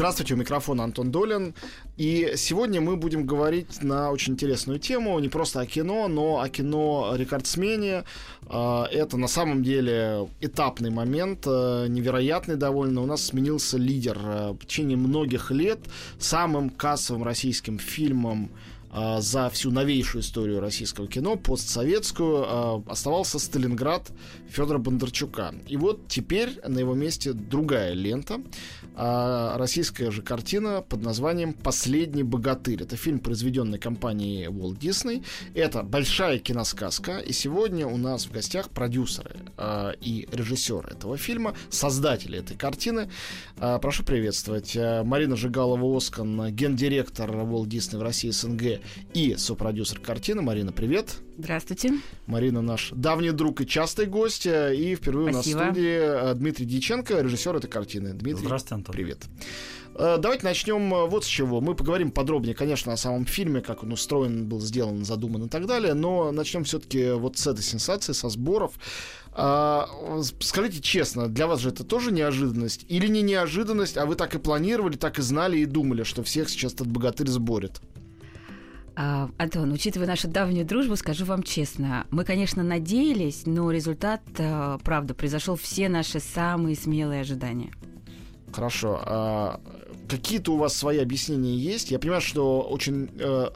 Здравствуйте, 0.00 0.32
у 0.32 0.38
микрофона 0.38 0.84
Антон 0.84 1.10
Долин. 1.12 1.54
И 1.98 2.32
сегодня 2.36 2.80
мы 2.80 2.96
будем 2.96 3.26
говорить 3.26 3.82
на 3.82 4.10
очень 4.10 4.32
интересную 4.32 4.78
тему, 4.78 5.18
не 5.18 5.28
просто 5.28 5.60
о 5.60 5.66
кино, 5.66 6.08
но 6.08 6.40
о 6.40 6.48
кино 6.48 7.12
рекордсмене. 7.14 8.04
А, 8.48 8.86
это 8.90 9.18
на 9.18 9.28
самом 9.28 9.62
деле 9.62 10.26
этапный 10.40 10.88
момент, 10.88 11.40
э, 11.46 11.84
невероятный 11.90 12.56
довольно. 12.56 13.02
У 13.02 13.06
нас 13.06 13.26
сменился 13.26 13.76
лидер 13.76 14.18
э, 14.24 14.50
в 14.52 14.64
течение 14.64 14.96
многих 14.96 15.50
лет. 15.50 15.80
Самым 16.18 16.70
кассовым 16.70 17.22
российским 17.22 17.78
фильмом 17.78 18.48
а, 18.92 19.20
за 19.20 19.48
всю 19.50 19.70
новейшую 19.70 20.22
историю 20.22 20.60
российского 20.60 21.06
кино, 21.06 21.36
постсоветскую, 21.36 22.44
а, 22.46 22.82
оставался 22.88 23.38
Сталинград 23.38 24.10
Федора 24.48 24.78
Бондарчука. 24.78 25.54
И 25.68 25.76
вот 25.76 26.08
теперь 26.08 26.60
на 26.66 26.78
его 26.80 26.94
месте 26.94 27.32
другая 27.32 27.92
лента, 27.92 28.40
а, 28.96 29.56
российская 29.58 30.10
же 30.10 30.22
картина 30.22 30.82
под 30.82 31.02
названием 31.02 31.52
«Последний 31.52 32.24
богатырь». 32.24 32.82
Это 32.82 32.96
фильм, 32.96 33.20
произведенный 33.20 33.78
компанией 33.78 34.46
Walt 34.46 34.78
Disney. 34.78 35.24
Это 35.54 35.84
большая 35.84 36.38
киносказка, 36.40 37.18
и 37.18 37.32
сегодня 37.32 37.86
у 37.86 37.96
нас 37.96 38.26
в 38.26 38.32
гостях 38.32 38.70
продюсеры 38.70 39.36
и 40.00 40.28
режиссеры 40.32 40.90
этого 40.90 41.16
фильма, 41.16 41.54
создатели 41.68 42.38
этой 42.38 42.56
картины. 42.56 43.10
Прошу 43.56 44.02
приветствовать 44.02 44.74
Марина 44.76 45.36
Жигалова-Оскан, 45.36 46.50
гендиректор 46.50 47.30
Walt 47.30 47.66
Disney 47.66 47.98
в 47.98 48.02
России 48.02 48.30
СНГ 48.30 48.79
и 49.14 49.36
сопродюсер 49.36 50.00
картины. 50.00 50.42
Марина, 50.42 50.72
привет. 50.72 51.16
Здравствуйте. 51.38 51.94
Марина 52.26 52.60
наш 52.60 52.90
давний 52.94 53.30
друг 53.30 53.60
и 53.60 53.66
частый 53.66 54.06
гость. 54.06 54.46
Э, 54.46 54.74
и 54.76 54.94
впервые 54.94 55.32
Спасибо. 55.32 55.56
у 55.56 55.60
нас 55.60 55.68
в 55.68 55.72
студии 55.72 55.98
э, 55.98 56.34
Дмитрий 56.34 56.66
Дьяченко, 56.66 57.20
режиссер 57.20 57.56
этой 57.56 57.68
картины. 57.68 58.12
Дмитрий, 58.12 58.44
Здравствуйте, 58.44 58.74
Антон. 58.74 58.94
Привет. 58.94 59.18
Э, 59.94 60.18
давайте 60.18 60.44
начнем 60.44 61.08
вот 61.08 61.24
с 61.24 61.26
чего. 61.26 61.60
Мы 61.60 61.74
поговорим 61.74 62.10
подробнее, 62.10 62.54
конечно, 62.54 62.92
о 62.92 62.96
самом 62.96 63.24
фильме, 63.24 63.60
как 63.60 63.82
он 63.82 63.92
устроен, 63.92 64.46
был 64.46 64.60
сделан, 64.60 65.04
задуман 65.04 65.44
и 65.44 65.48
так 65.48 65.66
далее. 65.66 65.94
Но 65.94 66.30
начнем 66.30 66.64
все-таки 66.64 67.12
вот 67.12 67.38
с 67.38 67.46
этой 67.46 67.62
сенсации, 67.62 68.12
со 68.12 68.28
сборов. 68.28 68.72
А, 69.32 69.88
скажите 70.40 70.80
честно, 70.80 71.28
для 71.28 71.46
вас 71.46 71.60
же 71.60 71.70
это 71.70 71.84
тоже 71.84 72.12
неожиданность? 72.12 72.84
Или 72.88 73.06
не 73.06 73.22
неожиданность, 73.22 73.96
а 73.96 74.06
вы 74.06 74.16
так 74.16 74.34
и 74.34 74.38
планировали, 74.38 74.96
так 74.96 75.18
и 75.18 75.22
знали 75.22 75.58
и 75.58 75.66
думали, 75.66 76.02
что 76.02 76.22
всех 76.22 76.50
сейчас 76.50 76.74
этот 76.74 76.88
богатырь 76.88 77.28
сборит? 77.28 77.80
А, 78.96 79.30
Антон, 79.38 79.72
учитывая 79.72 80.06
нашу 80.06 80.28
давнюю 80.28 80.66
дружбу, 80.66 80.96
скажу 80.96 81.24
вам 81.24 81.42
честно, 81.42 82.06
мы, 82.10 82.24
конечно, 82.24 82.62
надеялись, 82.62 83.42
но 83.46 83.70
результат, 83.70 84.22
а, 84.38 84.78
правда, 84.78 85.14
произошел 85.14 85.56
все 85.56 85.88
наши 85.88 86.20
самые 86.20 86.76
смелые 86.76 87.22
ожидания. 87.22 87.72
Хорошо. 88.52 89.00
А 89.04 89.60
какие-то 90.08 90.54
у 90.54 90.56
вас 90.56 90.74
свои 90.76 90.98
объяснения 90.98 91.56
есть? 91.56 91.90
Я 91.90 91.98
понимаю, 91.98 92.20
что 92.20 92.62
очень 92.62 93.08
э, 93.18 93.50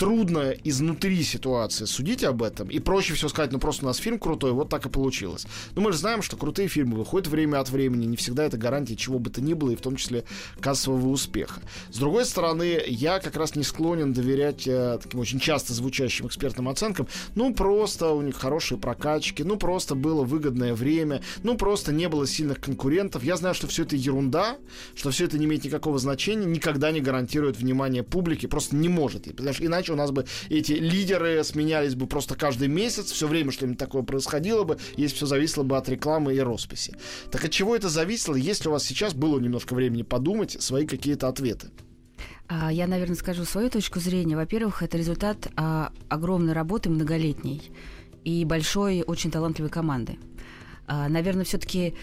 трудно 0.00 0.54
изнутри 0.64 1.22
ситуации 1.22 1.84
судить 1.84 2.24
об 2.24 2.42
этом, 2.42 2.70
и 2.70 2.78
проще 2.78 3.12
всего 3.12 3.28
сказать, 3.28 3.52
ну 3.52 3.58
просто 3.58 3.84
у 3.84 3.86
нас 3.86 3.98
фильм 3.98 4.18
крутой, 4.18 4.52
вот 4.52 4.70
так 4.70 4.86
и 4.86 4.88
получилось. 4.88 5.46
Но 5.74 5.82
мы 5.82 5.92
же 5.92 5.98
знаем, 5.98 6.22
что 6.22 6.38
крутые 6.38 6.68
фильмы 6.68 6.96
выходят 6.96 7.28
время 7.28 7.60
от 7.60 7.68
времени, 7.68 8.06
не 8.06 8.16
всегда 8.16 8.44
это 8.44 8.56
гарантия 8.56 8.96
чего 8.96 9.18
бы 9.18 9.28
то 9.28 9.42
ни 9.42 9.52
было, 9.52 9.72
и 9.72 9.76
в 9.76 9.82
том 9.82 9.96
числе 9.96 10.24
кассового 10.58 11.06
успеха. 11.08 11.60
С 11.90 11.98
другой 11.98 12.24
стороны, 12.24 12.80
я 12.86 13.20
как 13.20 13.36
раз 13.36 13.56
не 13.56 13.62
склонен 13.62 14.14
доверять 14.14 14.66
э, 14.66 14.98
таким 15.02 15.20
очень 15.20 15.38
часто 15.38 15.74
звучащим 15.74 16.28
экспертным 16.28 16.70
оценкам, 16.70 17.06
ну 17.34 17.52
просто 17.52 18.08
у 18.12 18.22
них 18.22 18.36
хорошие 18.36 18.78
прокачки, 18.78 19.42
ну 19.44 19.58
просто 19.58 19.94
было 19.94 20.24
выгодное 20.24 20.72
время, 20.72 21.20
ну 21.42 21.58
просто 21.58 21.92
не 21.92 22.08
было 22.08 22.26
сильных 22.26 22.58
конкурентов. 22.58 23.22
Я 23.22 23.36
знаю, 23.36 23.54
что 23.54 23.66
все 23.66 23.82
это 23.82 23.96
ерунда, 23.96 24.56
что 24.94 25.10
все 25.10 25.26
это 25.26 25.36
не 25.36 25.44
имеет 25.44 25.62
никакого 25.62 25.98
значения, 25.98 26.46
никогда 26.46 26.90
не 26.90 27.02
гарантирует 27.02 27.58
внимание 27.58 28.02
публики, 28.02 28.46
просто 28.46 28.76
не 28.76 28.88
может. 28.88 29.24
Потому 29.24 29.52
что 29.52 29.66
иначе 29.66 29.89
у 29.90 29.96
нас 29.96 30.10
бы 30.10 30.26
эти 30.48 30.72
лидеры 30.72 31.42
сменялись 31.44 31.94
бы 31.94 32.06
просто 32.06 32.34
каждый 32.34 32.68
месяц, 32.68 33.10
все 33.10 33.26
время 33.26 33.52
что-нибудь 33.52 33.78
такое 33.78 34.02
происходило 34.02 34.64
бы, 34.64 34.78
если 34.96 35.16
все 35.16 35.26
зависело 35.26 35.62
бы 35.62 35.76
от 35.76 35.88
рекламы 35.88 36.34
и 36.34 36.40
росписи. 36.40 36.96
Так 37.30 37.44
от 37.44 37.50
чего 37.50 37.76
это 37.76 37.88
зависело, 37.88 38.34
если 38.34 38.68
у 38.68 38.72
вас 38.72 38.84
сейчас 38.84 39.14
было 39.14 39.38
немножко 39.38 39.74
времени 39.74 40.02
подумать, 40.02 40.56
свои 40.60 40.86
какие-то 40.86 41.28
ответы? 41.28 41.68
А, 42.48 42.72
я, 42.72 42.86
наверное, 42.86 43.16
скажу 43.16 43.44
свою 43.44 43.70
точку 43.70 44.00
зрения. 44.00 44.36
Во-первых, 44.36 44.82
это 44.82 44.98
результат 44.98 45.48
а, 45.56 45.92
огромной 46.08 46.52
работы 46.52 46.90
многолетней 46.90 47.62
и 48.24 48.44
большой, 48.44 49.02
очень 49.02 49.30
талантливой 49.30 49.70
команды. 49.70 50.18
А, 50.86 51.08
наверное, 51.08 51.44
все-таки 51.44 51.94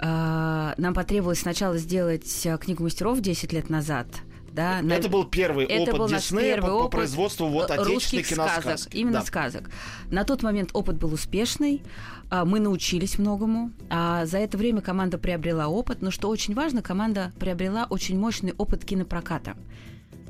нам 0.00 0.92
потребовалось 0.92 1.38
сначала 1.38 1.78
сделать 1.78 2.46
книгу 2.60 2.82
мастеров 2.82 3.20
10 3.20 3.52
лет 3.52 3.70
назад– 3.70 4.08
да, 4.54 4.78
это 4.78 5.02
на... 5.02 5.08
был 5.08 5.24
первый 5.24 5.66
это 5.66 5.90
опыт 5.90 5.98
был 5.98 6.08
Диснея 6.08 6.60
по, 6.60 6.84
по 6.84 6.88
производству 6.88 7.48
вот 7.48 7.72
отечественной 7.72 8.22
киносказок. 8.22 8.78
Сказок, 8.78 8.94
именно 8.94 9.18
да. 9.18 9.24
сказок. 9.24 9.70
На 10.10 10.22
тот 10.22 10.44
момент 10.44 10.70
опыт 10.74 10.96
был 10.96 11.12
успешный, 11.12 11.82
а, 12.30 12.44
мы 12.44 12.60
научились 12.60 13.18
многому, 13.18 13.72
а 13.90 14.26
за 14.26 14.38
это 14.38 14.56
время 14.56 14.80
команда 14.80 15.18
приобрела 15.18 15.66
опыт, 15.66 16.02
но 16.02 16.12
что 16.12 16.28
очень 16.28 16.54
важно, 16.54 16.82
команда 16.82 17.32
приобрела 17.40 17.88
очень 17.90 18.16
мощный 18.16 18.54
опыт 18.56 18.84
кинопроката. 18.84 19.56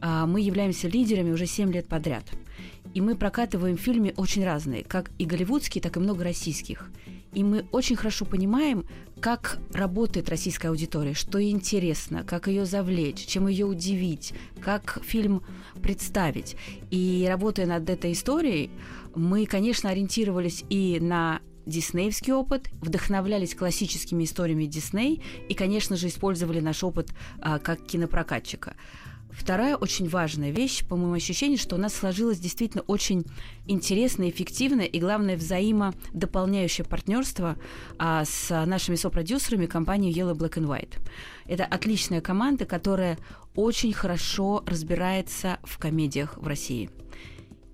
А, 0.01 0.25
мы 0.25 0.41
являемся 0.41 0.89
лидерами 0.89 1.31
уже 1.31 1.45
7 1.45 1.71
лет 1.71 1.87
подряд. 1.87 2.25
И 2.95 3.03
мы 3.03 3.17
прокатываем 3.17 3.77
фильмы 3.77 4.15
очень 4.17 4.45
разные, 4.45 4.85
как 4.85 5.11
и 5.19 5.27
голливудские, 5.27 5.83
так 5.83 5.99
и 5.99 6.01
много 6.01 6.25
российских. 6.25 6.91
И 7.35 7.45
мы 7.45 7.67
очень 7.73 7.97
хорошо 7.97 8.25
понимаем, 8.25 8.87
как 9.25 9.59
работает 9.73 10.29
российская 10.29 10.69
аудитория, 10.69 11.15
что 11.15 11.43
интересно, 11.43 12.25
как 12.25 12.47
ее 12.47 12.67
завлечь, 12.67 13.25
чем 13.25 13.49
ее 13.49 13.65
удивить, 13.65 14.35
как 14.61 14.99
фильм 15.03 15.43
представить. 15.83 16.57
И 16.91 17.25
работая 17.27 17.65
над 17.65 17.89
этой 17.89 18.13
историей, 18.13 18.69
мы, 19.15 19.47
конечно, 19.47 19.89
ориентировались 19.89 20.63
и 20.69 20.99
на 21.01 21.41
диснеевский 21.65 22.35
опыт, 22.35 22.69
вдохновлялись 22.83 23.55
классическими 23.55 24.25
историями 24.25 24.67
Дисней 24.67 25.23
и, 25.49 25.55
конечно 25.55 25.97
же, 25.97 26.09
использовали 26.09 26.61
наш 26.61 26.85
опыт 26.85 27.09
а, 27.41 27.59
как 27.59 27.83
кинопрокатчика. 27.83 28.77
Вторая 29.37 29.77
очень 29.77 30.09
важная 30.09 30.51
вещь, 30.51 30.85
по 30.85 30.97
моему 30.97 31.15
ощущению, 31.15 31.59
что 31.59 31.75
у 31.77 31.79
нас 31.79 31.93
сложилось 31.95 32.39
действительно 32.39 32.85
очень 32.87 33.25
интересное, 33.67 34.31
эффективное 34.31 34.87
и, 34.87 35.01
главное, 35.01 35.37
взаимодополняющее 35.37 36.85
партнерство 36.85 37.57
а, 37.99 38.25
с 38.25 38.49
нашими 38.65 38.97
сопродюсерами 38.97 39.67
компании 39.67 40.15
Yellow 40.15 40.35
Black 40.35 40.55
and 40.55 40.67
White. 40.67 40.99
Это 41.47 41.65
отличная 41.65 42.21
команда, 42.21 42.65
которая 42.65 43.19
очень 43.55 43.93
хорошо 43.93 44.63
разбирается 44.67 45.59
в 45.63 45.79
комедиях 45.79 46.39
в 46.39 46.47
России. 46.47 46.91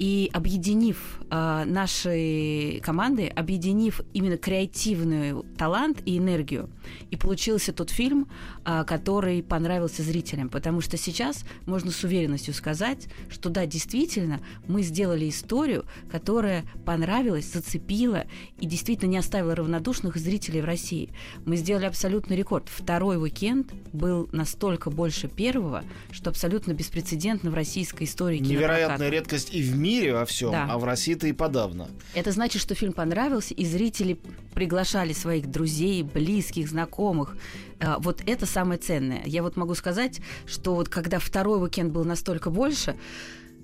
И 0.01 0.31
объединив 0.33 1.21
э, 1.31 1.65
наши 1.67 2.81
команды, 2.83 3.27
объединив 3.27 4.01
именно 4.15 4.39
креативный 4.39 5.35
талант 5.59 5.99
и 6.07 6.17
энергию, 6.17 6.71
и 7.11 7.17
получился 7.17 7.75
тот 7.75 7.91
фильм, 7.91 8.27
э, 8.65 8.85
который 8.87 9.43
понравился 9.43 10.03
зрителям. 10.03 10.49
Потому 10.49 10.81
что 10.81 10.97
сейчас 10.97 11.45
можно 11.67 11.91
с 11.91 12.03
уверенностью 12.03 12.55
сказать, 12.55 13.09
что 13.29 13.51
да, 13.51 13.67
действительно, 13.67 14.41
мы 14.67 14.81
сделали 14.81 15.29
историю, 15.29 15.85
которая 16.11 16.65
понравилась, 16.87 17.53
зацепила 17.53 18.25
и 18.59 18.65
действительно 18.65 19.11
не 19.11 19.19
оставила 19.19 19.55
равнодушных 19.55 20.17
зрителей 20.17 20.63
в 20.63 20.65
России. 20.65 21.11
Мы 21.45 21.57
сделали 21.57 21.85
абсолютный 21.85 22.37
рекорд. 22.37 22.71
Второй 22.71 23.19
уикенд 23.23 23.71
был 23.93 24.31
настолько 24.33 24.89
больше 24.89 25.29
первого, 25.29 25.85
что 26.11 26.31
абсолютно 26.31 26.73
беспрецедентно 26.73 27.51
в 27.51 27.55
российской 27.55 28.05
истории 28.05 28.39
Невероятная 28.39 29.11
редкость 29.11 29.53
и 29.53 29.61
в 29.63 29.77
мире 29.77 29.90
мире 29.91 30.13
во 30.13 30.25
всем, 30.25 30.53
да. 30.53 30.67
а 30.71 30.79
в 30.79 30.85
России-то 30.85 31.27
и 31.27 31.33
подавно. 31.33 31.89
Это 32.15 32.33
значит, 32.33 32.63
что 32.63 32.75
фильм 32.75 32.93
понравился, 32.93 33.55
и 33.55 33.65
зрители 33.65 34.19
приглашали 34.55 35.13
своих 35.13 35.51
друзей, 35.51 36.03
близких, 36.03 36.69
знакомых. 36.69 37.37
А, 37.81 37.99
вот 37.99 38.23
это 38.27 38.47
самое 38.47 38.79
ценное. 38.79 39.23
Я 39.27 39.43
вот 39.43 39.57
могу 39.57 39.75
сказать, 39.75 40.21
что 40.47 40.75
вот 40.75 40.89
когда 40.89 41.19
второй 41.19 41.61
уикенд 41.63 41.93
был 41.93 42.05
настолько 42.05 42.51
больше, 42.51 42.95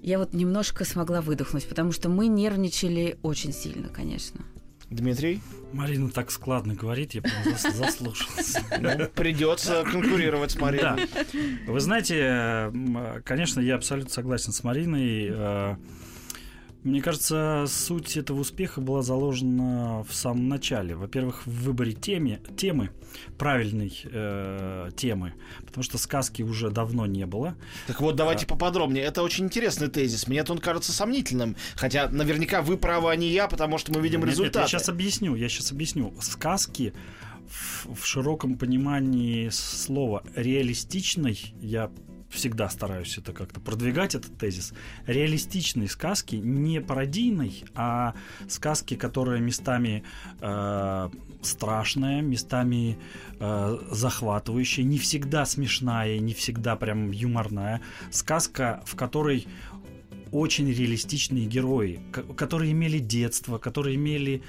я 0.02 0.18
вот 0.18 0.34
немножко 0.34 0.84
смогла 0.84 1.20
выдохнуть, 1.20 1.68
потому 1.68 1.92
что 1.92 2.08
мы 2.08 2.28
нервничали 2.28 3.18
очень 3.22 3.52
сильно, 3.52 3.88
конечно. 3.88 4.44
Дмитрий? 4.90 5.40
Марина 5.72 6.10
так 6.10 6.30
складно 6.30 6.74
говорит, 6.74 7.14
я 7.14 7.22
прям 7.22 7.34
зас- 7.44 7.74
заслушался. 7.74 8.62
Ну, 8.80 9.08
придется 9.14 9.84
конкурировать 9.84 10.52
с 10.52 10.56
Мариной. 10.56 11.08
Да. 11.08 11.72
Вы 11.72 11.80
знаете, 11.80 12.72
конечно, 13.24 13.60
я 13.60 13.74
абсолютно 13.74 14.12
согласен 14.12 14.52
с 14.52 14.62
Мариной. 14.62 15.76
Мне 16.86 17.02
кажется, 17.02 17.64
суть 17.66 18.16
этого 18.16 18.38
успеха 18.38 18.80
была 18.80 19.02
заложена 19.02 20.04
в 20.08 20.14
самом 20.14 20.48
начале. 20.48 20.94
Во-первых, 20.94 21.44
в 21.44 21.64
выборе 21.64 21.94
теме, 21.94 22.40
темы, 22.56 22.90
правильной 23.36 23.92
э, 24.04 24.90
темы, 24.96 25.34
потому 25.66 25.82
что 25.82 25.98
сказки 25.98 26.42
уже 26.42 26.70
давно 26.70 27.06
не 27.06 27.26
было. 27.26 27.56
Так 27.88 28.00
вот, 28.00 28.14
давайте 28.14 28.46
поподробнее. 28.46 29.02
Это 29.02 29.24
очень 29.24 29.46
интересный 29.46 29.88
тезис. 29.88 30.28
Мне 30.28 30.44
он 30.44 30.58
кажется 30.58 30.92
сомнительным. 30.92 31.56
Хотя 31.74 32.08
наверняка 32.08 32.62
вы 32.62 32.76
правы, 32.76 33.10
а 33.10 33.16
не 33.16 33.30
я, 33.30 33.48
потому 33.48 33.78
что 33.78 33.92
мы 33.92 34.00
видим 34.00 34.20
Нет, 34.20 34.28
нет, 34.28 34.38
результаты. 34.38 34.60
я 34.60 34.68
сейчас 34.68 34.88
объясню, 34.88 35.34
я 35.34 35.48
сейчас 35.48 35.72
объясню. 35.72 36.14
Сказки 36.20 36.92
в, 37.48 37.96
в 37.96 38.06
широком 38.06 38.56
понимании 38.56 39.48
слова 39.48 40.22
реалистичной, 40.36 41.52
я 41.60 41.90
всегда 42.30 42.68
стараюсь 42.68 43.18
это 43.18 43.32
как-то 43.32 43.60
продвигать, 43.60 44.14
этот 44.14 44.36
тезис. 44.38 44.72
Реалистичные 45.06 45.88
сказки 45.88 46.36
не 46.36 46.80
пародийной, 46.80 47.64
а 47.74 48.14
сказки, 48.48 48.94
которые 48.94 49.40
местами 49.40 50.02
э, 50.40 51.08
страшная, 51.42 52.22
местами 52.22 52.98
э, 53.38 53.78
захватывающая, 53.90 54.84
не 54.84 54.98
всегда 54.98 55.46
смешная, 55.46 56.18
не 56.18 56.34
всегда 56.34 56.76
прям 56.76 57.10
юморная. 57.10 57.80
Сказка, 58.10 58.82
в 58.86 58.96
которой 58.96 59.46
очень 60.32 60.68
реалистичные 60.70 61.46
герои, 61.46 62.00
ко- 62.12 62.22
которые 62.22 62.72
имели 62.72 62.98
детство, 62.98 63.58
которые 63.58 63.96
имели 63.96 64.42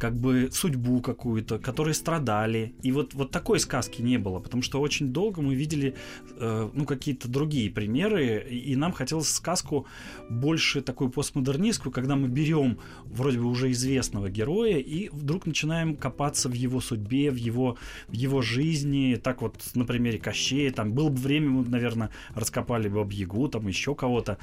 как 0.00 0.16
бы 0.16 0.48
судьбу 0.50 1.00
какую-то, 1.00 1.58
которые 1.58 1.94
страдали. 1.94 2.74
И 2.82 2.90
вот, 2.90 3.12
вот 3.14 3.30
такой 3.30 3.60
сказки 3.60 4.00
не 4.00 4.16
было, 4.16 4.38
потому 4.40 4.62
что 4.62 4.80
очень 4.80 5.12
долго 5.12 5.42
мы 5.42 5.54
видели 5.54 5.94
э, 6.36 6.70
ну, 6.72 6.86
какие-то 6.86 7.28
другие 7.28 7.70
примеры, 7.70 8.46
и, 8.50 8.74
нам 8.76 8.92
хотелось 8.92 9.28
сказку 9.28 9.86
больше 10.30 10.80
такую 10.80 11.10
постмодернистскую, 11.10 11.92
когда 11.92 12.16
мы 12.16 12.28
берем 12.28 12.78
вроде 13.04 13.38
бы 13.38 13.44
уже 13.44 13.70
известного 13.72 14.30
героя 14.30 14.78
и 14.78 15.10
вдруг 15.10 15.44
начинаем 15.44 15.96
копаться 15.96 16.48
в 16.48 16.54
его 16.54 16.80
судьбе, 16.80 17.30
в 17.30 17.36
его, 17.36 17.76
в 18.08 18.14
его 18.14 18.40
жизни. 18.40 19.20
Так 19.22 19.42
вот, 19.42 19.60
на 19.74 19.84
примере 19.84 20.18
Кощея, 20.18 20.72
там 20.72 20.92
было 20.92 21.10
бы 21.10 21.16
время, 21.16 21.50
мы, 21.50 21.68
наверное, 21.68 22.10
раскопали 22.34 22.88
бы 22.88 23.06
Ягу, 23.12 23.48
там 23.48 23.68
еще 23.68 23.94
кого-то. 23.94 24.38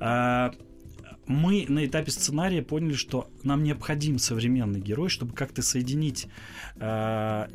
А, 0.00 0.52
мы 1.26 1.66
на 1.68 1.86
этапе 1.86 2.10
сценария 2.10 2.62
поняли, 2.62 2.94
что 2.94 3.30
нам 3.42 3.62
необходим 3.62 4.18
современный 4.18 4.80
герой, 4.80 5.08
чтобы 5.08 5.32
как-то 5.34 5.62
соединить 5.62 6.26
э, 6.76 7.46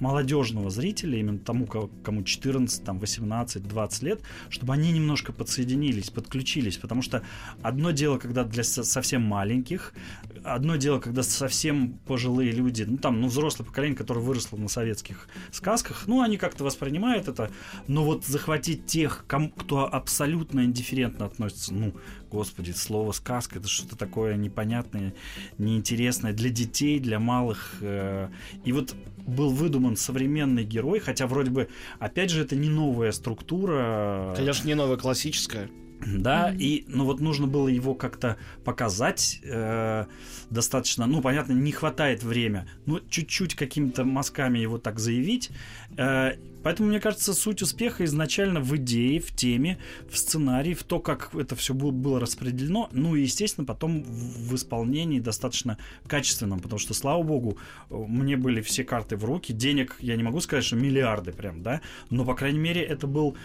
молодежного 0.00 0.70
зрителя, 0.70 1.18
именно 1.18 1.38
тому, 1.38 1.66
ко- 1.66 1.88
кому 2.02 2.22
14, 2.22 2.84
там, 2.84 2.98
18, 2.98 3.66
20 3.66 4.02
лет, 4.02 4.22
чтобы 4.50 4.72
они 4.74 4.92
немножко 4.92 5.32
подсоединились, 5.32 6.10
подключились. 6.10 6.76
Потому 6.76 7.02
что 7.02 7.22
одно 7.62 7.90
дело, 7.90 8.18
когда 8.18 8.44
для 8.44 8.62
со- 8.64 8.84
совсем 8.84 9.22
маленьких, 9.22 9.94
одно 10.42 10.76
дело, 10.76 10.98
когда 11.00 11.22
совсем 11.22 11.94
пожилые 12.06 12.52
люди, 12.52 12.84
ну 12.86 12.98
там, 12.98 13.20
ну 13.20 13.28
взрослое 13.28 13.66
поколение, 13.66 13.96
которое 13.96 14.20
выросло 14.20 14.56
на 14.56 14.68
советских 14.68 15.28
сказках, 15.50 16.04
ну 16.06 16.20
они 16.22 16.36
как-то 16.36 16.64
воспринимают 16.64 17.28
это, 17.28 17.50
но 17.86 18.04
вот 18.04 18.24
захватить 18.26 18.86
тех, 18.86 19.24
кому, 19.26 19.50
кто 19.50 19.92
абсолютно 19.92 20.64
индифферентно 20.64 21.26
относится, 21.26 21.72
ну, 21.74 21.94
господи, 22.34 22.72
слово 22.72 23.12
сказка, 23.12 23.58
это 23.58 23.68
что-то 23.68 23.96
такое 23.96 24.36
непонятное, 24.36 25.14
неинтересное 25.58 26.32
для 26.32 26.50
детей, 26.50 26.98
для 26.98 27.18
малых. 27.18 27.76
э, 27.80 28.28
И 28.64 28.72
вот 28.72 28.94
был 29.26 29.50
выдуман 29.50 29.96
современный 29.96 30.64
герой, 30.64 30.98
хотя 30.98 31.26
вроде 31.26 31.50
бы, 31.50 31.68
опять 31.98 32.30
же, 32.30 32.42
это 32.42 32.56
не 32.56 32.68
новая 32.68 33.12
структура. 33.12 34.34
Конечно, 34.36 34.66
не 34.66 34.74
новая 34.74 34.96
классическая. 34.96 35.70
Да, 36.06 36.52
и 36.52 36.84
ну 36.88 37.04
вот 37.04 37.20
нужно 37.20 37.46
было 37.46 37.68
его 37.68 37.94
как-то 37.94 38.36
показать 38.64 39.40
э, 39.42 40.04
достаточно, 40.50 41.06
ну 41.06 41.22
понятно, 41.22 41.52
не 41.54 41.72
хватает 41.72 42.22
время, 42.22 42.68
но 42.84 43.00
чуть-чуть 43.08 43.54
какими-то 43.54 44.04
мазками 44.04 44.58
его 44.58 44.76
так 44.76 44.98
заявить. 44.98 45.50
Э, 45.96 46.32
поэтому 46.64 46.88
мне 46.88 46.98
кажется, 46.98 47.32
суть 47.34 47.62
успеха 47.62 48.04
изначально 48.04 48.60
в 48.60 48.74
идее, 48.76 49.20
в 49.20 49.30
теме, 49.36 49.78
в 50.10 50.18
сценарии, 50.18 50.74
в 50.74 50.82
то, 50.82 50.98
как 50.98 51.32
это 51.34 51.54
все 51.54 51.74
было 51.74 52.18
распределено, 52.18 52.88
ну 52.92 53.14
и 53.14 53.22
естественно 53.22 53.64
потом 53.64 54.02
в, 54.02 54.54
исполнении 54.54 55.20
достаточно 55.20 55.78
качественном, 56.06 56.60
потому 56.60 56.78
что 56.78 56.94
слава 56.94 57.22
богу 57.22 57.58
э, 57.90 57.94
мне 57.94 58.36
были 58.36 58.60
все 58.60 58.82
карты 58.84 59.16
в 59.16 59.24
руки, 59.24 59.52
денег 59.52 59.96
я 60.00 60.16
не 60.16 60.22
могу 60.22 60.40
сказать, 60.40 60.64
что 60.64 60.76
миллиарды 60.76 61.32
прям, 61.32 61.62
да, 61.62 61.80
но 62.10 62.24
по 62.24 62.34
крайней 62.34 62.58
мере 62.58 62.82
это 62.82 63.06
был 63.06 63.36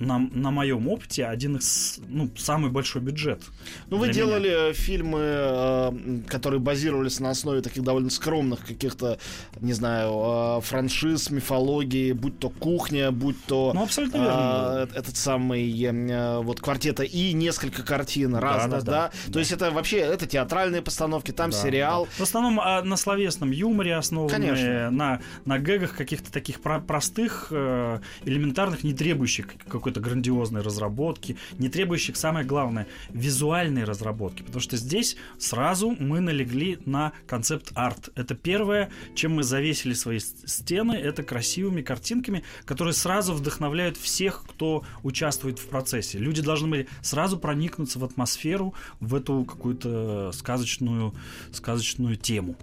на, 0.00 0.18
на 0.18 0.50
моем 0.50 0.88
опыте 0.88 1.24
один 1.26 1.56
из 1.56 2.00
ну, 2.08 2.30
самый 2.36 2.70
большой 2.70 3.02
бюджет. 3.02 3.42
Ну, 3.90 3.98
вы 3.98 4.08
делали 4.12 4.70
э, 4.70 4.72
фильмы, 4.72 5.20
э, 5.20 6.20
которые 6.28 6.60
базировались 6.60 7.20
на 7.20 7.30
основе 7.30 7.60
таких 7.60 7.82
довольно 7.82 8.10
скромных 8.10 8.66
каких-то, 8.66 9.18
не 9.60 9.72
знаю, 9.72 10.58
э, 10.58 10.60
франшиз, 10.62 11.30
мифологии, 11.30 12.12
будь 12.12 12.38
то 12.38 12.50
кухня, 12.64 13.10
будь 13.10 13.36
то 13.44 13.72
Ну, 13.74 13.82
абсолютно 13.82 14.16
верно. 14.16 14.88
этот 14.94 15.18
самый 15.18 15.70
э, 15.82 16.38
вот 16.40 16.62
квартета 16.62 17.02
и 17.02 17.34
несколько 17.34 17.82
картин 17.82 18.34
разных, 18.36 18.84
да, 18.84 18.92
да, 18.92 19.12
да. 19.26 19.32
То 19.32 19.38
есть 19.38 19.52
это 19.52 19.70
вообще 19.70 19.98
это 19.98 20.26
театральные 20.26 20.80
постановки, 20.80 21.30
там 21.30 21.50
Да, 21.50 21.56
сериал. 21.58 22.06
да. 22.06 22.10
В 22.16 22.20
основном 22.26 22.58
а, 22.60 22.80
на 22.82 22.96
словесном 22.96 23.50
юморе 23.50 23.94
основанные, 23.96 24.34
Конечно. 24.34 24.90
на, 24.90 25.20
на 25.44 25.58
гэгах 25.58 25.94
каких-то 25.94 26.32
таких 26.32 26.62
про- 26.62 26.80
простых, 26.80 27.48
э, 27.50 27.98
элементарных, 28.24 28.82
не 28.82 28.94
требующих 28.94 29.46
какой-то 29.68 30.00
грандиозной 30.00 30.62
разработки, 30.62 31.36
не 31.58 31.68
требующих, 31.68 32.16
самое 32.16 32.46
главное, 32.46 32.86
визуальной 33.10 33.84
разработки. 33.84 34.40
Потому 34.42 34.62
что 34.62 34.78
здесь 34.78 35.18
сразу 35.38 35.94
мы 36.00 36.20
налегли 36.20 36.78
на 36.86 37.12
концепт 37.26 37.72
арт. 37.74 38.08
Это 38.14 38.34
первое, 38.34 38.88
чем 39.14 39.34
мы 39.34 39.42
завесили 39.42 39.92
свои 39.92 40.18
стены, 40.18 40.92
это 40.94 41.22
красивыми 41.22 41.82
картинками, 41.82 42.42
которые 42.64 42.94
сразу 42.94 43.34
вдохновляют 43.34 43.96
всех, 43.96 44.44
кто 44.46 44.84
участвует 45.02 45.58
в 45.58 45.66
процессе. 45.68 46.18
Люди 46.18 46.42
должны 46.42 46.68
были 46.68 46.88
сразу 47.02 47.38
проникнуться 47.38 47.98
в 47.98 48.04
атмосферу, 48.04 48.74
в 49.00 49.14
эту 49.14 49.44
какую-то 49.44 50.30
сказочную, 50.32 51.14
сказочную 51.52 52.16
тему. 52.16 52.56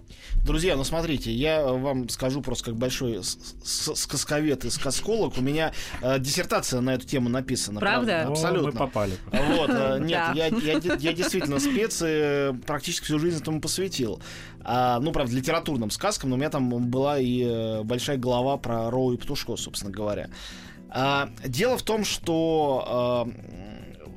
Друзья, 0.44 0.76
ну 0.76 0.84
смотрите, 0.84 1.32
я 1.32 1.66
вам 1.66 2.08
скажу 2.08 2.42
просто 2.42 2.66
как 2.66 2.76
большой 2.76 3.20
сказковед 3.62 4.64
и 4.64 4.70
сказколог. 4.70 5.38
У 5.38 5.40
меня 5.40 5.72
э, 6.00 6.18
диссертация 6.18 6.80
на 6.80 6.94
эту 6.94 7.06
тему 7.06 7.28
написана. 7.28 7.80
Правда? 7.80 8.26
О, 8.26 8.32
Абсолютно. 8.32 8.72
мы 8.72 8.72
попали. 8.72 9.12
Вот, 9.26 9.70
э, 9.70 9.98
нет, 10.00 10.10
Да. 10.10 10.32
я, 10.34 10.46
я, 10.46 10.94
я 10.98 11.12
действительно 11.12 11.58
спец, 11.58 12.02
и 12.04 12.52
практически 12.66 13.04
всю 13.04 13.18
жизнь 13.18 13.40
этому 13.40 13.60
посвятил. 13.60 14.20
А, 14.64 15.00
ну, 15.00 15.12
правда, 15.12 15.34
литературным 15.34 15.90
сказкам, 15.90 16.30
но 16.30 16.36
у 16.36 16.38
меня 16.38 16.50
там 16.50 16.68
была 16.68 17.18
и 17.18 17.42
э, 17.42 17.82
большая 17.82 18.16
глава 18.16 18.56
про 18.56 18.90
Роу 18.90 19.12
и 19.12 19.16
Птушко, 19.16 19.56
собственно 19.56 19.81
говоря. 19.90 20.30
А, 20.88 21.30
дело 21.44 21.78
в 21.78 21.82
том, 21.82 22.04
что 22.04 23.26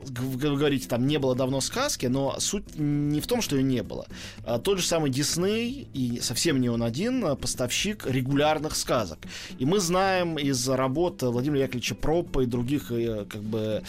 г- 0.10 0.22
вы 0.22 0.58
говорите, 0.58 0.88
там 0.88 1.08
не 1.08 1.18
было 1.18 1.36
давно 1.36 1.62
сказки, 1.62 2.06
но 2.06 2.40
суть 2.40 2.78
не 2.78 3.20
в 3.22 3.28
том, 3.28 3.42
что 3.42 3.56
ее 3.56 3.64
не 3.64 3.84
было. 3.84 4.08
А, 4.46 4.60
тот 4.60 4.80
же 4.80 4.86
самый 4.86 5.10
Дисней, 5.12 5.88
и 5.94 6.20
совсем 6.22 6.62
не 6.62 6.70
он 6.70 6.84
один, 6.84 7.26
а, 7.26 7.36
поставщик 7.36 8.06
регулярных 8.06 8.76
сказок. 8.76 9.20
И 9.58 9.66
мы 9.66 9.80
знаем 9.80 10.38
из 10.38 10.68
работ 10.70 11.22
Владимира 11.24 11.64
Яковлевича 11.64 11.96
Пропа 11.96 12.42
и 12.42 12.46
других 12.46 12.92
э, 12.92 13.26
как 13.26 13.42
бы 13.42 13.84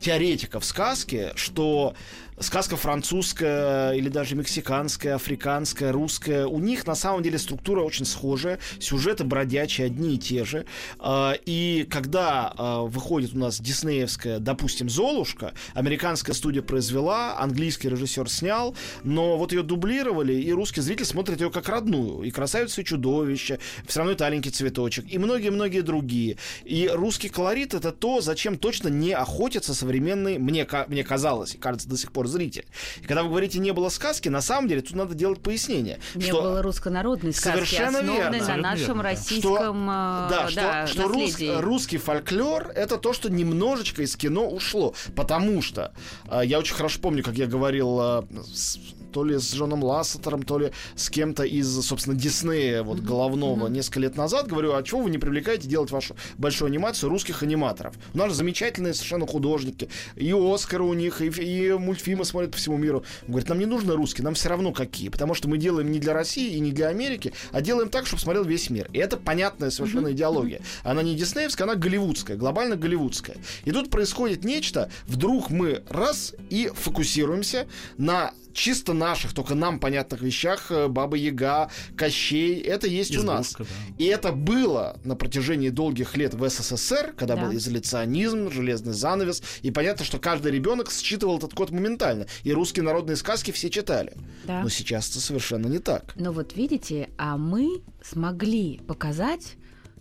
теоретиков 0.00 0.64
сказки, 0.64 1.32
что 1.34 1.94
сказка 2.38 2.76
французская 2.76 3.92
или 3.92 4.08
даже 4.08 4.34
мексиканская, 4.34 5.14
африканская, 5.14 5.92
русская, 5.92 6.46
у 6.46 6.58
них 6.58 6.86
на 6.86 6.94
самом 6.94 7.22
деле 7.22 7.38
структура 7.38 7.80
очень 7.82 8.04
схожая, 8.04 8.58
сюжеты 8.80 9.24
бродячие 9.24 9.86
одни 9.86 10.14
и 10.14 10.18
те 10.18 10.44
же. 10.44 10.66
А, 10.98 11.34
И 11.46 11.86
когда 11.88 12.52
а, 12.56 12.82
выходит 12.82 13.34
у 13.34 13.38
нас 13.38 13.60
диснеевская, 13.60 14.38
допустим, 14.38 14.88
Золушка, 14.88 15.54
американская 15.74 16.34
студия 16.34 16.62
произвела, 16.62 17.38
английский 17.38 17.88
режиссер 17.88 18.28
снял, 18.28 18.74
но 19.02 19.36
вот 19.36 19.52
ее 19.52 19.62
дублировали, 19.62 20.34
и 20.34 20.52
русский 20.52 20.80
зритель 20.80 21.04
смотрит 21.04 21.40
ее 21.40 21.50
как 21.50 21.68
родную. 21.68 22.22
И 22.22 22.30
«Красавица 22.30 22.80
и 22.80 22.84
чудовище», 22.84 23.58
все 23.86 24.00
равно 24.00 24.12
это 24.12 24.26
«Аленький 24.26 24.50
цветочек», 24.50 25.06
и 25.08 25.18
многие-многие 25.18 25.82
другие. 25.82 26.36
И 26.64 26.90
русский 26.92 27.28
колорит— 27.28 27.74
это 27.74 27.92
то, 27.92 28.20
зачем 28.20 28.58
точно 28.58 28.88
не 28.88 29.12
охотится 29.12 29.74
современный, 29.74 30.38
мне, 30.38 30.66
мне 30.88 31.04
казалось, 31.04 31.54
и 31.54 31.58
кажется 31.58 31.88
до 31.88 31.96
сих 31.96 32.12
пор 32.12 32.23
зритель. 32.26 32.66
И 33.02 33.06
когда 33.06 33.22
вы 33.22 33.28
говорите 33.30 33.58
«не 33.58 33.72
было 33.72 33.88
сказки», 33.88 34.28
на 34.28 34.40
самом 34.40 34.68
деле 34.68 34.82
тут 34.82 34.94
надо 34.96 35.14
делать 35.14 35.40
пояснение. 35.40 35.98
Не 36.14 36.22
что 36.22 36.42
было 36.42 36.62
руссконародной 36.62 37.32
сказки, 37.32 37.56
Совершенно 37.56 37.98
основанной 38.00 38.38
верно. 38.40 38.56
на 38.56 38.62
нашем 38.62 39.00
российском 39.00 39.88
э, 39.90 40.28
да, 40.30 40.46
что, 40.48 40.60
да, 40.60 40.86
что 40.86 41.02
рус- 41.08 41.60
русский 41.60 41.98
фольклор 41.98 42.68
это 42.74 42.98
то, 42.98 43.12
что 43.12 43.30
немножечко 43.30 44.02
из 44.02 44.16
кино 44.16 44.48
ушло. 44.48 44.94
Потому 45.14 45.62
что 45.62 45.92
э, 46.28 46.42
я 46.44 46.58
очень 46.58 46.74
хорошо 46.74 47.00
помню, 47.00 47.22
как 47.22 47.34
я 47.34 47.46
говорил 47.46 47.98
э, 48.00 48.22
с- 48.52 48.78
то 49.14 49.22
ли 49.22 49.38
с 49.38 49.54
Джоном 49.54 49.84
Лассетером, 49.84 50.42
то 50.42 50.58
ли 50.58 50.72
с 50.96 51.08
кем-то 51.08 51.44
из, 51.44 51.68
собственно, 51.86 52.16
Диснея, 52.16 52.82
вот 52.82 52.98
головного, 52.98 53.68
несколько 53.68 54.00
лет 54.00 54.16
назад. 54.16 54.48
Говорю, 54.48 54.74
а 54.74 54.82
чего 54.82 55.02
вы 55.02 55.10
не 55.10 55.18
привлекаете 55.18 55.68
делать 55.68 55.92
вашу 55.92 56.16
большую 56.36 56.66
анимацию 56.66 57.10
русских 57.10 57.44
аниматоров? 57.44 57.94
У 58.12 58.18
нас 58.18 58.30
же 58.30 58.34
замечательные 58.34 58.92
совершенно 58.92 59.24
художники. 59.24 59.88
И 60.16 60.32
Оскары 60.32 60.82
у 60.82 60.94
них, 60.94 61.22
и, 61.22 61.26
и 61.28 61.72
мультфильмы 61.74 62.24
смотрят 62.24 62.50
по 62.50 62.56
всему 62.56 62.76
миру. 62.76 63.04
Он 63.22 63.28
говорит, 63.28 63.48
нам 63.48 63.60
не 63.60 63.66
нужно 63.66 63.94
русские, 63.94 64.24
нам 64.24 64.34
все 64.34 64.48
равно 64.48 64.72
какие. 64.72 65.10
Потому 65.10 65.34
что 65.34 65.48
мы 65.48 65.58
делаем 65.58 65.92
не 65.92 66.00
для 66.00 66.12
России 66.12 66.56
и 66.56 66.58
не 66.58 66.72
для 66.72 66.88
Америки, 66.88 67.32
а 67.52 67.60
делаем 67.60 67.90
так, 67.90 68.08
чтобы 68.08 68.20
смотрел 68.20 68.42
весь 68.42 68.68
мир. 68.68 68.90
И 68.92 68.98
это 68.98 69.16
понятная 69.16 69.70
совершенно 69.70 70.10
идеология. 70.10 70.60
Она 70.82 71.04
не 71.04 71.14
диснеевская, 71.14 71.68
она 71.68 71.76
голливудская, 71.76 72.36
глобально 72.36 72.74
голливудская. 72.74 73.36
И 73.64 73.70
тут 73.70 73.90
происходит 73.90 74.42
нечто, 74.42 74.90
вдруг 75.06 75.50
мы 75.50 75.84
раз 75.88 76.34
и 76.50 76.72
фокусируемся 76.74 77.68
на 77.96 78.32
чисто 78.54 78.92
наших, 78.94 79.34
только 79.34 79.54
нам 79.54 79.78
понятных 79.80 80.22
вещах, 80.22 80.70
э, 80.70 80.88
Баба 80.88 81.16
Яга, 81.16 81.70
Кощей, 81.96 82.60
это 82.60 82.86
есть 82.86 83.10
Избушка, 83.12 83.30
у 83.30 83.34
нас. 83.34 83.54
да. 83.58 83.64
И 83.98 84.04
это 84.04 84.32
было 84.32 84.98
на 85.04 85.16
протяжении 85.16 85.68
долгих 85.70 86.16
лет 86.16 86.34
в 86.34 86.48
СССР, 86.48 87.14
когда 87.16 87.36
Да. 87.36 87.42
был 87.46 87.54
изоляционизм, 87.56 88.50
железный 88.50 88.92
занавес, 88.94 89.42
и 89.62 89.70
понятно, 89.70 90.04
что 90.04 90.18
каждый 90.18 90.52
ребенок 90.52 90.90
считывал 90.90 91.38
этот 91.38 91.52
код 91.54 91.70
моментально, 91.70 92.26
и 92.44 92.52
русские 92.52 92.84
народные 92.84 93.16
сказки 93.16 93.50
все 93.50 93.68
читали. 93.70 94.14
Да. 94.44 94.62
Но 94.62 94.68
сейчас 94.68 95.10
это 95.10 95.20
совершенно 95.20 95.66
не 95.66 95.78
так. 95.80 96.14
Но 96.16 96.32
вот 96.32 96.54
видите, 96.56 97.10
а 97.18 97.36
мы 97.36 97.82
смогли 98.02 98.78
показать, 98.86 99.56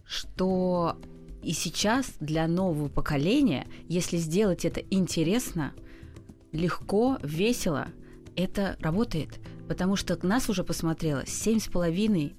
что 0.05 0.97
и 1.41 1.51
сейчас 1.53 2.05
для 2.19 2.47
нового 2.47 2.87
поколения, 2.87 3.67
если 3.89 4.17
сделать 4.17 4.63
это 4.65 4.81
интересно, 4.91 5.73
легко, 6.51 7.17
весело, 7.23 7.87
это 8.35 8.77
работает. 8.79 9.39
Потому 9.67 9.95
что 9.95 10.17
нас 10.25 10.49
уже 10.49 10.63
посмотрело 10.63 11.23
7,5 11.23 12.33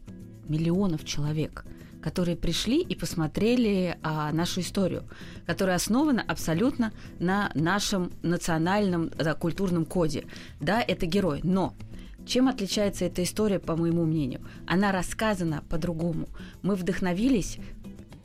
миллионов 0.48 1.04
человек, 1.04 1.64
которые 2.02 2.36
пришли 2.36 2.82
и 2.82 2.94
посмотрели 2.94 3.96
а, 4.02 4.30
нашу 4.32 4.60
историю, 4.60 5.04
которая 5.46 5.76
основана 5.76 6.22
абсолютно 6.22 6.92
на 7.18 7.50
нашем 7.54 8.12
национальном 8.22 9.08
да, 9.10 9.34
культурном 9.34 9.86
коде. 9.86 10.26
Да, 10.60 10.84
это 10.86 11.06
герой, 11.06 11.40
но 11.42 11.74
чем 12.26 12.48
отличается 12.48 13.04
эта 13.04 13.22
история, 13.22 13.58
по 13.58 13.76
моему 13.76 14.04
мнению? 14.04 14.40
Она 14.66 14.92
рассказана 14.92 15.62
по-другому. 15.68 16.28
Мы 16.62 16.74
вдохновились, 16.74 17.58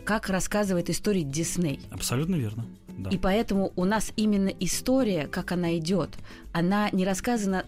как 0.06 0.30
рассказывает 0.30 0.90
историю 0.90 1.26
Дисней. 1.26 1.82
Абсолютно 1.92 2.36
верно. 2.36 2.66
Да. 3.00 3.10
И 3.10 3.18
поэтому 3.18 3.72
у 3.76 3.86
нас 3.86 4.12
именно 4.16 4.50
история, 4.60 5.28
как 5.28 5.52
она 5.52 5.78
идет, 5.78 6.10
она 6.52 6.90
не 6.92 7.06
рассказана 7.06 7.66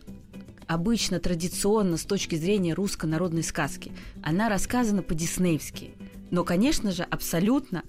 обычно 0.67 1.19
традиционно 1.19 1.97
с 1.97 2.05
точки 2.05 2.35
зрения 2.35 2.73
русской 2.73 3.05
народной 3.05 3.43
сказки. 3.43 3.91
Она 4.23 4.49
рассказана 4.49 5.03
по-диснеевски. 5.03 5.91
Но, 6.31 6.45
конечно 6.45 6.91
же, 6.91 7.03
абсолютно 7.03 7.83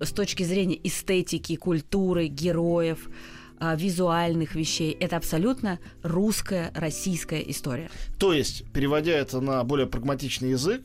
с 0.00 0.10
точки 0.10 0.42
зрения 0.42 0.78
эстетики, 0.82 1.54
культуры, 1.54 2.26
героев, 2.26 3.08
а, 3.58 3.74
визуальных 3.76 4.54
вещей. 4.54 4.92
Это 4.98 5.16
абсолютно 5.16 5.78
русская, 6.02 6.72
российская 6.74 7.40
история. 7.40 7.90
То 8.18 8.32
есть, 8.32 8.64
переводя 8.72 9.12
это 9.12 9.40
на 9.40 9.62
более 9.64 9.86
прагматичный 9.86 10.50
язык, 10.50 10.82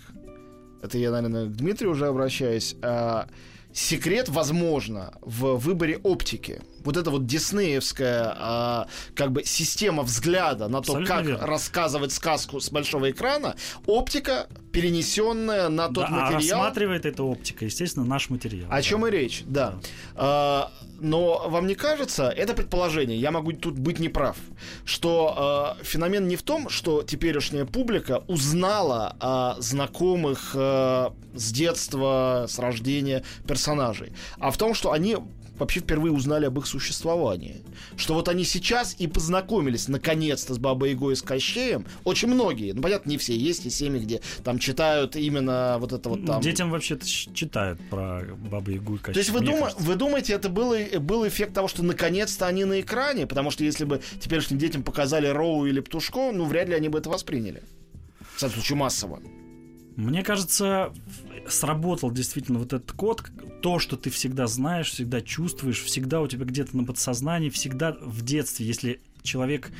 это 0.82 0.98
я, 0.98 1.12
наверное, 1.12 1.48
к 1.48 1.54
Дмитрию 1.54 1.92
уже 1.92 2.08
обращаюсь, 2.08 2.76
а, 2.82 3.28
секрет, 3.74 4.30
возможно, 4.30 5.14
в 5.22 5.56
выборе 5.58 5.98
оптики. 5.98 6.62
Вот 6.84 6.98
эта 6.98 7.10
вот 7.12 7.26
диснеевская 7.26 8.34
а, 8.38 8.88
как 9.16 9.32
бы 9.32 9.44
система 9.44 10.04
взгляда 10.04 10.68
на 10.68 10.82
то, 10.82 10.94
Абсолютно 10.94 11.16
как 11.16 11.26
верно. 11.26 11.48
рассказывать 11.48 12.12
сказку 12.12 12.60
с 12.60 12.70
большого 12.72 13.12
экрана, 13.12 13.56
оптика, 13.86 14.48
перенесенная 14.72 15.70
на 15.70 15.88
тот 15.88 16.08
Да, 16.10 16.28
а 16.28 16.32
материал. 16.32 16.60
рассматривает 16.62 17.06
эта 17.06 17.24
оптика, 17.24 17.66
естественно, 17.66 18.06
наш 18.06 18.30
материал. 18.30 18.68
О 18.70 18.82
чем 18.82 19.06
и 19.06 19.12
речь, 19.12 19.44
да. 19.46 19.76
А, 20.16 20.72
но 21.00 21.50
вам 21.50 21.68
не 21.68 21.76
кажется, 21.76 22.30
это 22.30 22.54
предположение, 22.54 23.18
я 23.20 23.32
могу 23.32 23.52
тут 23.54 23.78
быть 23.78 24.00
неправ, 24.00 24.38
что 24.86 25.34
а, 25.80 25.84
феномен 25.84 26.28
не 26.28 26.36
в 26.36 26.44
том, 26.44 26.70
что 26.70 27.04
теперешняя 27.04 27.66
публика 27.66 28.24
узнала 28.28 29.16
о 29.20 29.56
знакомых 29.60 30.52
а, 30.56 31.14
с 31.34 31.52
детства, 31.52 32.46
с 32.48 32.60
рождения 32.60 33.24
персонажей, 33.48 34.14
а 34.40 34.52
в 34.52 34.58
том, 34.58 34.74
что 34.74 34.92
они 34.92 35.18
вообще 35.62 35.80
впервые 35.80 36.12
узнали 36.12 36.46
об 36.46 36.58
их 36.60 36.66
существовании. 36.66 37.64
Что 37.96 38.14
вот 38.14 38.28
они 38.28 38.44
сейчас 38.44 38.96
и 39.00 39.08
познакомились 39.08 39.88
наконец-то 39.88 40.54
с 40.54 40.58
Бабой 40.58 40.92
Ягой 40.92 41.14
и 41.14 41.16
с 41.16 41.22
Кощеем. 41.22 41.86
Очень 42.04 42.30
многие, 42.30 42.74
ну 42.74 42.82
понятно, 42.82 43.10
не 43.10 43.18
все, 43.18 43.36
есть 43.36 43.66
и 43.66 43.70
семьи, 43.70 44.02
где 44.02 44.22
там 44.44 44.60
читают 44.60 45.16
именно 45.16 45.78
вот 45.80 45.94
это 45.94 46.10
вот 46.10 46.26
там... 46.26 46.42
Детям 46.42 46.70
вообще-то 46.72 47.08
читают 47.08 47.80
про 47.90 48.24
Бабу 48.52 48.72
Ягу 48.72 48.96
и 48.96 48.98
Кощей. 48.98 49.14
То 49.14 49.20
есть 49.20 49.30
вы, 49.30 49.40
дума- 49.40 49.72
вы 49.80 49.96
думаете, 49.96 50.34
это 50.34 50.50
был, 50.50 50.76
был 51.00 51.28
эффект 51.28 51.54
того, 51.54 51.68
что 51.68 51.84
наконец-то 51.84 52.48
они 52.48 52.66
на 52.66 52.82
экране? 52.82 53.28
Потому 53.28 53.52
что 53.52 53.64
если 53.64 53.86
бы 53.86 54.02
теперешним 54.20 54.58
детям 54.58 54.84
показали 54.84 55.28
Роу 55.28 55.66
или 55.66 55.80
Птушко, 55.80 56.32
ну 56.32 56.46
вряд 56.46 56.68
ли 56.68 56.76
они 56.76 56.90
бы 56.90 57.00
это 57.00 57.10
восприняли. 57.10 57.64
В 58.34 58.38
всяком 58.38 58.56
случае, 58.56 58.78
массово. 58.78 59.22
Мне 59.96 60.24
кажется, 60.24 60.94
сработал 61.48 62.12
действительно 62.12 62.60
вот 62.60 62.74
этот 62.74 62.92
код, 62.94 63.24
то, 63.62 63.80
что 63.80 63.98
ты 63.98 64.10
всегда 64.10 64.48
знаешь, 64.48 64.92
всегда 64.92 65.22
чувствуешь, 65.22 65.82
всегда 65.82 66.22
у 66.22 66.28
тебя 66.28 66.46
где-то 66.46 66.76
на 66.78 66.84
подсознании, 66.84 67.50
всегда 67.50 67.98
в 68.02 68.22
детстве, 68.22 68.66
если 68.66 69.02
человек 69.22 69.72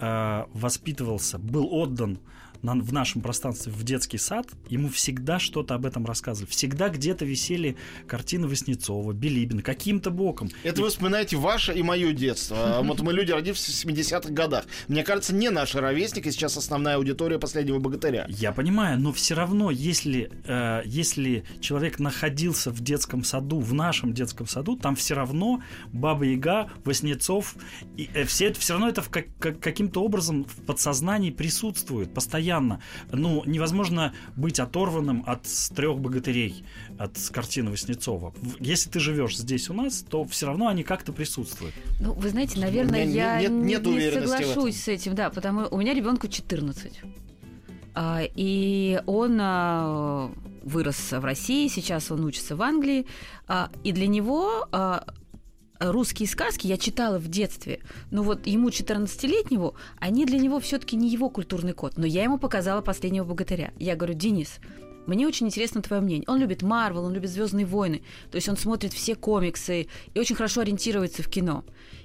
э, 0.00 0.44
воспитывался, 0.52 1.38
был 1.38 1.72
отдан 1.72 2.18
на- 2.62 2.74
в 2.74 2.92
нашем 2.92 3.20
пространстве 3.22 3.72
в 3.72 3.82
детский 3.82 4.18
сад, 4.18 4.46
ему 4.68 4.88
всегда 4.88 5.38
что-то 5.38 5.74
об 5.74 5.84
этом 5.86 6.06
рассказывали. 6.06 6.50
Всегда 6.50 6.88
где-то 6.88 7.24
висели 7.24 7.76
картины 8.06 8.46
Васнецова, 8.46 9.12
Билибина, 9.12 9.62
каким-то 9.62 10.10
боком. 10.10 10.50
Это 10.62 10.82
вы 10.82 10.88
вспоминаете 10.90 11.36
ваше 11.36 11.72
и 11.74 11.82
мое 11.82 12.12
детство. 12.12 12.78
А 12.78 12.82
Вот 12.82 13.00
мы 13.00 13.12
люди, 13.12 13.32
родившиеся 13.32 13.72
в 13.86 13.90
70-х 13.90 14.30
годах. 14.32 14.64
Мне 14.88 15.02
кажется, 15.02 15.34
не 15.34 15.50
наши 15.50 15.80
ровесники 15.80 16.30
сейчас 16.30 16.56
основная 16.56 16.96
аудитория 16.96 17.38
последнего 17.38 17.78
богатыря. 17.78 18.26
Я 18.28 18.52
понимаю, 18.52 18.98
но 19.00 19.12
все 19.12 19.34
равно, 19.34 19.70
если, 19.70 20.30
э, 20.44 20.82
если 20.84 21.44
человек 21.60 21.98
находился 21.98 22.70
в 22.70 22.80
детском 22.80 23.24
саду, 23.24 23.60
в 23.60 23.72
нашем 23.74 24.12
детском 24.12 24.46
саду, 24.46 24.76
там 24.76 24.94
все 24.96 25.14
равно 25.14 25.62
Баба 25.92 26.24
Яга, 26.24 26.70
Васнецов, 26.84 27.56
и, 27.96 28.08
э, 28.14 28.24
все, 28.24 28.46
это- 28.46 28.60
все 28.60 28.74
равно 28.74 28.88
это 28.88 29.02
в 29.02 29.08
как- 29.10 29.26
как- 29.38 29.58
каким-то 29.60 30.02
образом 30.02 30.44
в 30.44 30.64
подсознании 30.66 31.30
присутствует 31.30 32.12
постоянно. 32.14 32.51
Ну, 33.10 33.42
невозможно 33.46 34.12
быть 34.36 34.58
оторванным 34.60 35.24
от 35.26 35.42
трех 35.74 35.98
богатырей, 35.98 36.64
от 36.98 37.18
картины 37.30 37.70
Васнецова. 37.70 38.34
Если 38.60 38.90
ты 38.90 39.00
живешь 39.00 39.36
здесь 39.36 39.70
у 39.70 39.74
нас, 39.74 40.04
то 40.08 40.24
все 40.24 40.46
равно 40.46 40.68
они 40.68 40.82
как-то 40.82 41.12
присутствуют. 41.12 41.74
Ну, 42.00 42.12
вы 42.12 42.28
знаете, 42.28 42.60
наверное, 42.60 43.04
я 43.04 43.40
нет- 43.40 43.50
не, 43.50 43.64
нет 43.64 43.86
не 43.86 44.10
соглашусь 44.10 44.82
с 44.82 44.88
этим, 44.88 45.14
да, 45.14 45.30
потому 45.30 45.66
у 45.70 45.78
меня 45.78 45.94
ребенку 45.94 46.28
14. 46.28 47.00
А, 47.94 48.22
и 48.22 49.00
он 49.06 49.38
а, 49.40 50.30
вырос 50.62 51.12
в 51.12 51.24
России, 51.24 51.68
сейчас 51.68 52.10
он 52.10 52.24
учится 52.24 52.56
в 52.56 52.62
Англии, 52.62 53.06
а, 53.46 53.70
и 53.84 53.92
для 53.92 54.06
него 54.06 54.66
русские 55.90 56.28
сказки 56.28 56.66
я 56.66 56.76
читала 56.76 57.18
в 57.18 57.28
детстве. 57.28 57.80
Но 58.10 58.22
вот 58.22 58.46
ему 58.46 58.68
14-летнему, 58.68 59.74
они 59.98 60.26
для 60.26 60.38
него 60.38 60.60
все-таки 60.60 60.96
не 60.96 61.08
его 61.08 61.30
культурный 61.30 61.72
код. 61.72 61.94
Но 61.96 62.06
я 62.06 62.22
ему 62.22 62.38
показала 62.38 62.82
последнего 62.82 63.24
богатыря. 63.24 63.72
Я 63.78 63.96
говорю, 63.96 64.14
Денис, 64.14 64.60
мне 65.06 65.26
очень 65.26 65.46
интересно 65.46 65.82
твое 65.82 66.00
мнение. 66.00 66.24
Он 66.28 66.38
любит 66.38 66.62
Марвел, 66.62 67.04
он 67.04 67.12
любит 67.12 67.30
Звездные 67.30 67.66
войны. 67.66 68.02
То 68.30 68.36
есть 68.36 68.48
он 68.48 68.56
смотрит 68.56 68.92
все 68.92 69.14
комиксы 69.16 69.88
и 70.14 70.20
очень 70.20 70.36
хорошо 70.36 70.60
ориентируется 70.60 71.22
в 71.22 71.28
кино. 71.28 71.64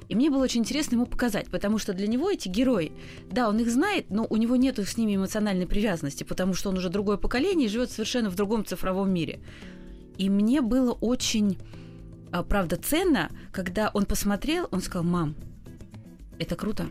И 0.09 0.15
мне 0.15 0.29
было 0.29 0.43
очень 0.43 0.61
интересно 0.61 0.95
ему 0.95 1.05
показать, 1.05 1.49
потому 1.49 1.77
что 1.79 1.93
для 1.93 2.07
него 2.07 2.31
эти 2.31 2.47
герои, 2.47 2.93
да, 3.29 3.49
он 3.49 3.59
их 3.59 3.69
знает, 3.69 4.09
но 4.09 4.25
у 4.29 4.37
него 4.37 4.55
нет 4.55 4.79
с 4.79 4.97
ними 4.97 5.17
эмоциональной 5.17 5.67
привязанности, 5.67 6.23
потому 6.23 6.53
что 6.53 6.69
он 6.69 6.77
уже 6.77 6.89
другое 6.89 7.17
поколение 7.17 7.67
и 7.67 7.69
живет 7.69 7.91
совершенно 7.91 8.29
в 8.29 8.35
другом 8.35 8.65
цифровом 8.65 9.11
мире. 9.11 9.41
И 10.17 10.29
мне 10.29 10.61
было 10.61 10.93
очень, 10.93 11.57
правда, 12.43 12.77
ценно, 12.77 13.29
когда 13.51 13.89
он 13.93 14.05
посмотрел, 14.05 14.67
он 14.71 14.81
сказал, 14.81 15.03
мам, 15.03 15.35
это 16.39 16.55
круто, 16.55 16.87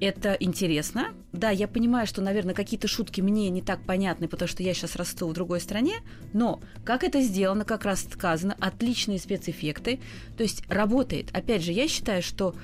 это 0.00 0.36
интересно. 0.38 1.14
Да, 1.32 1.50
я 1.50 1.68
понимаю, 1.68 2.06
что, 2.06 2.20
наверное, 2.20 2.54
какие-то 2.54 2.88
шутки 2.88 3.20
мне 3.20 3.48
не 3.48 3.62
так 3.62 3.80
понятны, 3.82 4.28
потому 4.28 4.48
что 4.48 4.62
я 4.62 4.74
сейчас 4.74 4.96
расту 4.96 5.28
в 5.28 5.32
другой 5.32 5.60
стране, 5.60 5.96
но 6.32 6.60
как 6.84 7.04
это 7.04 7.20
сделано, 7.22 7.64
как 7.64 7.84
раз 7.84 8.06
сказано, 8.10 8.56
отличные 8.60 9.18
спецэффекты, 9.18 10.00
то 10.36 10.42
есть 10.42 10.62
работает. 10.68 11.30
Опять 11.32 11.62
же, 11.62 11.72
я 11.72 11.88
считаю, 11.88 12.22
что 12.22 12.54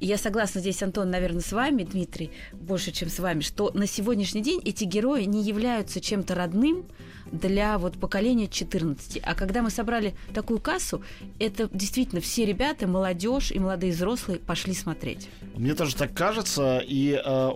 я 0.00 0.18
согласна 0.18 0.60
здесь, 0.60 0.82
Антон, 0.82 1.10
наверное, 1.10 1.42
с 1.42 1.52
вами, 1.52 1.84
Дмитрий, 1.84 2.32
больше, 2.52 2.90
чем 2.90 3.08
с 3.08 3.18
вами, 3.18 3.40
что 3.40 3.70
на 3.72 3.86
сегодняшний 3.86 4.42
день 4.42 4.60
эти 4.64 4.84
герои 4.84 5.24
не 5.24 5.42
являются 5.42 6.00
чем-то 6.00 6.34
родным 6.34 6.86
для 7.30 7.78
вот 7.78 7.98
поколения 7.98 8.48
14. 8.48 9.20
А 9.22 9.34
когда 9.34 9.62
мы 9.62 9.70
собрали 9.70 10.14
такую 10.34 10.60
кассу, 10.60 11.02
это 11.38 11.68
действительно 11.72 12.20
все 12.20 12.44
ребята, 12.44 12.86
молодежь 12.86 13.50
и 13.52 13.58
молодые 13.58 13.92
взрослые 13.92 14.38
пошли 14.38 14.74
смотреть. 14.74 15.28
Мне 15.54 15.74
тоже 15.74 15.96
так 15.96 16.14
кажется, 16.14 16.78
и 16.84 17.20
э, 17.24 17.50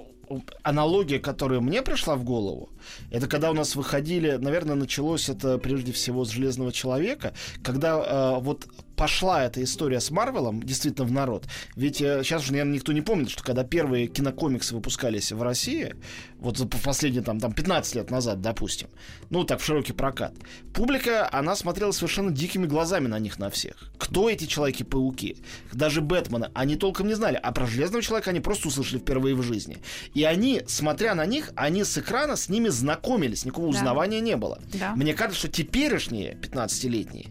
аналогия, 0.63 1.19
которая 1.19 1.61
мне 1.61 1.83
пришла 1.83 2.17
в 2.17 2.25
голову, 2.25 2.71
это 3.11 3.27
когда 3.27 3.51
у 3.51 3.55
нас 3.55 3.77
выходили, 3.77 4.33
наверное, 4.33 4.75
началось 4.75 5.29
это 5.29 5.59
прежде 5.59 5.93
всего 5.93 6.25
с 6.25 6.31
Железного 6.31 6.73
человека, 6.73 7.35
когда 7.63 8.37
э, 8.37 8.41
вот 8.41 8.67
пошла 8.97 9.45
эта 9.45 9.63
история 9.63 10.01
с 10.01 10.11
Марвелом 10.11 10.63
действительно 10.63 11.07
в 11.07 11.13
народ. 11.13 11.45
Ведь 11.75 12.01
э, 12.01 12.23
сейчас 12.25 12.43
уже, 12.43 12.53
наверное, 12.53 12.75
никто 12.75 12.93
не 12.93 13.03
помнит, 13.03 13.31
что 13.31 13.43
когда 13.43 13.63
первые 13.65 14.07
кинокомиксы 14.09 14.75
выпускались 14.75 15.33
в 15.33 15.43
России, 15.43 15.95
вот 16.39 16.57
за 16.59 16.67
последние 16.67 17.23
там, 17.23 17.39
там 17.41 17.53
15 17.53 17.95
лет 17.95 18.11
назад, 18.11 18.41
допустим, 18.41 18.89
ну 19.31 19.45
так 19.45 19.61
в 19.61 19.65
широкий 19.65 19.93
прокат, 19.93 20.35
публика, 20.73 21.29
она 21.33 21.55
смотрела 21.57 21.93
совершенно 21.93 22.31
дикими 22.31 22.67
глазами 22.67 23.07
на 23.07 23.19
них 23.19 23.39
на 23.39 23.51
всех. 23.51 23.77
Кто 23.99 24.29
эти 24.31 24.47
Человеки-пауки? 24.47 25.37
Даже 25.73 26.01
Бэтмена. 26.01 26.51
Они 26.55 26.77
толком 26.77 27.09
не 27.09 27.15
знали. 27.15 27.39
А 27.43 27.53
про 27.53 27.67
Железного 27.67 28.03
Человека 28.03 28.31
они 28.31 28.41
просто 28.41 28.69
услышали 28.69 28.99
впервые 28.99 29.35
в 29.35 29.43
жизни. 29.43 29.79
И 30.15 30.25
они, 30.25 30.63
смотря 30.67 31.15
на 31.15 31.27
них, 31.27 31.51
они 31.57 31.85
с 31.85 31.99
экрана 31.99 32.37
с 32.37 32.49
ними 32.49 32.69
знакомились. 32.69 33.45
Никакого 33.45 33.73
Да. 33.73 33.79
узнавания 33.79 34.21
не 34.21 34.37
было. 34.37 34.61
Да. 34.73 34.95
Мне 34.97 35.15
кажется, 35.15 35.41
что 35.41 35.49
теперешние 35.49 36.39
15-летние 36.41 37.27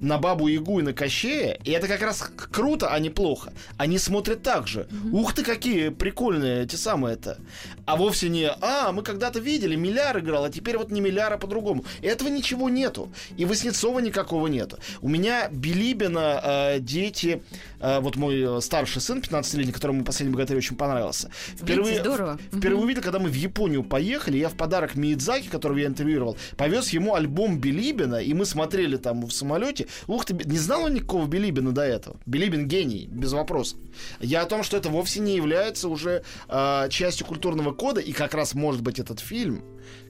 на 0.00 0.18
Бабу 0.18 0.48
Ягу 0.48 0.80
и 0.80 0.82
на 0.82 0.92
Кощея, 0.92 1.58
и 1.64 1.70
это 1.70 1.88
как 1.88 2.02
раз 2.02 2.22
круто, 2.50 2.88
а 2.88 2.98
не 2.98 3.10
плохо. 3.10 3.52
Они 3.76 3.98
смотрят 3.98 4.42
так 4.42 4.66
же. 4.66 4.86
Ух 5.12 5.34
ты, 5.34 5.42
какие 5.42 5.88
прикольные 5.90 6.64
эти 6.64 6.76
самые 6.76 7.14
это. 7.14 7.38
А 7.86 7.96
вовсе 7.96 8.28
не, 8.28 8.48
а, 8.60 8.92
мы 8.92 9.02
когда-то 9.02 9.38
видели, 9.40 9.76
Миляр 9.76 10.18
играл, 10.18 10.44
а 10.44 10.50
теперь 10.50 10.76
вот 10.78 10.90
не 10.90 11.00
Миляр, 11.00 11.32
а 11.32 11.38
по-другому. 11.38 11.84
Этого 12.02 12.28
ничего 12.28 12.68
нету. 12.68 13.12
И 13.36 13.44
Васнецова 13.44 13.98
никакого 14.00 14.46
нету. 14.46 14.78
У 15.00 15.08
меня 15.08 15.48
Билибина 15.50 16.40
э, 16.42 16.78
дети, 16.80 17.42
э, 17.80 18.00
вот 18.00 18.16
мой 18.16 18.58
э, 18.58 18.60
старший 18.60 19.00
сын, 19.02 19.18
15-летний, 19.18 19.72
которому 19.72 20.04
последний 20.04 20.32
богатырь 20.34 20.56
очень 20.58 20.76
понравился. 20.76 21.30
Видите, 21.60 22.00
здорово. 22.00 22.38
Впервые 22.48 22.76
Мгм. 22.76 22.84
увидел, 22.84 23.02
когда 23.02 23.18
мы 23.18 23.28
в 23.28 23.34
Японию 23.34 23.82
поехали, 23.82 24.38
я 24.38 24.48
в 24.48 24.54
подарок 24.54 24.94
Миядзаки, 24.94 25.48
которого 25.48 25.78
я 25.78 25.86
интервьюировал, 25.86 26.36
повез 26.56 26.90
ему 26.90 27.14
альбом 27.14 27.58
Билибина, 27.58 28.16
и 28.16 28.34
мы 28.34 28.44
смотрели 28.44 28.96
там 28.96 29.24
в 29.24 29.32
самолете. 29.32 29.69
Ух 30.06 30.24
ты, 30.24 30.34
не 30.34 30.58
знал 30.58 30.84
он 30.84 30.94
никакого 30.94 31.26
Билибина 31.26 31.72
до 31.72 31.82
этого. 31.82 32.16
Билибин 32.26 32.66
гений, 32.68 33.06
без 33.10 33.32
вопросов. 33.32 33.78
Я 34.20 34.42
о 34.42 34.46
том, 34.46 34.62
что 34.62 34.76
это 34.76 34.88
вовсе 34.88 35.20
не 35.20 35.36
является 35.36 35.88
уже 35.88 36.22
э, 36.48 36.88
частью 36.90 37.26
культурного 37.26 37.72
кода, 37.72 38.00
и 38.00 38.12
как 38.12 38.34
раз, 38.34 38.54
может 38.54 38.82
быть, 38.82 38.98
этот 38.98 39.20
фильм 39.20 39.62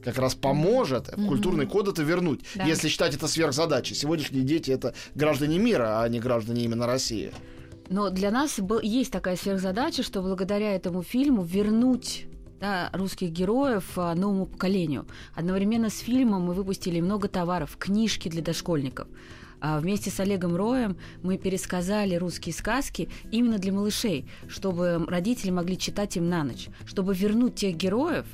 как 0.05 0.19
раз 0.19 0.35
поможет 0.35 1.11
культурный 1.29 1.67
код 1.67 1.89
это 1.89 2.03
вернуть, 2.03 2.41
Да. 2.55 2.65
если 2.65 2.89
считать 2.89 3.15
это 3.15 3.29
сверхзадачей. 3.29 3.95
Сегодняшние 3.97 4.43
дети 4.45 4.71
это 4.71 4.95
граждане 5.15 5.59
мира, 5.59 6.03
а 6.03 6.09
не 6.09 6.21
граждане 6.21 6.65
именно 6.65 6.87
России. 6.87 7.33
Но 7.89 8.11
для 8.11 8.31
нас 8.31 8.59
был- 8.61 8.81
есть 8.81 9.11
такая 9.11 9.37
сверхзадача, 9.37 10.03
что 10.03 10.23
благодаря 10.23 10.75
этому 10.75 11.03
фильму 11.03 11.43
вернуть 11.43 12.27
да, 12.61 12.91
русских 12.93 13.31
героев 13.31 13.85
а, 13.97 14.15
новому 14.15 14.45
поколению. 14.47 15.07
Одновременно 15.35 15.89
с 15.89 15.99
фильмом 15.99 16.43
мы 16.43 16.53
выпустили 16.55 17.01
много 17.01 17.27
товаров, 17.27 17.77
книжки 17.79 18.29
для 18.29 18.43
дошкольников. 18.43 19.09
А 19.61 19.79
Вместе 19.79 20.11
с 20.11 20.19
Олегом 20.21 20.57
Роем 20.57 20.97
мы 21.23 21.37
пересказали 21.37 22.15
русские 22.15 22.55
сказки 22.55 23.09
именно 23.31 23.59
для 23.59 23.73
малышей, 23.73 24.27
чтобы 24.49 25.05
родители 25.07 25.51
могли 25.51 25.77
читать 25.77 26.17
им 26.17 26.29
на 26.29 26.45
ночь, 26.45 26.69
чтобы 26.87 27.15
вернуть 27.15 27.57
тех 27.57 27.77
героев 27.77 28.27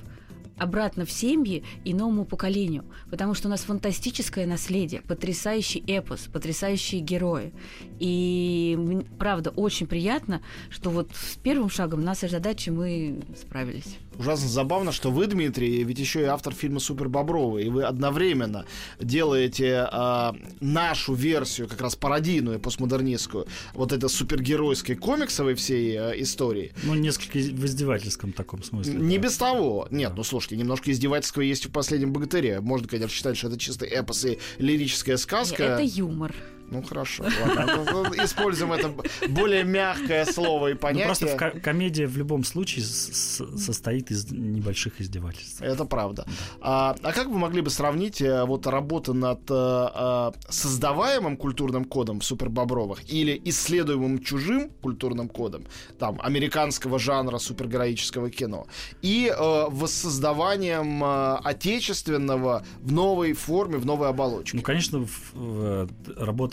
обратно 0.59 1.05
в 1.05 1.11
семьи 1.11 1.65
и 1.85 1.95
новому 1.95 2.25
поколению. 2.25 2.85
Потому 3.11 3.35
что 3.35 3.49
у 3.49 3.51
нас 3.51 3.63
фантастическое 3.63 4.47
наследие, 4.47 5.03
потрясающий 5.03 5.83
эпос, 5.87 6.29
потрясающие 6.33 7.01
герои. 7.01 7.53
И 7.99 9.05
правда, 9.19 9.51
очень 9.51 9.87
приятно, 9.87 10.41
что 10.71 10.91
вот 10.91 11.11
с 11.15 11.37
первым 11.37 11.71
шагом 11.71 12.03
нашей 12.05 12.29
задачи 12.29 12.71
мы 12.71 13.21
справились. 13.39 13.99
Ужасно 14.19 14.49
забавно, 14.49 14.93
что 14.93 15.11
вы, 15.11 15.27
Дмитрий, 15.27 15.85
ведь 15.85 15.99
еще 15.99 16.23
и 16.23 16.25
автор 16.25 16.55
фильма 16.55 16.81
Супер 16.81 17.09
Бобровы, 17.09 17.65
и 17.65 17.69
вы 17.69 17.85
одновременно 17.85 18.65
делаете 18.99 19.87
а, 19.93 20.35
нашу 20.61 21.13
версию, 21.13 21.69
как 21.69 21.83
раз 21.83 21.97
пародийную, 21.97 22.59
постмодернистскую, 22.59 23.47
вот 23.75 23.93
это 23.93 24.09
супергеройской 24.09 24.97
комиксовой 24.97 25.55
всей 25.55 25.97
а, 25.99 26.11
истории. 26.13 26.73
Ну, 26.85 26.95
несколько 26.95 27.39
в 27.39 27.67
издевательском 27.67 28.33
таком 28.33 28.63
смысле. 28.63 28.95
Не 28.95 29.19
да. 29.19 29.25
без 29.25 29.37
того. 29.37 29.87
Нет, 29.91 30.13
ну 30.17 30.25
слушайте, 30.47 30.57
немножко 30.63 30.93
издевательского 30.93 31.43
есть 31.43 31.67
в 31.67 31.71
последнем 31.71 32.13
богатыре. 32.13 32.61
Можно, 32.61 32.87
конечно, 32.87 33.15
считать, 33.15 33.37
что 33.37 33.49
это 33.49 33.59
чисто 33.59 33.85
эпос 33.85 34.25
и 34.25 34.39
лирическая 34.59 35.17
сказка. 35.17 35.63
Это 35.63 35.83
юмор. 35.83 36.35
Ну 36.71 36.83
хорошо, 36.83 37.25
ладно. 37.25 37.85
Ну, 37.93 38.25
Используем 38.25 38.73
это 38.73 38.93
более 39.29 39.65
мягкое 39.65 40.25
слово 40.25 40.69
и 40.69 40.73
Ну, 40.73 40.79
понятие. 40.79 41.07
просто 41.07 41.37
ко- 41.37 41.61
комедия 41.61 42.07
в 42.07 42.17
любом 42.17 42.45
случае 42.45 42.85
с- 42.85 43.13
с- 43.41 43.59
состоит 43.65 44.11
из 44.11 44.31
небольших 44.33 45.01
издевательств. 45.01 45.63
Это 45.63 45.85
правда. 45.85 46.27
А, 46.61 46.97
а 47.03 47.13
как 47.13 47.29
вы 47.29 47.39
могли 47.39 47.61
бы 47.63 47.71
сравнить 47.71 48.21
э, 48.21 48.45
вот 48.45 48.67
работу 48.67 49.15
над 49.15 49.41
э, 49.51 49.55
э, 49.95 50.33
создаваемым 50.49 51.37
культурным 51.37 51.85
кодом 51.85 52.19
в 52.21 52.25
Супербобровых 52.25 53.01
или 53.13 53.41
исследуемым 53.45 54.19
чужим 54.23 54.71
культурным 54.83 55.29
кодом, 55.29 55.65
там, 55.99 56.19
американского 56.23 56.99
жанра 56.99 57.39
супергероического 57.39 58.29
кино, 58.31 58.67
и 59.03 59.33
э, 59.33 59.67
воссоздаванием 59.71 61.03
отечественного 61.45 62.65
в 62.83 62.93
новой 62.93 63.33
форме, 63.35 63.79
в 63.79 63.87
новой 63.87 64.09
оболочке? 64.09 64.57
Ну, 64.57 64.63
конечно, 64.63 64.99
в- 65.01 65.35
в- 65.35 65.89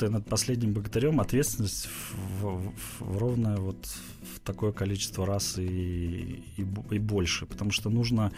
работая 0.03 0.09
над 0.09 0.25
последним 0.25 0.73
богатырем, 0.73 1.19
ответственность 1.19 1.87
в, 2.41 2.45
в- 2.45 2.73
в 2.99 3.17
ровно 3.17 3.55
вот 3.57 3.77
такое 4.43 4.71
количество 4.71 5.25
раз 5.25 5.57
и, 5.57 6.43
и, 6.57 6.65
и 6.91 6.99
больше, 6.99 7.45
потому 7.45 7.71
что 7.71 7.89
нужно 7.89 8.31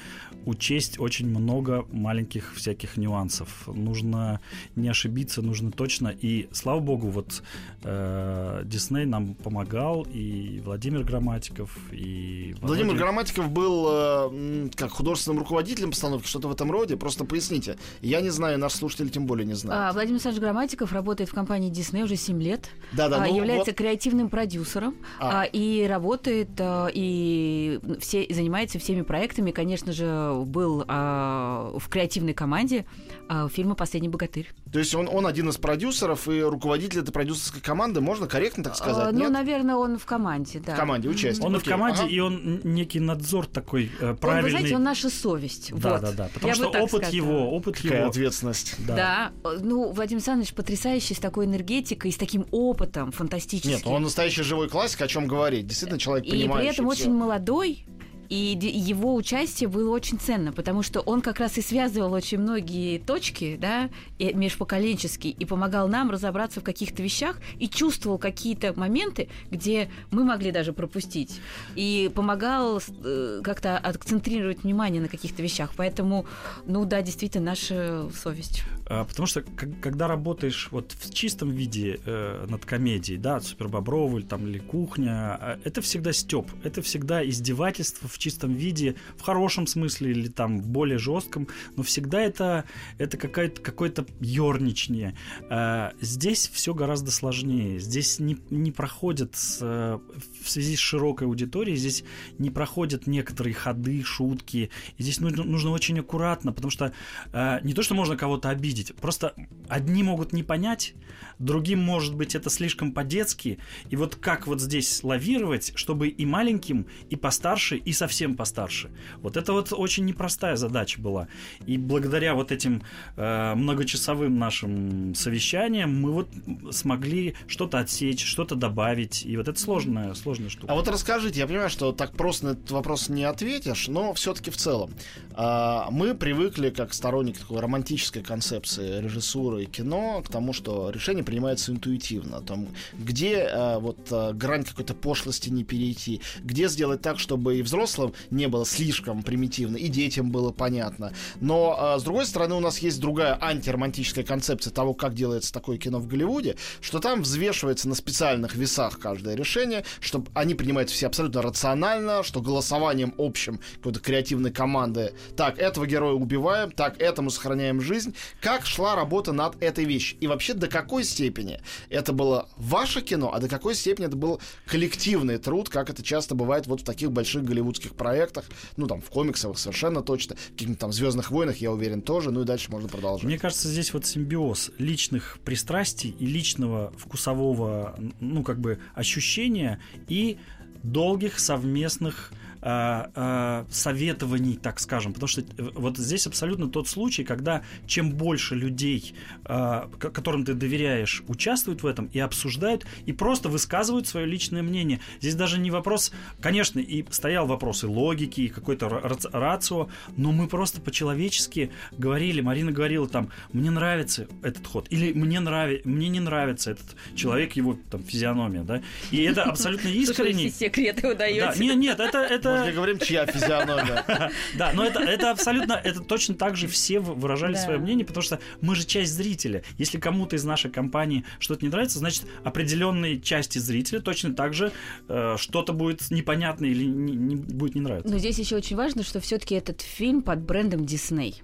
учесть 0.45 0.99
очень 0.99 1.27
много 1.27 1.85
маленьких 1.91 2.53
всяких 2.55 2.97
нюансов. 2.97 3.67
Нужно 3.67 4.39
не 4.75 4.89
ошибиться, 4.89 5.41
нужно 5.41 5.71
точно. 5.71 6.09
И 6.09 6.47
слава 6.51 6.79
богу, 6.79 7.07
вот 7.09 7.41
э, 7.83 8.61
Дисней 8.65 9.05
нам 9.05 9.33
помогал, 9.35 10.05
и 10.13 10.61
Владимир 10.63 11.03
Грамматиков, 11.03 11.75
и 11.91 12.55
Владимир 12.61 12.93
Володя- 12.93 12.97
Грамматиков 12.97 13.49
был 13.49 13.87
э, 13.89 14.69
как 14.75 14.91
художественным 14.91 15.39
руководителем 15.39 15.91
постановки, 15.91 16.27
что-то 16.27 16.47
в 16.47 16.51
этом 16.51 16.71
роде. 16.71 16.97
Просто 16.97 17.25
поясните. 17.25 17.77
Я 18.01 18.21
не 18.21 18.29
знаю, 18.29 18.59
наш 18.59 18.73
слушатель 18.73 19.09
тем 19.09 19.25
более 19.25 19.45
не 19.45 19.53
знает. 19.55 19.81
А, 19.89 19.93
Владимир 19.93 20.15
Александрович 20.15 20.41
Грамматиков 20.41 20.91
работает 20.93 21.29
в 21.29 21.33
компании 21.33 21.71
Disney 21.71 22.03
уже 22.03 22.15
7 22.15 22.41
лет. 22.41 22.69
Да-да, 22.93 23.17
а, 23.23 23.27
ну 23.27 23.35
является 23.35 23.71
вот- 23.71 23.77
креативным 23.77 24.29
продюсером 24.29 24.95
А. 25.19 25.41
а, 25.41 25.43
и 25.45 25.85
работает 25.95 26.49
а, 26.59 26.87
и 26.93 27.79
все 27.99 28.27
занимается 28.29 28.79
всеми 28.79 29.01
проектами. 29.01 29.51
Конечно 29.51 29.93
же, 29.93 30.33
был 30.45 30.83
а, 30.87 31.73
в 31.77 31.87
креативной 31.89 32.33
команде 32.33 32.85
а, 33.29 33.47
фильма 33.47 33.75
Последний 33.75 34.09
богатырь. 34.09 34.51
То 34.71 34.79
есть 34.79 34.93
он, 34.93 35.07
он 35.07 35.25
один 35.25 35.47
из 35.49 35.57
продюсеров 35.57 36.27
и 36.27 36.41
руководитель 36.41 36.99
этой 36.99 37.11
продюсерской 37.11 37.61
команды, 37.61 38.01
можно 38.01 38.27
корректно 38.27 38.63
так 38.63 38.75
сказать? 38.75 39.13
Ну, 39.13 39.19
Нет? 39.19 39.31
наверное, 39.31 39.75
он 39.75 39.97
в 39.97 40.05
команде, 40.05 40.59
да. 40.59 40.73
В 40.73 40.77
команде 40.77 41.07
участник. 41.07 41.45
Он 41.45 41.53
и 41.55 41.59
в 41.59 41.61
Окей, 41.61 41.71
команде, 41.71 42.01
ага. 42.01 42.09
и 42.09 42.19
он 42.19 42.59
некий 42.63 42.99
надзор 42.99 43.47
такой 43.47 43.89
э, 43.99 44.09
Он, 44.09 44.17
правильный. 44.17 44.51
вы 44.51 44.57
знаете, 44.57 44.75
он 44.75 44.83
наша 44.83 45.09
совесть. 45.09 45.71
Да, 45.73 45.93
вот. 45.93 46.01
да, 46.01 46.11
да. 46.11 46.29
Потому 46.33 46.47
Я 46.49 46.55
что 46.55 46.67
опыт 46.67 46.89
сказала. 46.89 47.11
его, 47.13 47.51
опыт 47.51 47.75
Какая 47.77 47.99
его. 47.99 48.09
ответственность. 48.09 48.75
Да. 48.85 49.31
ну, 49.61 49.91
Владимир 49.91 50.17
Александрович 50.17 50.53
потрясающий, 50.53 51.13
с 51.13 51.19
такой 51.19 51.45
энергетикой, 51.45 52.11
с 52.11 52.17
таким 52.17 52.45
опытом 52.51 53.11
фантастическим. 53.13 53.71
Нет, 53.71 53.87
он 53.87 54.03
настоящий 54.03 54.43
живой 54.43 54.67
классик, 54.67 55.01
о 55.01 55.07
чем 55.07 55.27
говорить. 55.27 55.67
Действительно, 55.67 55.84
человек 55.97 56.25
И 56.25 56.47
при 56.47 56.65
этом 56.65 56.87
очень 56.87 57.13
молодой, 57.13 57.85
и 58.29 58.57
его 58.61 59.15
участие 59.15 59.69
было 59.69 59.91
очень 59.91 60.19
ценно, 60.19 60.51
потому 60.51 60.83
что 60.83 61.01
он 61.01 61.21
как 61.21 61.39
раз 61.39 61.57
и 61.57 61.61
связывал 61.61 62.13
очень 62.13 62.39
многие 62.39 62.97
точки, 62.97 63.57
да, 63.59 63.89
и 64.17 64.33
межпоколенческие, 64.33 65.33
и 65.33 65.45
помогал 65.45 65.87
нам 65.87 66.09
разобраться 66.09 66.59
в 66.59 66.63
каких-то 66.63 67.03
вещах, 67.03 67.37
и 67.59 67.69
чувствовал 67.69 68.17
какие-то 68.17 68.77
моменты, 68.77 69.29
где 69.51 69.89
мы 70.11 70.23
могли 70.23 70.51
даже 70.51 70.73
пропустить, 70.73 71.39
и 71.75 72.11
помогал 72.13 72.81
э, 73.03 73.41
как-то 73.43 73.77
акцентрировать 73.77 74.63
внимание 74.63 75.01
на 75.01 75.07
каких-то 75.07 75.41
вещах. 75.41 75.71
Поэтому, 75.75 76.25
ну 76.65 76.85
да, 76.85 77.01
действительно, 77.01 77.45
наша 77.45 78.09
совесть. 78.15 78.63
А, 78.87 79.03
Потому 79.05 79.27
что 79.27 79.43
когда 79.81 80.07
работаешь 80.07 80.69
вот 80.71 80.91
в 80.91 81.13
чистом 81.13 81.51
виде 81.51 81.99
э, 82.05 82.45
над 82.47 82.65
комедией, 82.65 83.17
да, 83.17 83.39
Супербобровый 83.39 84.23
там 84.23 84.47
или 84.47 84.59
кухня, 84.59 85.11
а, 85.11 85.59
это 85.63 85.81
всегда 85.81 86.13
степ, 86.13 86.49
это 86.63 86.81
всегда 86.81 87.27
издевательство 87.27 88.07
в 88.07 88.17
чистом 88.17 88.53
виде, 88.53 88.95
в 89.17 89.21
хорошем 89.21 89.67
смысле 89.67 90.11
или 90.11 90.27
там 90.27 90.61
более 90.61 90.97
жестком, 90.97 91.47
но 91.75 91.83
всегда 91.83 92.21
это 92.21 92.65
это 92.97 93.17
какое-то 93.17 94.05
ерничнее. 94.19 95.17
А, 95.49 95.93
здесь 96.01 96.49
все 96.53 96.73
гораздо 96.73 97.11
сложнее. 97.11 97.79
Здесь 97.79 98.19
не, 98.19 98.37
не 98.49 98.71
проходят 98.71 99.35
э, 99.61 99.99
в 100.43 100.49
связи 100.49 100.75
с 100.75 100.79
широкой 100.79 101.27
аудиторией, 101.27 101.77
здесь 101.77 102.03
не 102.37 102.49
проходят 102.49 103.07
некоторые 103.07 103.53
ходы, 103.53 104.03
шутки. 104.03 104.69
И 104.97 105.03
здесь 105.03 105.19
нужно, 105.19 105.43
нужно 105.43 105.71
очень 105.71 105.99
аккуратно, 105.99 106.51
потому 106.53 106.71
что 106.71 106.93
э, 107.33 107.59
не 107.63 107.73
то, 107.73 107.81
что 107.81 107.95
можно 107.95 108.15
кого-то 108.15 108.49
обидеть, 108.49 108.74
просто 108.83 109.33
одни 109.67 110.03
могут 110.03 110.33
не 110.33 110.43
понять, 110.43 110.93
другим, 111.39 111.79
может 111.79 112.15
быть, 112.15 112.35
это 112.35 112.49
слишком 112.49 112.91
по-детски. 112.91 113.59
И 113.89 113.95
вот 113.95 114.15
как 114.15 114.47
вот 114.47 114.61
здесь 114.61 115.03
лавировать, 115.03 115.73
чтобы 115.75 116.07
и 116.07 116.25
маленьким, 116.25 116.87
и 117.09 117.15
постарше, 117.15 117.77
и 117.77 117.93
совсем 117.93 118.35
постарше. 118.35 118.91
Вот 119.21 119.37
это 119.37 119.53
вот 119.53 119.73
очень 119.73 120.05
непростая 120.05 120.55
задача 120.55 120.99
была. 121.01 121.27
И 121.65 121.77
благодаря 121.77 122.35
вот 122.35 122.51
этим 122.51 122.83
э, 123.15 123.55
многочасовым 123.55 124.37
нашим 124.37 125.15
совещаниям 125.15 126.01
мы 126.01 126.11
вот 126.11 126.29
смогли 126.71 127.35
что-то 127.47 127.79
отсечь, 127.79 128.23
что-то 128.23 128.55
добавить. 128.55 129.25
И 129.25 129.37
вот 129.37 129.47
это 129.47 129.59
сложная, 129.59 130.13
сложная 130.13 130.49
штука. 130.49 130.71
А 130.71 130.75
вот 130.75 130.87
расскажите, 130.87 131.39
я 131.39 131.47
понимаю, 131.47 131.69
что 131.69 131.91
так 131.91 132.13
просто 132.13 132.45
на 132.45 132.49
этот 132.51 132.71
вопрос 132.71 133.09
не 133.09 133.23
ответишь, 133.23 133.87
но 133.87 134.13
все-таки 134.13 134.51
в 134.51 134.57
целом. 134.57 134.91
А, 135.33 135.89
мы 135.91 136.13
привыкли, 136.13 136.69
как 136.69 136.93
сторонники 136.93 137.39
такой 137.39 137.59
романтической 137.59 138.23
концепции 138.23 138.64
режиссуры 138.77 139.63
и 139.63 139.65
кино, 139.65 140.21
к 140.25 140.29
тому, 140.29 140.53
что 140.53 140.89
решение 140.89 141.23
принимается 141.23 141.71
интуитивно. 141.71 142.41
Там, 142.41 142.67
где 142.93 143.47
а, 143.51 143.79
вот 143.79 143.97
а, 144.11 144.33
грань 144.33 144.63
какой-то 144.63 144.93
пошлости 144.93 145.49
не 145.49 145.63
перейти, 145.63 146.21
где 146.43 146.67
сделать 146.67 147.01
так, 147.01 147.19
чтобы 147.19 147.57
и 147.57 147.61
взрослым 147.61 148.13
не 148.31 148.47
было 148.47 148.65
слишком 148.65 149.23
примитивно, 149.23 149.77
и 149.77 149.87
детям 149.87 150.31
было 150.31 150.51
понятно. 150.51 151.13
Но, 151.39 151.75
а, 151.77 151.99
с 151.99 152.03
другой 152.03 152.25
стороны, 152.25 152.55
у 152.55 152.59
нас 152.59 152.79
есть 152.79 152.99
другая 152.99 153.37
антиромантическая 153.41 154.23
концепция 154.23 154.71
того, 154.71 154.93
как 154.93 155.13
делается 155.13 155.53
такое 155.53 155.77
кино 155.77 155.99
в 155.99 156.07
Голливуде, 156.07 156.55
что 156.81 156.99
там 156.99 157.21
взвешивается 157.21 157.87
на 157.89 157.95
специальных 157.95 158.55
весах 158.55 158.99
каждое 158.99 159.35
решение, 159.35 159.85
чтобы 159.99 160.29
они 160.33 160.55
принимаются 160.55 160.95
все 160.95 161.07
абсолютно 161.07 161.41
рационально, 161.41 162.23
что 162.23 162.41
голосованием 162.41 163.13
общим 163.17 163.59
какой-то 163.77 163.99
креативной 163.99 164.51
команды 164.51 165.13
так, 165.35 165.59
этого 165.59 165.85
героя 165.85 166.13
убиваем, 166.13 166.71
так, 166.71 167.01
этому 167.01 167.29
сохраняем 167.29 167.81
жизнь. 167.81 168.15
Как 168.41 168.54
шла 168.63 168.95
работа 168.95 169.33
над 169.33 169.61
этой 169.61 169.85
вещью? 169.85 170.17
И 170.19 170.27
вообще 170.27 170.53
до 170.53 170.67
какой 170.67 171.03
степени 171.03 171.59
это 171.89 172.13
было 172.13 172.47
ваше 172.57 173.01
кино, 173.01 173.31
а 173.33 173.39
до 173.39 173.49
какой 173.49 173.75
степени 173.75 174.07
это 174.07 174.15
был 174.15 174.39
коллективный 174.65 175.37
труд, 175.37 175.69
как 175.69 175.89
это 175.89 176.03
часто 176.03 176.35
бывает 176.35 176.67
вот 176.67 176.81
в 176.81 176.83
таких 176.83 177.11
больших 177.11 177.43
голливудских 177.43 177.95
проектах, 177.95 178.45
ну 178.77 178.87
там 178.87 179.01
в 179.01 179.09
комиксах 179.09 179.57
совершенно 179.57 180.01
точно, 180.01 180.35
в 180.35 180.51
каких-нибудь 180.51 180.79
там 180.79 180.93
Звездных 180.93 181.31
войнах, 181.31 181.57
я 181.57 181.71
уверен, 181.71 182.01
тоже, 182.01 182.31
ну 182.31 182.43
и 182.43 182.45
дальше 182.45 182.71
можно 182.71 182.87
продолжать. 182.87 183.25
Мне 183.25 183.39
кажется, 183.39 183.67
здесь 183.67 183.93
вот 183.93 184.05
симбиоз 184.05 184.71
личных 184.77 185.39
пристрастий 185.43 186.15
и 186.19 186.25
личного 186.25 186.93
вкусового, 186.97 187.99
ну 188.19 188.43
как 188.43 188.59
бы 188.59 188.79
ощущения 188.93 189.79
и 190.07 190.37
долгих 190.83 191.39
совместных 191.39 192.31
советований, 192.65 194.57
так 194.57 194.79
скажем, 194.79 195.13
потому 195.13 195.27
что 195.27 195.41
э, 195.41 195.45
вот 195.57 195.97
здесь 195.97 196.25
абсолютно 196.25 196.67
тот 196.67 196.87
случай, 196.87 197.23
когда 197.23 197.61
чем 197.85 198.11
больше 198.11 198.55
людей, 198.55 199.13
которым 199.43 200.43
ты 200.45 200.53
доверяешь, 200.55 201.23
участвуют 201.27 201.83
в 201.83 201.87
этом 201.87 202.09
и 202.11 202.19
обсуждают, 202.19 202.85
и 203.05 203.13
просто 203.13 203.49
высказывают 203.49 204.07
свое 204.07 204.25
личное 204.25 204.63
мнение. 204.63 204.99
Здесь 205.19 205.35
даже 205.35 205.59
не 205.59 205.69
вопрос, 205.69 206.11
конечно, 206.41 206.79
и 206.79 207.05
стоял 207.11 207.45
вопрос 207.45 207.83
и 207.83 207.87
логики, 207.87 208.41
и 208.41 208.47
какой-то 208.47 208.89
рацио, 209.31 209.89
но 210.17 210.31
мы 210.31 210.47
просто 210.47 210.81
по-человечески 210.81 211.71
говорили, 211.91 212.41
Марина 212.41 212.71
говорила 212.71 213.07
там, 213.07 213.29
мне 213.53 213.69
нравится 213.69 214.27
этот 214.41 214.65
ход, 214.65 214.87
или 214.89 215.13
мне, 215.13 215.39
нрави, 215.39 215.81
мне 215.83 216.09
не 216.09 216.19
нравится 216.19 216.71
этот 216.71 216.95
человек, 217.15 217.53
его 217.53 217.77
там 217.91 218.03
физиономия, 218.03 218.63
да, 218.63 218.81
и 219.11 219.21
это 219.21 219.43
абсолютно 219.43 219.89
искренне. 219.89 220.49
Слушай, 220.49 220.69
секреты 220.69 221.11
удаете. 221.11 221.41
Да, 221.41 221.55
нет, 221.55 221.75
нет, 221.75 221.99
это, 221.99 222.19
это 222.19 222.54
мы 222.59 222.67
не 222.67 222.71
говорим, 222.73 222.99
чья 222.99 223.25
физиономия. 223.25 224.03
Да, 224.55 224.71
но 224.73 224.85
это, 224.85 224.99
это 224.99 225.31
абсолютно, 225.31 225.73
это 225.73 226.01
точно 226.01 226.35
так 226.35 226.55
же 226.55 226.67
все 226.67 226.99
выражали 226.99 227.53
да. 227.53 227.59
свое 227.59 227.79
мнение, 227.79 228.05
потому 228.05 228.23
что 228.23 228.39
мы 228.61 228.75
же 228.75 228.85
часть 228.85 229.13
зрителя. 229.13 229.63
Если 229.77 229.99
кому-то 229.99 230.35
из 230.35 230.43
нашей 230.43 230.71
компании 230.71 231.25
что-то 231.39 231.65
не 231.65 231.71
нравится, 231.71 231.99
значит, 231.99 232.25
определенные 232.43 233.19
части 233.19 233.59
зрителя 233.59 233.99
точно 233.99 234.33
так 234.33 234.53
же 234.53 234.71
э, 235.07 235.35
что-то 235.37 235.73
будет 235.73 236.09
непонятно 236.11 236.65
или 236.65 236.85
не, 236.85 237.15
не, 237.15 237.35
будет 237.35 237.75
не 237.75 237.81
нравиться. 237.81 238.11
Но 238.11 238.19
здесь 238.19 238.39
еще 238.39 238.55
очень 238.55 238.75
важно, 238.75 239.03
что 239.03 239.19
все-таки 239.19 239.55
этот 239.55 239.81
фильм 239.81 240.21
под 240.21 240.41
брендом 240.41 240.81
Disney. 240.81 241.35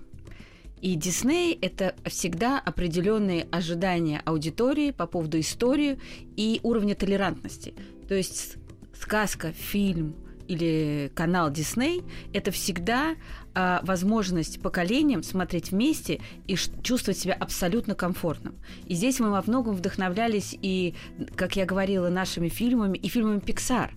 И 0.82 0.95
Дисней— 0.95 1.58
это 1.62 1.93
всегда 2.06 2.60
определенные 2.60 3.47
ожидания 3.52 4.21
аудитории 4.26 4.91
по 4.91 5.06
поводу 5.06 5.39
истории 5.39 6.00
и 6.36 6.60
уровня 6.63 6.95
толерантности. 6.95 7.76
То 8.08 8.15
есть 8.15 8.56
сказка, 9.00 9.52
фильм, 9.52 10.15
или 10.52 11.10
канал 11.16 11.50
Дисней, 11.50 12.04
это 12.34 12.52
всегда 12.52 13.16
а, 13.54 13.80
возможность 13.84 14.62
поколениям 14.62 15.24
смотреть 15.24 15.72
вместе 15.72 16.20
и 16.46 16.56
чувствовать 16.56 17.18
себя 17.18 17.34
абсолютно 17.34 17.96
комфортным. 17.96 18.56
И 18.86 18.96
здесь 18.96 19.22
мы 19.22 19.32
во 19.32 19.42
многом 19.48 19.76
вдохновлялись 19.76 20.58
и, 20.62 20.94
как 21.38 21.56
я 21.56 21.66
говорила, 21.66 22.10
нашими 22.10 22.50
фильмами 22.50 22.98
и 22.98 23.08
фильмами 23.08 23.40
Pixar 23.40 23.92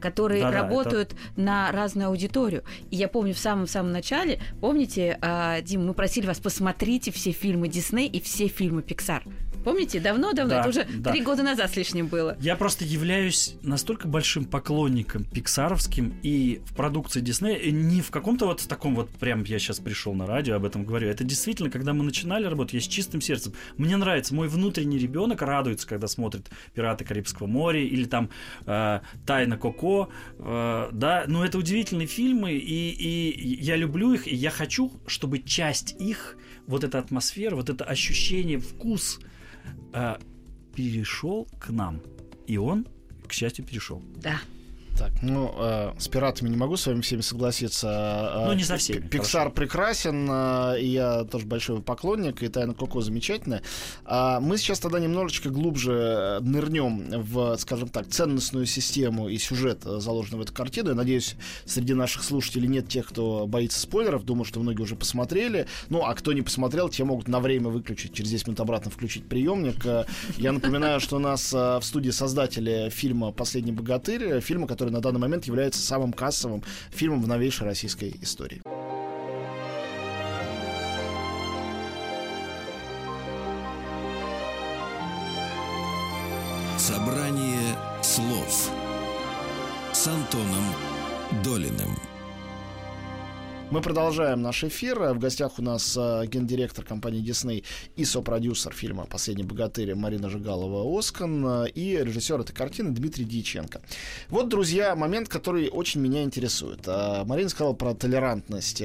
которые 0.00 0.42
да, 0.42 0.52
работают 0.52 1.12
это... 1.12 1.40
на 1.40 1.72
разную 1.72 2.06
аудиторию. 2.10 2.62
И 2.92 2.94
я 2.94 3.08
помню 3.08 3.34
в 3.34 3.38
самом-самом 3.38 3.90
начале, 3.90 4.40
помните, 4.60 5.18
э, 5.20 5.60
Дим, 5.62 5.88
мы 5.88 5.92
просили 5.92 6.24
вас 6.24 6.38
посмотрите 6.38 7.10
все 7.10 7.32
фильмы 7.32 7.66
Дисней 7.66 8.06
и 8.06 8.20
все 8.20 8.46
фильмы 8.46 8.82
Pixar. 8.82 9.24
Помните, 9.64 10.00
давно-давно, 10.00 10.54
да, 10.54 10.60
это 10.60 10.68
уже 10.68 10.86
да. 10.98 11.12
три 11.12 11.22
года 11.22 11.42
назад 11.42 11.70
с 11.70 11.76
лишним 11.76 12.06
было. 12.06 12.36
Я 12.40 12.56
просто 12.56 12.84
являюсь 12.84 13.56
настолько 13.62 14.08
большим 14.08 14.44
поклонником 14.44 15.24
пиксаровским 15.24 16.18
и 16.22 16.60
в 16.64 16.74
продукции 16.74 17.20
Диснея, 17.20 17.70
не 17.70 18.00
в 18.00 18.10
каком-то 18.10 18.46
вот 18.46 18.66
таком 18.66 18.94
вот, 18.94 19.10
прям 19.10 19.44
я 19.44 19.58
сейчас 19.58 19.78
пришел 19.78 20.14
на 20.14 20.26
радио, 20.26 20.56
об 20.56 20.64
этом 20.64 20.84
говорю. 20.84 21.08
Это 21.08 21.24
действительно, 21.24 21.70
когда 21.70 21.92
мы 21.92 22.04
начинали 22.04 22.46
работать, 22.46 22.74
я 22.74 22.80
с 22.80 22.86
чистым 22.86 23.20
сердцем. 23.20 23.52
Мне 23.76 23.96
нравится, 23.96 24.34
мой 24.34 24.48
внутренний 24.48 24.98
ребенок 24.98 25.42
радуется, 25.42 25.86
когда 25.86 26.06
смотрит 26.06 26.48
«Пираты 26.74 27.04
Карибского 27.04 27.46
моря» 27.46 27.82
или 27.82 28.04
там 28.04 28.30
э, 28.66 29.00
«Тайна 29.26 29.56
Коко», 29.58 30.08
э, 30.38 30.88
да, 30.92 31.24
ну 31.26 31.42
это 31.42 31.58
удивительные 31.58 32.06
фильмы, 32.06 32.52
и, 32.52 32.90
и 32.90 33.56
я 33.62 33.76
люблю 33.76 34.12
их, 34.12 34.26
и 34.26 34.34
я 34.34 34.50
хочу, 34.50 34.92
чтобы 35.06 35.40
часть 35.40 35.96
их, 35.98 36.36
вот 36.66 36.84
эта 36.84 36.98
атмосфера, 36.98 37.56
вот 37.56 37.70
это 37.70 37.84
ощущение, 37.84 38.58
вкус– 38.58 39.20
э, 39.92 40.16
перешел 40.74 41.46
к 41.58 41.70
нам. 41.70 42.00
И 42.46 42.56
он, 42.56 42.86
к 43.26 43.32
счастью, 43.32 43.64
перешел. 43.64 44.02
Да. 44.16 44.40
Так, 44.98 45.12
ну, 45.22 45.54
э, 45.56 45.92
с 45.96 46.08
пиратами 46.08 46.48
не 46.48 46.56
могу 46.56 46.76
с 46.76 46.84
вами 46.86 47.02
всеми 47.02 47.20
согласиться. 47.20 48.32
Э, 48.34 48.46
ну, 48.48 48.52
не 48.54 48.64
совсем. 48.64 49.00
Пиксар 49.02 49.50
прекрасен, 49.50 50.28
э, 50.28 50.80
и 50.80 50.86
я 50.88 51.22
тоже 51.22 51.46
большой 51.46 51.80
поклонник, 51.80 52.42
и 52.42 52.48
Тайна 52.48 52.74
Коко 52.74 53.00
замечательная. 53.00 53.62
А 54.04 54.40
мы 54.40 54.58
сейчас 54.58 54.80
тогда 54.80 54.98
немножечко 54.98 55.50
глубже 55.50 55.92
э, 55.92 56.40
нырнем 56.40 57.22
в, 57.22 57.56
скажем 57.58 57.90
так, 57.90 58.08
ценностную 58.08 58.66
систему 58.66 59.28
и 59.28 59.38
сюжет, 59.38 59.82
э, 59.84 60.00
заложенный 60.00 60.40
в 60.40 60.42
эту 60.42 60.52
картину. 60.52 60.90
Я 60.90 60.96
надеюсь, 60.96 61.36
среди 61.64 61.94
наших 61.94 62.24
слушателей 62.24 62.66
нет 62.66 62.88
тех, 62.88 63.06
кто 63.06 63.46
боится 63.46 63.78
спойлеров. 63.78 64.24
Думаю, 64.24 64.46
что 64.46 64.58
многие 64.58 64.82
уже 64.82 64.96
посмотрели. 64.96 65.68
Ну, 65.90 66.02
а 66.02 66.12
кто 66.14 66.32
не 66.32 66.42
посмотрел, 66.42 66.88
те 66.88 67.04
могут 67.04 67.28
на 67.28 67.38
время 67.38 67.68
выключить, 67.68 68.14
через 68.14 68.30
10 68.30 68.48
минут 68.48 68.60
обратно 68.60 68.90
включить 68.90 69.28
приемник. 69.28 69.86
Я 70.38 70.50
напоминаю, 70.50 70.98
что 70.98 71.16
у 71.16 71.20
нас 71.20 71.52
в 71.52 71.80
студии 71.82 72.10
создатели 72.10 72.90
фильма 72.90 73.30
«Последний 73.30 73.72
богатырь», 73.72 74.40
фильма, 74.40 74.66
который 74.66 74.87
который 74.88 74.92
на 74.92 75.00
данный 75.00 75.20
момент 75.20 75.46
является 75.46 75.80
самым 75.80 76.12
кассовым 76.12 76.62
фильмом 76.90 77.22
в 77.22 77.28
новейшей 77.28 77.66
российской 77.66 78.14
истории. 78.22 78.62
Собрание 86.78 87.76
слов 88.02 88.70
с 89.92 90.06
Антоном 90.06 90.64
Долиным. 91.44 92.07
Мы 93.70 93.82
продолжаем 93.82 94.40
наш 94.40 94.64
эфир. 94.64 94.98
В 95.12 95.18
гостях 95.18 95.58
у 95.58 95.62
нас 95.62 95.94
э, 95.94 96.24
гендиректор 96.26 96.86
компании 96.86 97.22
Disney 97.22 97.64
и 97.96 98.06
сопродюсер 98.06 98.72
фильма 98.72 99.04
«Последний 99.04 99.44
богатырь» 99.44 99.94
Марина 99.94 100.30
Жигалова-Оскан 100.30 101.66
э, 101.66 101.68
и 101.74 101.98
режиссер 101.98 102.40
этой 102.40 102.54
картины 102.54 102.92
Дмитрий 102.92 103.26
Дьяченко. 103.26 103.82
Вот, 104.30 104.48
друзья, 104.48 104.96
момент, 104.96 105.28
который 105.28 105.68
очень 105.68 106.00
меня 106.00 106.22
интересует. 106.22 106.88
Э, 106.88 107.24
Марина 107.26 107.50
сказала 107.50 107.74
про 107.74 107.92
толерантность 107.92 108.82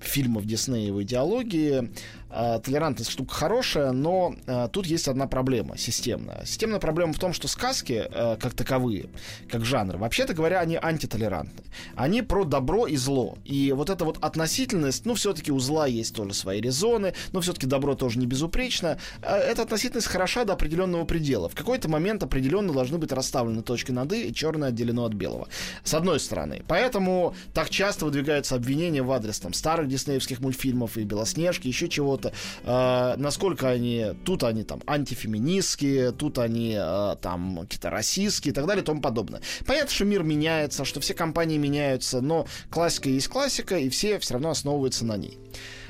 фильмов 0.00 0.46
Диснеевой 0.46 1.02
идеологии. 1.04 1.90
Толерантность 2.30 3.10
штука 3.10 3.34
хорошая, 3.34 3.92
но 3.92 4.34
тут 4.72 4.86
есть 4.86 5.08
одна 5.08 5.26
проблема 5.26 5.76
системная. 5.76 6.46
Системная 6.46 6.80
проблема 6.80 7.12
в 7.12 7.18
том, 7.18 7.34
что 7.34 7.46
сказки, 7.46 8.08
как 8.10 8.54
таковые, 8.54 9.10
как 9.50 9.66
жанр, 9.66 9.98
вообще-то 9.98 10.32
говоря, 10.32 10.60
они 10.60 10.78
антитолерантны. 10.80 11.64
Они 11.96 12.22
про 12.22 12.44
добро 12.44 12.86
и 12.86 12.96
зло 12.96 13.29
И 13.44 13.72
вот 13.72 13.90
эта 13.90 14.04
вот 14.04 14.18
относительность, 14.22 15.06
ну, 15.06 15.14
все-таки 15.14 15.52
у 15.52 15.58
зла 15.58 15.86
есть 15.86 16.14
тоже 16.14 16.34
свои 16.34 16.60
резоны, 16.60 17.14
но 17.32 17.40
все-таки 17.40 17.66
добро 17.66 17.94
тоже 17.94 18.18
не 18.18 18.26
безупречно. 18.26 18.98
А 19.22 19.36
эта 19.36 19.62
относительность 19.62 20.08
хороша 20.08 20.44
до 20.44 20.52
определенного 20.54 21.04
предела. 21.04 21.48
В 21.48 21.54
какой-то 21.54 21.88
момент 21.88 22.22
определенно 22.22 22.72
должны 22.72 22.98
быть 22.98 23.12
расставлены 23.12 23.62
точки 23.62 23.92
над 23.92 24.12
«и», 24.12 24.28
и 24.28 24.34
черное 24.34 24.68
отделено 24.68 25.04
от 25.04 25.14
белого. 25.14 25.48
С 25.84 25.94
одной 25.94 26.20
стороны. 26.20 26.62
Поэтому 26.68 27.34
так 27.54 27.70
часто 27.70 28.04
выдвигаются 28.04 28.54
обвинения 28.54 29.02
в 29.02 29.10
адрес 29.12 29.40
там, 29.40 29.52
старых 29.52 29.88
диснеевских 29.88 30.40
мультфильмов 30.40 30.96
и 30.96 31.04
Белоснежки, 31.04 31.68
еще 31.68 31.88
чего-то. 31.88 32.32
Э, 32.64 33.14
насколько 33.16 33.68
они... 33.68 34.06
Тут 34.24 34.44
они 34.44 34.64
там 34.64 34.80
антифеминистские, 34.86 36.12
тут 36.12 36.38
они 36.38 36.76
э, 36.78 37.16
там 37.20 37.60
какие-то 37.62 37.90
российские 37.90 38.52
и 38.52 38.54
так 38.54 38.66
далее 38.66 38.82
и 38.82 38.86
тому 38.86 39.00
подобное. 39.00 39.40
Понятно, 39.66 39.90
что 39.90 40.04
мир 40.04 40.22
меняется, 40.22 40.84
что 40.84 41.00
все 41.00 41.14
компании 41.14 41.58
меняются, 41.58 42.20
но 42.20 42.46
классика 42.70 43.08
есть 43.20 43.28
классика, 43.28 43.78
и 43.78 43.88
все 43.88 44.18
все 44.18 44.34
равно 44.34 44.50
основываются 44.50 45.04
на 45.04 45.16
ней. 45.16 45.38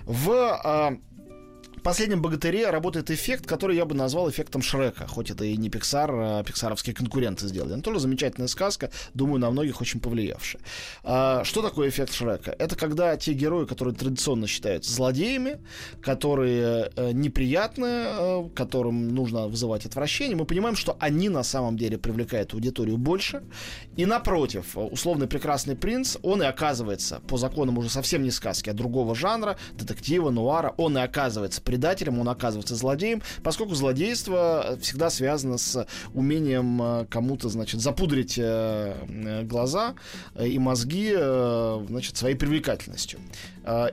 В 0.05 0.31
в 0.35 1.01
последнем 1.83 2.23
богатыре 2.23 2.71
работает 2.71 3.11
эффект, 3.11 3.47
который 3.47 3.77
я 3.77 3.85
бы 3.85 3.95
назвал 3.95 4.31
эффектом 4.31 4.63
Шрека, 4.63 5.07
хоть 5.07 5.31
это 5.31 5.45
и 5.45 5.57
не 5.57 5.71
Пиксар, 5.71 6.11
а 6.13 6.43
пиксаровские 6.43 6.95
конкуренты 6.95 7.47
сделали. 7.49 7.75
Но 7.75 7.83
тоже 7.83 8.01
замечательная 8.01 8.49
сказка, 8.49 8.91
думаю, 9.15 9.41
на 9.41 9.51
многих 9.51 9.81
очень 9.81 10.01
повлиявшая. 10.01 10.63
А, 11.03 11.45
что 11.45 11.63
такое 11.63 11.89
эффект 11.89 12.13
Шрека? 12.13 12.55
Это 12.59 12.77
когда 12.77 13.17
те 13.17 13.33
герои, 13.33 13.67
которые 13.67 13.95
традиционно 13.95 14.47
считаются 14.47 14.93
злодеями, 14.93 15.61
которые 16.03 16.91
э, 16.97 17.13
неприятны, 17.13 17.87
э, 17.87 18.49
которым 18.55 19.15
нужно 19.15 19.49
вызывать 19.49 19.87
отвращение, 19.87 20.37
мы 20.37 20.45
понимаем, 20.45 20.77
что 20.77 20.97
они 21.01 21.29
на 21.29 21.43
самом 21.43 21.77
деле 21.77 21.99
привлекают 21.99 22.55
аудиторию 22.55 22.97
больше. 22.97 23.43
И 23.97 24.07
напротив, 24.07 24.77
условный 24.77 25.27
прекрасный 25.27 25.77
принц, 25.77 26.17
он 26.23 26.43
и 26.43 26.47
оказывается 26.47 27.21
по 27.29 27.37
законам 27.37 27.79
уже 27.79 27.91
совсем 27.91 28.23
не 28.23 28.31
сказки, 28.31 28.71
а 28.71 28.73
другого 28.73 29.15
жанра, 29.15 29.57
детектива, 29.73 30.31
нуара, 30.31 30.75
он 30.77 30.99
и 30.99 31.01
оказывается 31.01 31.63
предателем, 31.71 32.19
он 32.19 32.29
оказывается 32.29 32.75
злодеем, 32.75 33.23
поскольку 33.45 33.77
злодейство 33.77 34.77
всегда 34.81 35.09
связано 35.09 35.57
с 35.57 35.87
умением 36.15 36.83
э, 36.83 37.07
кому-то, 37.09 37.49
значит, 37.49 37.81
запудрить 37.81 38.39
э, 38.39 38.97
э, 39.09 39.45
глаза 39.45 39.95
и 40.37 40.59
мозги, 40.59 41.13
значит, 41.13 42.17
своей 42.17 42.35
привлекательностью. 42.35 43.21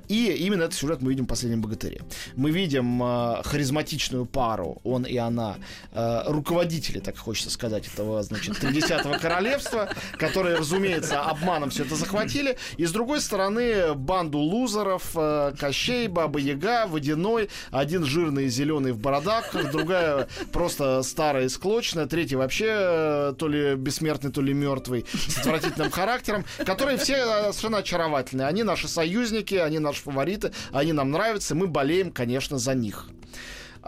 И 0.07 0.35
именно 0.39 0.63
этот 0.63 0.75
сюжет 0.75 1.01
мы 1.01 1.09
видим 1.09 1.25
в 1.25 1.27
«Последнем 1.27 1.61
богатыре». 1.61 2.01
Мы 2.35 2.51
видим 2.51 3.01
харизматичную 3.43 4.25
пару, 4.25 4.79
он 4.83 5.03
и 5.03 5.17
она, 5.17 5.57
руководители, 5.93 6.99
так 6.99 7.17
хочется 7.17 7.49
сказать, 7.51 7.87
этого, 7.87 8.23
значит, 8.23 8.55
30-го 8.63 9.19
королевства, 9.21 9.89
которые, 10.17 10.55
разумеется, 10.55 11.21
обманом 11.21 11.69
все 11.69 11.83
это 11.83 11.95
захватили. 11.95 12.57
И, 12.77 12.85
с 12.85 12.91
другой 12.91 13.19
стороны, 13.19 13.93
банду 13.93 14.39
лузеров, 14.39 15.13
Кощей, 15.59 16.07
Баба 16.07 16.39
Яга, 16.39 16.87
Водяной, 16.87 17.49
один 17.71 18.06
жирный 18.06 18.47
зеленый 18.47 18.91
в 18.91 18.99
бородавках, 18.99 19.71
другая 19.71 20.27
просто 20.51 21.03
старая 21.03 21.45
и 21.45 21.49
склочная, 21.49 22.06
третий 22.06 22.36
вообще 22.36 22.67
э, 22.69 23.34
то 23.38 23.47
ли 23.47 23.75
бессмертный, 23.75 24.32
то 24.32 24.41
ли 24.41 24.53
мертвый, 24.53 25.06
с 25.13 25.38
отвратительным 25.39 25.91
характером, 25.91 26.45
которые 26.65 26.97
все 26.97 27.15
э, 27.15 27.51
совершенно 27.51 27.80
очаровательные. 27.80 28.47
Они 28.47 28.63
наши 28.63 28.88
союзники, 28.88 29.56
они 29.56 29.80
наши 29.80 30.01
фавориты, 30.01 30.51
они 30.71 30.93
нам 30.93 31.12
нравятся, 31.12 31.56
мы 31.56 31.67
болеем, 31.67 32.12
конечно, 32.12 32.58
за 32.58 32.73
них. 32.73 33.08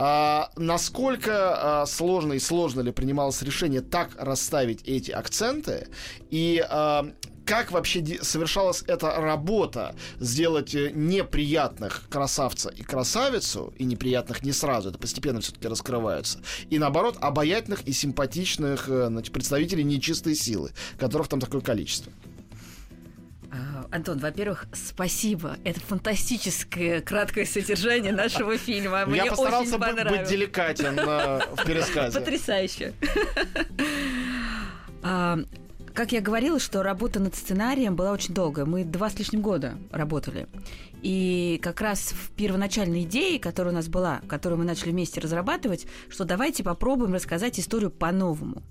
А, 0.02 0.50
насколько 0.56 1.82
а, 1.82 1.86
сложно 1.86 2.34
и 2.34 2.40
сложно 2.40 2.80
ли 2.80 2.92
принималось 2.94 3.42
решение 3.42 3.82
так 3.82 4.12
расставить 4.18 4.82
эти 4.88 5.12
акценты 5.12 5.90
и 6.30 6.64
а, 6.70 7.12
как 7.50 7.72
вообще 7.72 8.20
совершалась 8.22 8.84
эта 8.86 9.16
работа 9.16 9.96
сделать 10.20 10.76
э, 10.76 10.92
неприятных 10.92 12.04
красавца 12.08 12.70
и 12.70 12.84
красавицу, 12.84 13.74
и 13.76 13.86
неприятных 13.86 14.44
не 14.44 14.52
сразу, 14.52 14.90
это 14.90 15.00
постепенно 15.00 15.42
все-таки 15.42 15.68
раскрываются, 15.68 16.42
и 16.70 16.78
наоборот, 16.78 17.18
обаятельных 17.20 17.82
и 17.88 17.92
симпатичных 17.92 18.88
э, 18.88 19.08
значит, 19.08 19.34
представителей 19.34 19.84
нечистой 19.84 20.36
силы, 20.36 20.74
которых 21.00 21.28
там 21.28 21.40
такое 21.40 21.62
количество. 21.62 22.14
А, 23.52 23.88
Антон, 23.90 24.20
во-первых, 24.20 24.68
спасибо. 24.72 25.58
Это 25.64 25.80
фантастическое 25.80 27.02
краткое 27.02 27.48
содержание 27.48 28.12
нашего 28.12 28.60
фильма. 28.60 29.08
Мне 29.08 29.24
Я 29.24 29.26
постарался 29.26 29.78
очень 29.78 30.08
быть 30.08 30.30
деликатен 30.30 31.00
э, 31.00 31.40
в 31.56 31.66
пересказе. 31.66 32.20
Потрясающе. 32.20 32.94
Как 36.00 36.14
я 36.14 36.22
говорила, 36.22 36.60
что 36.60 36.82
работа 36.82 37.20
над 37.20 37.36
сценарием 37.36 37.98
была 37.98 38.14
очень 38.14 38.34
долгая. 38.34 38.64
Мы 38.66 38.86
два 38.86 39.10
с 39.10 39.20
лишним 39.20 39.42
года 39.42 39.78
работали. 39.92 40.48
И 41.02 41.60
как 41.62 41.82
раз 41.82 42.14
в 42.14 42.32
первоначальной 42.38 43.04
идее, 43.04 43.38
которая 43.38 43.74
у 43.74 43.76
нас 43.76 43.90
была, 43.90 44.22
которую 44.30 44.60
мы 44.60 44.64
начали 44.64 44.92
вместе 44.92 45.20
разрабатывать, 45.20 45.88
что 46.08 46.24
давайте 46.24 46.64
попробуем 46.64 47.14
рассказать 47.14 47.60
историю 47.60 47.92
по-новому. 47.92 48.64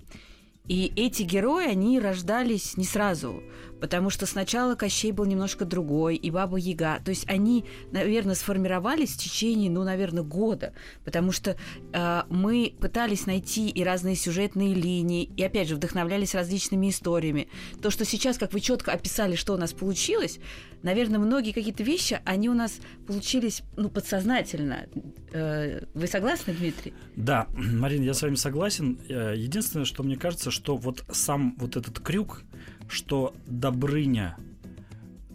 И 0.67 0.91
эти 0.95 1.21
герои, 1.21 1.67
они 1.67 1.99
рождались 1.99 2.77
не 2.77 2.83
сразу, 2.83 3.43
потому 3.79 4.09
что 4.09 4.25
сначала 4.25 4.75
Кощей 4.75 5.11
был 5.11 5.25
немножко 5.25 5.65
другой, 5.65 6.15
и 6.15 6.31
Баба 6.31 6.57
Яга. 6.57 6.99
То 7.03 7.09
есть 7.09 7.27
они, 7.29 7.65
наверное, 7.91 8.35
сформировались 8.35 9.13
в 9.13 9.17
течение, 9.17 9.69
ну, 9.69 9.83
наверное, 9.83 10.23
года, 10.23 10.73
потому 11.05 11.31
что 11.31 11.55
э, 11.93 12.23
мы 12.29 12.75
пытались 12.79 13.25
найти 13.25 13.69
и 13.69 13.83
разные 13.83 14.15
сюжетные 14.15 14.73
линии, 14.73 15.29
и, 15.35 15.43
опять 15.43 15.67
же, 15.67 15.75
вдохновлялись 15.75 16.35
различными 16.35 16.89
историями. 16.89 17.47
То, 17.81 17.89
что 17.89 18.05
сейчас, 18.05 18.37
как 18.37 18.53
вы 18.53 18.59
четко 18.59 18.91
описали, 18.91 19.35
что 19.35 19.53
у 19.53 19.57
нас 19.57 19.73
получилось, 19.73 20.39
наверное, 20.83 21.19
многие 21.19 21.51
какие-то 21.51 21.83
вещи, 21.83 22.19
они 22.25 22.49
у 22.49 22.53
нас 22.53 22.79
получились, 23.07 23.63
ну, 23.75 23.89
подсознательно. 23.89 24.87
Э, 25.31 25.85
вы 25.93 26.07
согласны, 26.07 26.53
Дмитрий? 26.53 26.93
Да, 27.15 27.47
Марина, 27.53 28.03
я 28.03 28.13
с 28.13 28.21
вами 28.21 28.35
согласен. 28.35 28.99
Э, 29.09 29.33
единственное, 29.35 29.85
что 29.85 30.03
мне 30.03 30.17
кажется, 30.17 30.51
что 30.51 30.75
вот 30.75 31.03
сам 31.11 31.55
вот 31.57 31.75
этот 31.75 31.99
крюк, 31.99 32.43
что 32.89 33.33
Добрыня 33.45 34.37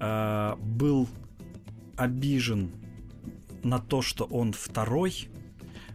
э, 0.01 0.57
был 0.61 1.09
обижен 1.97 2.73
на 3.62 3.79
то, 3.79 4.03
что 4.03 4.25
он 4.25 4.53
второй. 4.53 5.29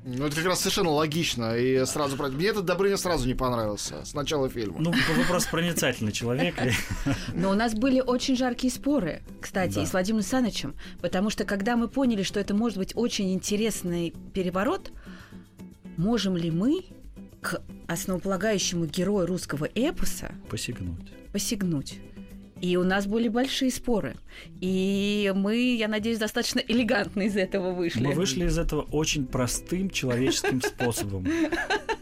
Ну, 0.06 0.26
это 0.26 0.38
как 0.38 0.46
раз 0.46 0.60
совершенно 0.62 0.92
логично. 0.92 1.58
И 1.58 1.86
сразу 1.86 2.16
Мне 2.32 2.48
этот 2.48 2.66
Добрыня 2.66 2.98
сразу 2.98 3.28
не 3.28 3.36
понравился 3.36 4.04
с 4.06 4.14
начала 4.14 4.50
фильма. 4.50 4.80
Ну, 4.80 4.92
вы 4.92 5.24
просто 5.28 5.52
проницательный 5.52 6.12
человек. 6.12 6.56
Но 7.34 7.52
у 7.52 7.54
нас 7.54 7.76
были 7.76 8.00
очень 8.00 8.36
жаркие 8.36 8.72
споры, 8.72 9.22
кстати, 9.42 9.76
да. 9.76 9.84
и 9.84 9.86
с 9.86 9.92
Владимиром 9.92 10.24
Санычем. 10.24 10.76
Потому 11.02 11.30
что 11.30 11.44
когда 11.44 11.76
мы 11.76 11.90
поняли, 11.90 12.24
что 12.24 12.40
это 12.40 12.56
может 12.56 12.78
быть 12.78 12.94
очень 12.96 13.34
интересный 13.34 14.14
переворот, 14.34 14.92
можем 15.98 16.38
ли 16.38 16.50
мы 16.50 16.86
к 17.42 17.62
основополагающему 17.88 18.86
герою 18.86 19.28
русского 19.28 19.66
эпоса 19.66 20.32
посягнуть. 20.50 21.12
посягнуть. 21.32 22.00
И 22.62 22.76
у 22.76 22.84
нас 22.84 23.08
были 23.08 23.30
большие 23.30 23.72
споры. 23.72 24.16
И 24.60 25.32
мы, 25.36 25.76
я 25.76 25.88
надеюсь, 25.88 26.20
достаточно 26.20 26.60
элегантно 26.60 27.22
из 27.22 27.38
этого 27.38 27.72
вышли. 27.72 28.06
Мы 28.06 28.14
вышли 28.14 28.46
из 28.46 28.58
этого 28.58 28.82
очень 28.82 29.26
простым 29.26 29.90
человеческим 29.90 30.62
способом. 30.62 31.26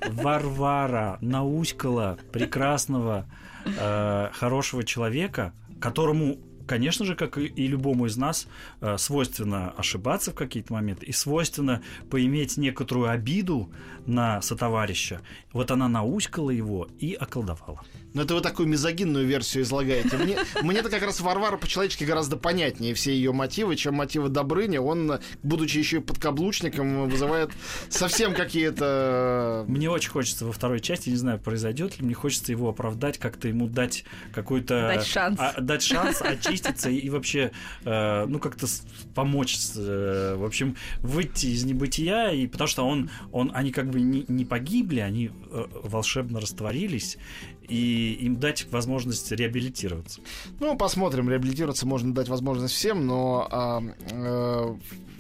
Варвара 0.09 1.19
науськала 1.21 2.17
прекрасного, 2.31 3.29
э, 3.65 4.29
хорошего 4.33 4.83
человека, 4.83 5.53
которому 5.79 6.37
конечно 6.67 7.05
же, 7.05 7.15
как 7.15 7.37
и 7.37 7.67
любому 7.67 8.05
из 8.05 8.17
нас, 8.17 8.47
э, 8.81 8.97
свойственно 8.97 9.71
ошибаться 9.71 10.31
в 10.31 10.35
какие-то 10.35 10.73
моменты 10.73 11.05
и 11.05 11.11
свойственно 11.11 11.81
поиметь 12.09 12.57
некоторую 12.57 13.09
обиду 13.09 13.71
на 14.05 14.41
сотоварища. 14.41 15.21
Вот 15.53 15.71
она 15.71 15.87
науськала 15.87 16.51
его 16.51 16.87
и 16.99 17.13
околдовала. 17.13 17.81
Но 18.17 18.23
это 18.23 18.33
вы 18.33 18.41
такую 18.41 18.67
мизогинную 18.67 19.27
версию 19.27 19.63
излагаете. 19.63 20.17
Мне, 20.17 20.39
мне-то 20.63 20.89
как 20.89 21.03
раз 21.03 21.21
Варвара 21.21 21.55
по-человечески 21.55 22.03
гораздо 22.03 22.35
понятнее 22.35 22.95
все 22.95 23.13
ее 23.13 23.31
мотивы, 23.31 23.75
чем 23.75 23.93
мотивы 23.93 24.29
Добрыни. 24.29 24.77
Он, 24.77 25.19
будучи 25.43 25.77
еще 25.77 25.97
и 25.97 25.99
подкаблучником, 25.99 27.07
вызывает 27.07 27.51
совсем 27.89 28.33
какие-то... 28.33 29.65
Мне 29.67 29.91
очень 29.91 30.09
хочется 30.09 30.47
во 30.47 30.51
второй 30.51 30.79
части, 30.79 31.09
не 31.09 31.15
знаю, 31.15 31.37
произойдет 31.37 31.99
ли, 31.99 32.05
мне 32.05 32.15
хочется 32.15 32.51
его 32.51 32.69
оправдать, 32.69 33.19
как-то 33.19 33.49
ему 33.49 33.67
дать 33.67 34.03
какой-то... 34.33 34.93
Дать 34.95 35.05
шанс. 35.05 35.39
А, 35.39 35.61
дать 35.61 35.83
шанс 35.83 36.19
очиститься 36.19 36.89
и, 36.89 36.97
и 36.97 37.11
вообще, 37.11 37.51
э, 37.85 38.25
ну, 38.25 38.39
как-то 38.39 38.65
помочь, 39.13 39.59
э, 39.75 40.35
в 40.35 40.43
общем, 40.43 40.75
выйти 41.01 41.45
из 41.47 41.65
небытия, 41.65 42.29
и 42.29 42.47
потому 42.47 42.67
что 42.67 42.87
он, 42.87 43.11
он, 43.31 43.51
они 43.53 43.71
как 43.71 43.91
бы 43.91 44.01
не, 44.01 44.25
не 44.27 44.43
погибли, 44.43 45.01
они 45.01 45.29
э, 45.51 45.65
волшебно 45.83 46.41
растворились, 46.41 47.19
и 47.67 48.13
им 48.21 48.37
дать 48.37 48.67
возможность 48.71 49.31
реабилитироваться. 49.31 50.21
Ну, 50.59 50.77
посмотрим, 50.77 51.29
реабилитироваться 51.29 51.85
можно 51.85 52.13
дать 52.13 52.27
возможность 52.29 52.73
всем, 52.73 53.05
но 53.05 53.47
а, 53.51 53.83
э, 54.11 54.75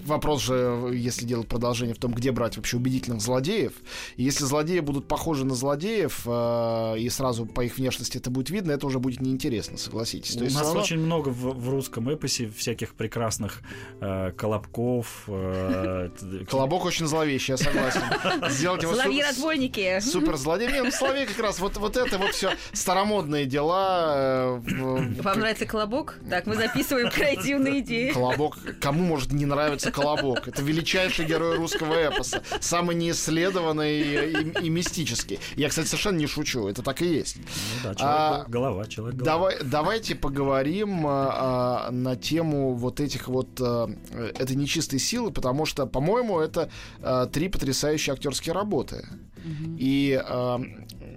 вопрос 0.05 0.41
же, 0.43 0.91
если 0.93 1.25
делать 1.25 1.47
продолжение 1.47 1.93
в 1.93 1.97
том, 1.99 2.13
где 2.13 2.31
брать 2.31 2.55
вообще 2.55 2.77
убедительных 2.77 3.19
злодеев. 3.21 3.73
И 4.15 4.23
если 4.23 4.45
злодеи 4.45 4.79
будут 4.79 5.07
похожи 5.07 5.43
на 5.45 5.55
злодеев, 5.55 6.21
э, 6.25 6.95
и 6.99 7.09
сразу 7.09 7.45
по 7.45 7.61
их 7.65 7.77
внешности 7.77 8.17
это 8.17 8.29
будет 8.29 8.49
видно, 8.49 8.71
это 8.71 8.87
уже 8.87 8.99
будет 8.99 9.19
неинтересно, 9.21 9.77
согласитесь. 9.77 10.35
У 10.35 10.39
То 10.39 10.43
есть 10.45 10.55
нас 10.55 10.65
равно- 10.67 10.81
очень 10.81 10.99
много 10.99 11.29
в, 11.29 11.53
в 11.59 11.69
русском 11.69 12.07
эпосе 12.09 12.49
всяких 12.49 12.93
прекрасных 12.95 13.61
э, 13.99 14.31
колобков. 14.37 15.23
э, 15.27 16.09
т- 16.17 16.45
Колобок 16.45 16.85
очень 16.85 17.07
зловещий, 17.07 17.51
я 17.53 17.57
согласен. 17.57 18.01
Сделать 18.49 18.83
его 18.83 18.93
су- 18.93 19.01
Соловьи-разбойники. 19.01 19.99
супер 19.99 20.37
злодей. 20.37 20.71
Не, 20.71 20.83
ну, 20.83 20.91
Соловей 20.91 21.25
как 21.25 21.39
раз 21.39 21.59
вот, 21.59 21.75
вот 21.77 21.97
это 21.97 22.17
вот 22.17 22.33
все 22.37 22.51
старомодные 22.73 23.45
дела. 23.45 24.13
э, 24.15 25.21
Вам 25.21 25.39
нравится 25.39 25.65
колобок? 25.65 26.19
Так, 26.29 26.45
мы 26.45 26.55
записываем 26.55 27.09
креативные 27.09 27.79
идеи. 27.81 28.11
Колобок. 28.11 28.57
Кому 28.79 29.03
может 29.03 29.31
не 29.33 29.45
нравиться 29.45 29.91
Колобок? 29.91 30.47
Это 30.47 30.61
величайший 30.61 31.25
герой 31.25 31.57
русского 31.57 31.93
эпоса. 31.95 32.43
Самый 32.59 32.95
неисследованный 32.95 33.99
и, 34.01 34.41
и- 34.61 34.65
и 34.65 34.69
мистический. 34.69 35.39
Я, 35.55 35.69
кстати, 35.69 35.87
совершенно 35.87 36.17
не 36.17 36.27
шучу. 36.27 36.67
Это 36.67 36.81
так 36.83 37.01
и 37.01 37.05
есть. 37.07 37.37
Ну 37.37 37.43
да, 37.83 37.95
человек, 37.95 37.97
А, 37.99 38.45
голова, 38.47 38.85
человек 38.85 39.15
голова. 39.19 39.37
Давай, 39.51 39.57
давайте 39.63 40.15
поговорим 40.15 41.05
а, 41.07 41.87
а, 41.87 41.91
на 41.91 42.15
тему 42.15 42.73
вот 42.75 42.99
этих 42.99 43.27
вот 43.27 43.49
а, 43.59 43.89
этой 44.39 44.55
нечистой 44.55 44.99
силы, 44.99 45.31
потому 45.31 45.65
что, 45.65 45.85
по-моему, 45.87 46.39
это 46.39 46.69
а, 47.01 47.25
три 47.25 47.49
потрясающие 47.49 48.13
актерские 48.13 48.53
работы. 48.53 49.05
И 49.77 50.19
а, 50.23 50.59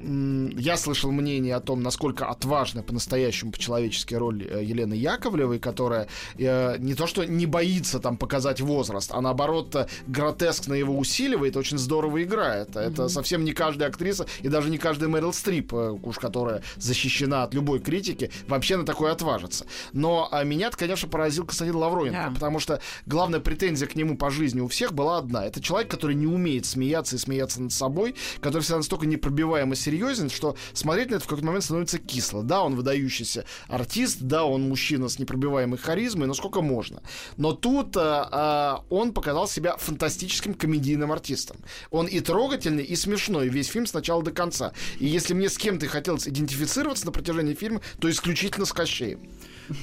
я 0.02 0.76
слышал 0.76 1.10
мнение 1.10 1.54
о 1.54 1.60
том, 1.60 1.82
насколько 1.82 2.26
отважна 2.26 2.82
по-настоящему 2.82 3.52
по-человечески 3.52 4.14
роль 4.14 4.46
э, 4.48 4.64
Елены 4.64 4.94
Яковлевой, 4.94 5.58
которая 5.58 6.08
э, 6.38 6.76
не 6.78 6.94
то 6.94 7.06
что 7.06 7.24
не 7.24 7.46
боится 7.46 8.00
там 8.00 8.16
показать 8.16 8.60
возраст, 8.60 9.10
а 9.12 9.20
наоборот 9.20 9.74
э, 9.76 9.86
гротескно 10.06 10.74
его 10.74 10.96
усиливает, 10.96 11.56
очень 11.56 11.78
здорово 11.78 12.22
играет. 12.22 12.76
Это 12.76 13.08
совсем 13.08 13.44
не 13.44 13.52
каждая 13.52 13.88
актриса 13.88 14.26
и 14.42 14.48
даже 14.48 14.70
не 14.70 14.78
каждая 14.78 15.08
Мэрил 15.08 15.32
Стрип, 15.32 15.72
уж 15.72 16.18
которая 16.18 16.62
защищена 16.76 17.44
от 17.44 17.54
любой 17.54 17.80
критики, 17.80 18.30
вообще 18.48 18.76
на 18.76 18.84
такое 18.84 19.12
отважится. 19.12 19.66
Но 19.92 20.28
а, 20.30 20.44
меня 20.44 20.70
конечно, 20.70 21.08
поразил 21.08 21.44
Константин 21.44 21.76
Лавроненко, 21.76 22.28
Да. 22.28 22.34
потому 22.34 22.58
что 22.60 22.80
главная 23.06 23.40
претензия 23.40 23.86
к 23.88 23.94
нему 23.96 24.16
по 24.16 24.30
жизни 24.30 24.60
у 24.60 24.68
всех 24.68 24.92
была 24.92 25.18
одна. 25.18 25.44
Это 25.44 25.60
человек, 25.60 25.90
который 25.90 26.14
не 26.14 26.26
умеет 26.26 26.66
смеяться 26.66 27.16
и 27.16 27.18
смеяться 27.18 27.60
над 27.60 27.72
собой, 27.72 28.14
который 28.40 28.62
всегда 28.62 28.78
настолько 28.78 29.06
непробиваемо 29.06 29.74
серьезен, 29.90 30.30
что 30.30 30.56
смотреть 30.72 31.10
на 31.10 31.16
это 31.16 31.24
в 31.24 31.28
какой-то 31.28 31.46
момент 31.46 31.64
становится 31.64 31.98
кисло. 31.98 32.42
Да, 32.42 32.62
он 32.62 32.76
выдающийся 32.76 33.44
артист, 33.68 34.18
да, 34.20 34.44
он 34.44 34.68
мужчина 34.68 35.08
с 35.08 35.18
непробиваемой 35.18 35.78
харизмой, 35.78 36.28
но 36.28 36.34
сколько 36.34 36.60
можно. 36.60 37.02
Но 37.36 37.52
тут 37.52 37.96
а, 37.96 38.28
а, 38.30 38.84
он 38.88 39.12
показал 39.12 39.48
себя 39.48 39.76
фантастическим 39.76 40.54
комедийным 40.54 41.10
артистом. 41.10 41.56
Он 41.90 42.06
и 42.06 42.20
трогательный, 42.20 42.84
и 42.84 42.94
смешной, 42.94 43.48
весь 43.48 43.68
фильм 43.68 43.86
с 43.86 43.92
начала 43.92 44.22
до 44.22 44.30
конца. 44.30 44.72
И 44.98 45.06
если 45.06 45.34
мне 45.34 45.48
с 45.48 45.58
кем-то 45.58 45.86
хотелось 45.88 46.28
идентифицироваться 46.28 47.06
на 47.06 47.12
протяжении 47.12 47.54
фильма, 47.54 47.80
то 47.98 48.08
исключительно 48.08 48.66
с 48.66 48.72
Кощеем. 48.72 49.20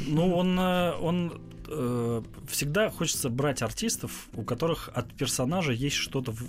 Ну, 0.05 0.35
он, 0.35 0.59
э, 0.59 0.93
он 0.99 1.41
э, 1.67 2.21
всегда 2.47 2.89
хочется 2.89 3.29
брать 3.29 3.61
артистов, 3.61 4.27
у 4.33 4.43
которых 4.43 4.89
от 4.93 5.13
персонажа 5.13 5.71
есть 5.71 5.95
что-то 5.95 6.31
в, 6.31 6.41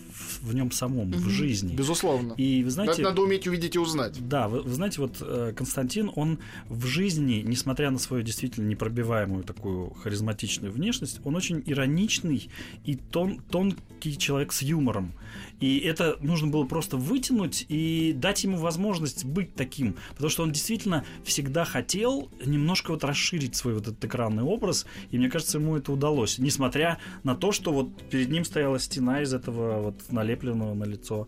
в 0.42 0.54
нем 0.54 0.70
самом, 0.70 1.11
в 1.12 1.28
жизни. 1.28 1.74
Безусловно. 1.74 2.35
И 2.37 2.62
вы 2.62 2.68
Это 2.68 2.70
знаете, 2.70 3.02
надо 3.02 3.22
уметь 3.22 3.46
увидеть 3.46 3.76
и 3.76 3.78
узнать. 3.78 4.16
Да, 4.28 4.48
вы, 4.48 4.62
вы 4.62 4.74
знаете, 4.74 5.00
вот 5.00 5.18
э, 5.20 5.52
Константин, 5.57 6.11
он 6.14 6.38
в 6.68 6.87
жизни, 6.87 7.42
несмотря 7.44 7.90
на 7.90 7.98
свою 7.98 8.22
действительно 8.22 8.66
непробиваемую 8.68 9.44
такую 9.44 9.90
харизматичную 9.90 10.72
внешность, 10.72 11.20
он 11.24 11.37
очень 11.37 11.62
ироничный 11.66 12.48
и 12.85 12.96
тон, 12.96 13.40
тонкий 13.50 14.16
человек 14.18 14.52
с 14.52 14.62
юмором. 14.62 15.12
И 15.61 15.79
это 15.79 16.16
нужно 16.21 16.49
было 16.49 16.64
просто 16.64 16.97
вытянуть 16.97 17.66
и 17.68 18.12
дать 18.16 18.44
ему 18.44 18.59
возможность 18.59 19.25
быть 19.25 19.55
таким, 19.55 19.97
потому 20.11 20.31
что 20.31 20.42
он 20.42 20.53
действительно 20.53 21.05
всегда 21.25 21.64
хотел 21.64 22.31
немножко 22.44 22.92
вот 22.92 23.05
расширить 23.05 23.57
свой 23.57 23.75
вот 23.75 23.88
этот 23.88 24.05
экранный 24.05 24.42
образ, 24.42 24.87
и 25.11 25.18
мне 25.18 25.29
кажется, 25.29 25.59
ему 25.59 25.77
это 25.77 25.92
удалось, 25.92 26.38
несмотря 26.38 26.99
на 27.25 27.35
то, 27.35 27.53
что 27.53 27.73
вот 27.73 27.88
перед 28.11 28.31
ним 28.31 28.44
стояла 28.44 28.79
стена 28.79 29.23
из 29.23 29.35
этого 29.35 29.81
вот 29.83 30.12
налепленного 30.12 30.75
на 30.75 30.85
лицо 30.85 31.27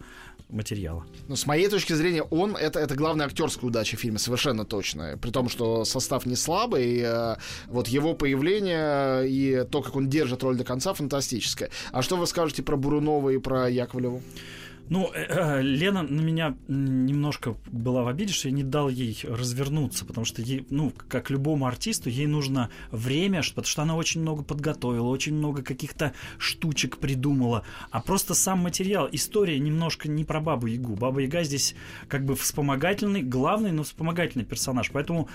материала. 0.51 1.05
Но 1.29 1.37
с 1.37 1.47
моей 1.47 1.69
точки 1.69 1.93
зрения, 1.93 2.23
он 2.23 2.57
это, 2.57 2.79
это 2.79 2.95
главная 2.95 3.27
актерская 3.27 3.69
удача 3.69 3.97
фильма, 3.97 4.19
совершенно 4.19 4.65
точно. 4.65 5.19
При 5.21 5.31
том, 5.31 5.49
что 5.49 5.85
состав 5.85 6.27
не 6.27 6.37
слабый, 6.37 6.85
и, 6.85 7.03
э, 7.05 7.37
вот 7.69 7.89
его 7.89 8.15
появление 8.15 9.29
и 9.29 9.65
то, 9.71 9.83
как 9.83 9.97
он 9.97 10.09
держит 10.09 10.43
роль 10.43 10.57
до 10.57 10.65
конца, 10.65 10.93
фантастическое. 10.95 11.71
А 11.93 12.03
что 12.03 12.17
вы 12.17 12.27
скажете 12.27 12.63
про 12.63 12.77
Бурунова 12.77 13.31
и 13.31 13.39
про 13.39 13.69
Яковлеву? 13.69 14.23
Ну, 14.91 15.13
э, 15.15 15.25
э, 15.29 15.63
Лена 15.63 16.03
на 16.03 16.21
меня 16.21 16.57
немножко 16.67 17.55
была 17.71 18.03
в 18.03 18.09
обиде, 18.09 18.33
что 18.33 18.49
я 18.49 18.55
не 18.55 18.65
дал 18.65 18.89
ей 18.89 19.17
развернуться, 19.23 20.05
потому 20.05 20.25
что 20.25 20.43
ей, 20.43 20.67
ну, 20.69 20.93
как 21.09 21.31
любому 21.31 21.67
артисту, 21.67 22.11
ей 22.11 22.27
нужно 22.27 22.71
время, 22.91 23.41
потому 23.43 23.67
что 23.67 23.83
она 23.83 23.95
очень 23.95 24.21
много 24.21 24.43
подготовила, 24.43 25.07
очень 25.07 25.35
много 25.35 25.63
каких-то 25.63 26.13
штучек 26.39 26.99
придумала, 26.99 27.63
а 27.93 28.03
просто 28.03 28.35
сам 28.35 28.59
материал, 28.59 29.09
история 29.13 29.61
немножко 29.61 30.09
не 30.09 30.25
про 30.25 30.41
Бабу 30.41 30.67
Ягу. 30.67 30.97
Баба 30.97 31.21
Яга 31.21 31.45
здесь 31.45 31.77
как 32.09 32.25
бы 32.25 32.35
вспомогательный, 32.35 33.23
главный, 33.23 33.71
но 33.71 33.85
вспомогательный 33.85 34.45
персонаж, 34.45 34.91
поэтому, 34.91 35.29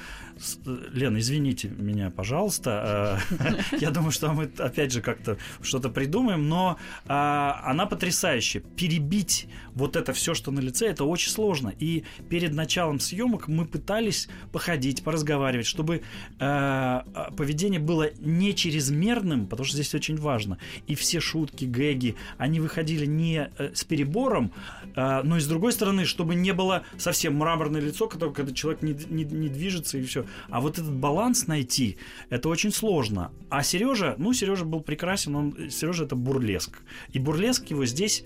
э, 0.65 0.77
Лена, 0.91 1.19
извините 1.19 1.69
меня, 1.69 2.11
пожалуйста, 2.11 3.21
я 3.79 3.91
думаю, 3.91 4.11
что 4.11 4.33
мы 4.33 4.51
опять 4.57 4.91
же 4.91 5.01
как-то 5.01 5.37
что-то 5.61 5.87
придумаем, 5.87 6.49
но 6.49 6.77
а, 7.05 7.61
она 7.63 7.85
потрясающая. 7.85 8.59
Перебить 8.59 9.44
вот 9.73 9.95
это 9.95 10.13
все, 10.13 10.33
что 10.33 10.51
на 10.51 10.59
лице, 10.59 10.87
это 10.87 11.03
очень 11.05 11.31
сложно. 11.31 11.73
И 11.79 12.03
перед 12.29 12.53
началом 12.53 12.99
съемок 12.99 13.47
мы 13.47 13.65
пытались 13.65 14.27
походить, 14.51 15.03
поразговаривать, 15.03 15.65
чтобы 15.65 15.95
э, 15.95 16.01
а, 16.39 17.31
поведение 17.35 17.79
было 17.79 18.09
не 18.19 18.53
чрезмерным, 18.55 19.47
потому 19.47 19.65
что 19.65 19.77
здесь 19.77 19.93
очень 19.93 20.17
важно. 20.17 20.57
И 20.87 20.95
все 20.95 21.19
шутки, 21.19 21.65
гэги, 21.65 22.15
они 22.37 22.59
выходили 22.59 23.05
не 23.05 23.49
э, 23.57 23.73
с 23.73 23.83
перебором, 23.83 24.51
э, 24.95 25.21
но 25.23 25.37
и 25.37 25.39
с 25.39 25.47
другой 25.47 25.71
стороны, 25.71 26.05
чтобы 26.05 26.35
не 26.35 26.53
было 26.53 26.83
совсем 26.97 27.35
мраморное 27.35 27.81
лицо, 27.81 28.07
которое, 28.07 28.33
когда 28.33 28.53
человек 28.53 28.81
не, 28.81 28.93
не- 29.09 29.25
не 29.25 29.49
движется 29.49 29.97
и 29.97 30.03
все. 30.03 30.25
А 30.49 30.61
вот 30.61 30.79
этот 30.79 30.93
баланс 30.93 31.47
найти, 31.47 31.97
это 32.29 32.49
очень 32.49 32.71
сложно. 32.71 33.31
А 33.49 33.63
Сережа, 33.63 34.15
ну, 34.17 34.33
Сережа 34.33 34.65
был 34.65 34.81
прекрасен, 34.81 35.35
он, 35.35 35.69
Сережа 35.69 36.05
это 36.05 36.15
бурлеск. 36.15 36.81
И 37.13 37.19
бурлеск 37.19 37.67
его 37.67 37.85
здесь, 37.85 38.23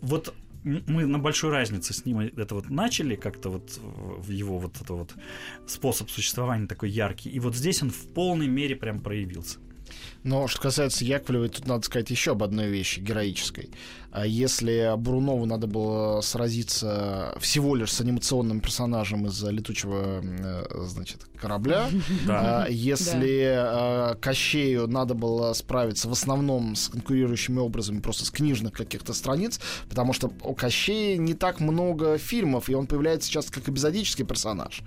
вот 0.00 0.34
мы 0.86 1.06
на 1.06 1.18
большой 1.18 1.50
разнице 1.50 1.92
с 1.92 2.04
ним 2.04 2.20
это 2.20 2.54
вот 2.54 2.70
начали 2.70 3.16
как-то 3.16 3.50
вот 3.50 3.78
в 3.78 4.30
его 4.30 4.58
вот 4.58 4.80
это 4.80 4.94
вот 4.94 5.14
способ 5.66 6.10
существования 6.10 6.66
такой 6.66 6.90
яркий. 6.90 7.30
И 7.30 7.40
вот 7.40 7.54
здесь 7.54 7.82
он 7.82 7.90
в 7.90 8.06
полной 8.14 8.48
мере 8.48 8.76
прям 8.76 9.00
проявился. 9.00 9.58
Но 10.24 10.48
что 10.48 10.60
касается 10.60 11.04
Яковлевой, 11.04 11.48
тут 11.48 11.66
надо 11.66 11.84
сказать 11.84 12.10
еще 12.10 12.32
об 12.32 12.42
одной 12.42 12.68
вещи 12.68 13.00
героической. 13.00 13.70
А 14.10 14.26
Если 14.26 14.94
Брунову 14.96 15.44
надо 15.44 15.66
было 15.66 16.22
сразиться 16.22 17.36
всего 17.38 17.74
лишь 17.76 17.92
с 17.92 18.00
анимационным 18.00 18.60
персонажем 18.60 19.26
из 19.26 19.42
летучего 19.42 20.22
э, 20.22 20.64
значит, 20.86 21.26
корабля, 21.38 21.88
Да. 22.26 22.64
а 22.64 22.68
если 22.68 24.12
э, 24.12 24.14
Кощею 24.16 24.88
надо 24.88 25.12
было 25.14 25.52
справиться 25.52 26.08
в 26.08 26.12
основном 26.12 26.74
с 26.74 26.88
конкурирующими 26.88 27.58
образами 27.58 28.00
просто 28.00 28.24
с 28.24 28.30
книжных 28.30 28.72
каких-то 28.72 29.12
страниц, 29.12 29.60
потому 29.90 30.14
что 30.14 30.32
у 30.42 30.54
Кощея 30.54 31.18
не 31.18 31.34
так 31.34 31.60
много 31.60 32.16
фильмов, 32.16 32.70
и 32.70 32.74
он 32.74 32.86
появляется 32.86 33.30
часто 33.30 33.52
как 33.52 33.68
эпизодический 33.68 34.24
персонаж, 34.24 34.80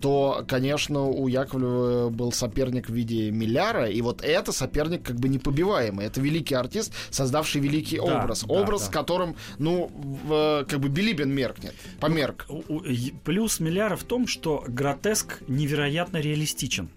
то, 0.00 0.44
конечно, 0.46 1.02
у 1.02 1.26
Яковлева 1.26 2.10
был 2.10 2.30
соперник 2.30 2.88
в 2.88 2.94
виде 2.94 3.32
Милляра, 3.32 3.90
и 3.90 4.00
вот 4.02 4.22
это 4.22 4.52
соперник 4.52 4.87
как 4.96 5.16
бы 5.16 5.28
непобиваемый. 5.28 6.06
Это 6.06 6.22
великий 6.22 6.54
артист, 6.54 6.94
создавший 7.10 7.60
великий 7.60 7.98
Да, 7.98 8.22
образ. 8.22 8.44
да, 8.44 8.54
образ, 8.54 8.86
да. 8.86 8.92
которым, 8.92 9.36
ну, 9.58 9.90
в, 10.24 10.32
э, 10.62 10.64
как 10.66 10.80
бы 10.80 10.88
Билибин 10.88 11.30
меркнет, 11.30 11.74
померк. 12.00 12.46
У- 12.48 12.62
у- 12.68 12.80
и 12.84 13.10
Плюс 13.24 13.60
Милляра 13.60 13.96
в 13.96 14.04
том, 14.04 14.26
что 14.26 14.64
гротеск 14.66 15.42
невероятно 15.48 16.16
реалистичен. 16.16 16.88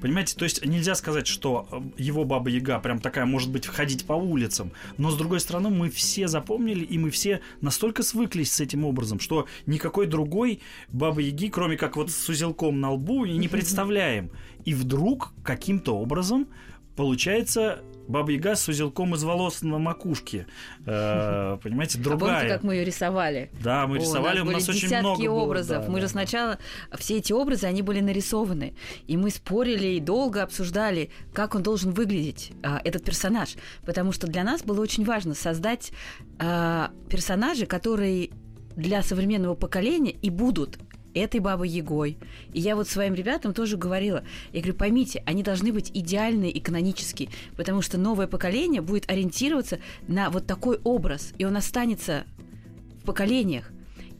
Понимаете, 0.00 0.34
то 0.34 0.44
есть 0.44 0.64
нельзя 0.64 0.94
сказать, 0.94 1.26
что 1.26 1.68
э, 1.70 1.80
его 2.02 2.24
Баба 2.24 2.48
Яга 2.48 2.78
прям 2.78 3.00
такая 3.00 3.26
может 3.26 3.50
быть 3.50 3.66
ходить 3.66 4.06
по 4.06 4.14
улицам, 4.14 4.72
но 4.96 5.10
с 5.10 5.16
другой 5.16 5.40
стороны 5.40 5.68
мы 5.68 5.90
все 5.90 6.26
запомнили 6.26 6.84
и 6.84 6.96
мы 6.96 7.10
все 7.10 7.40
настолько 7.60 8.02
свыклись 8.02 8.50
с 8.50 8.60
этим 8.60 8.86
образом, 8.86 9.20
что 9.20 9.46
никакой 9.66 10.06
другой 10.06 10.60
Бабы 10.88 11.22
Яги, 11.22 11.48
кроме 11.48 11.76
как 11.76 11.96
вот 11.96 12.10
с 12.10 12.28
узелком 12.30 12.80
на 12.80 12.92
лбу, 12.92 13.26
не 13.26 13.46
представляем. 13.48 14.30
И 14.64 14.72
вдруг 14.72 15.32
каким-то 15.42 15.98
образом 15.98 16.46
получается 16.96 17.82
Баба 18.06 18.32
Яга 18.32 18.54
с 18.54 18.68
узелком 18.68 19.14
из 19.14 19.24
волос 19.24 19.62
на 19.62 19.78
макушке. 19.78 20.46
Э, 20.86 21.58
понимаете, 21.62 21.98
другая. 21.98 22.30
А 22.30 22.34
помните, 22.34 22.54
как 22.54 22.62
мы 22.62 22.74
ее 22.74 22.84
рисовали? 22.84 23.50
Да, 23.62 23.86
мы 23.86 23.98
рисовали, 23.98 24.40
у 24.40 24.44
нас, 24.44 24.54
у 24.54 24.56
нас 24.56 24.68
очень 24.68 24.98
много 24.98 25.28
образов. 25.30 25.78
Было, 25.78 25.86
да, 25.86 25.92
мы 25.92 26.00
да. 26.00 26.06
же 26.06 26.08
сначала, 26.08 26.58
все 26.98 27.18
эти 27.18 27.32
образы, 27.32 27.66
они 27.66 27.82
были 27.82 28.00
нарисованы. 28.00 28.74
И 29.06 29.16
мы 29.16 29.30
спорили 29.30 29.88
и 29.88 30.00
долго 30.00 30.42
обсуждали, 30.42 31.10
как 31.32 31.54
он 31.54 31.62
должен 31.62 31.92
выглядеть, 31.92 32.52
а, 32.62 32.80
этот 32.84 33.04
персонаж. 33.04 33.54
Потому 33.84 34.12
что 34.12 34.26
для 34.26 34.44
нас 34.44 34.62
было 34.62 34.80
очень 34.80 35.04
важно 35.04 35.34
создать 35.34 35.92
а, 36.38 36.90
персонажи, 37.08 37.66
которые 37.66 38.30
для 38.76 39.02
современного 39.02 39.54
поколения 39.54 40.10
и 40.10 40.30
будут 40.30 40.78
этой 41.14 41.40
бабой 41.40 41.68
Егой. 41.68 42.18
И 42.52 42.60
я 42.60 42.76
вот 42.76 42.88
своим 42.88 43.14
ребятам 43.14 43.54
тоже 43.54 43.76
говорила, 43.76 44.24
я 44.52 44.60
говорю, 44.60 44.74
поймите, 44.74 45.22
они 45.26 45.42
должны 45.42 45.72
быть 45.72 45.90
идеальные 45.94 46.50
и 46.50 46.60
канонические, 46.60 47.30
потому 47.56 47.82
что 47.82 47.98
новое 47.98 48.26
поколение 48.26 48.82
будет 48.82 49.10
ориентироваться 49.10 49.78
на 50.08 50.30
вот 50.30 50.46
такой 50.46 50.78
образ, 50.84 51.32
и 51.38 51.44
он 51.44 51.56
останется 51.56 52.24
в 53.02 53.04
поколениях. 53.04 53.70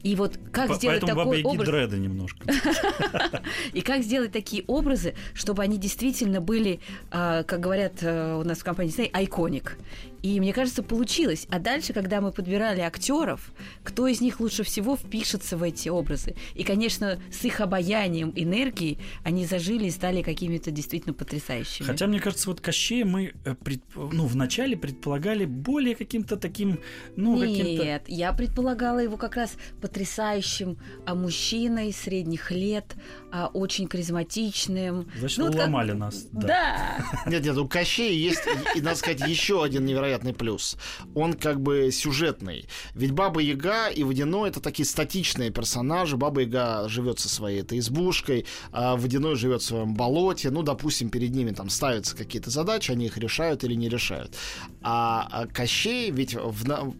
И 0.05 0.15
вот 0.15 0.37
как 0.51 0.67
По- 0.67 0.75
сделать 0.75 1.03
такой 1.03 1.41
образ... 1.41 1.67
дреда 1.67 1.97
немножко. 1.97 2.45
И 3.73 3.81
как 3.81 4.03
сделать 4.03 4.31
такие 4.31 4.63
образы, 4.67 5.15
чтобы 5.33 5.63
они 5.63 5.79
действительно 5.79 6.41
были, 6.41 6.79
а, 7.09 7.41
как 7.41 7.59
говорят 7.59 7.93
э, 8.03 8.35
у 8.39 8.43
нас 8.43 8.59
в 8.59 8.63
компании, 8.63 9.09
айконик. 9.11 9.79
И 10.25 10.39
мне 10.39 10.53
кажется, 10.53 10.81
получилось. 10.81 11.45
А 11.51 11.59
дальше, 11.59 11.93
когда 11.93 12.19
мы 12.19 12.31
подбирали 12.31 12.81
актеров, 12.81 13.53
кто 13.83 14.07
из 14.07 14.21
них 14.21 14.39
лучше 14.39 14.63
всего 14.63 14.97
впишется 14.97 15.55
в 15.55 15.61
эти 15.61 15.87
образы. 15.87 16.35
И, 16.55 16.63
конечно, 16.63 17.19
с 17.31 17.45
их 17.45 17.61
обаянием, 17.61 18.33
энергией 18.35 18.97
они 19.23 19.45
зажили 19.45 19.85
и 19.85 19.91
стали 19.91 20.23
какими-то 20.23 20.71
действительно 20.71 21.13
потрясающими. 21.13 21.85
Хотя, 21.85 22.07
мне 22.07 22.19
кажется, 22.19 22.49
вот 22.49 22.59
Кощея 22.59 23.05
мы 23.05 23.33
э, 23.45 23.53
пред... 23.53 23.83
ну, 23.95 24.25
вначале 24.25 24.75
предполагали 24.75 25.45
более 25.45 25.93
каким-то 25.93 26.37
таким, 26.37 26.79
ну, 27.15 27.39
каким-то... 27.39 27.83
Нет, 27.83 28.05
я 28.07 28.33
предполагала 28.33 28.97
его 28.97 29.17
как 29.17 29.35
раз 29.35 29.53
потрясающим 29.79 30.79
а, 31.05 31.13
мужчиной 31.13 31.93
средних 31.93 32.49
лет, 32.49 32.95
а, 33.31 33.45
очень 33.53 33.87
харизматичным. 33.87 35.07
Значит, 35.19 35.37
ну, 35.37 35.45
уломали 35.49 35.91
как... 35.91 35.99
нас. 35.99 36.27
Да. 36.31 36.47
да. 36.47 37.29
Нет, 37.29 37.45
нет, 37.45 37.55
у 37.57 37.67
Кощея 37.67 38.11
есть, 38.11 38.41
и, 38.75 38.81
надо 38.81 38.97
сказать, 38.97 39.21
еще 39.27 39.63
один 39.63 39.85
невероятный 39.85 40.14
невероятный 40.15 40.33
плюс. 40.33 40.77
Он 41.13 41.33
как 41.33 41.61
бы 41.61 41.91
сюжетный. 41.91 42.67
Ведь 42.93 43.11
Баба 43.11 43.41
Яга 43.41 43.89
и 43.89 44.03
Водяной 44.03 44.49
это 44.49 44.59
такие 44.59 44.85
статичные 44.85 45.51
персонажи. 45.51 46.17
Баба 46.17 46.41
Яга 46.41 46.87
живет 46.87 47.19
со 47.19 47.29
своей 47.29 47.61
этой 47.61 47.79
избушкой, 47.79 48.45
а 48.71 48.95
Водяной 48.95 49.35
живет 49.35 49.61
в 49.61 49.65
своем 49.65 49.93
болоте. 49.93 50.49
Ну, 50.51 50.63
допустим, 50.63 51.09
перед 51.09 51.31
ними 51.31 51.51
там 51.51 51.69
ставятся 51.69 52.15
какие-то 52.15 52.49
задачи, 52.49 52.91
они 52.91 53.05
их 53.05 53.17
решают 53.17 53.63
или 53.63 53.75
не 53.75 53.89
решают. 53.89 54.35
А, 54.81 55.27
а 55.31 55.47
Кощей 55.47 56.11
ведь 56.11 56.35
в, 56.35 56.93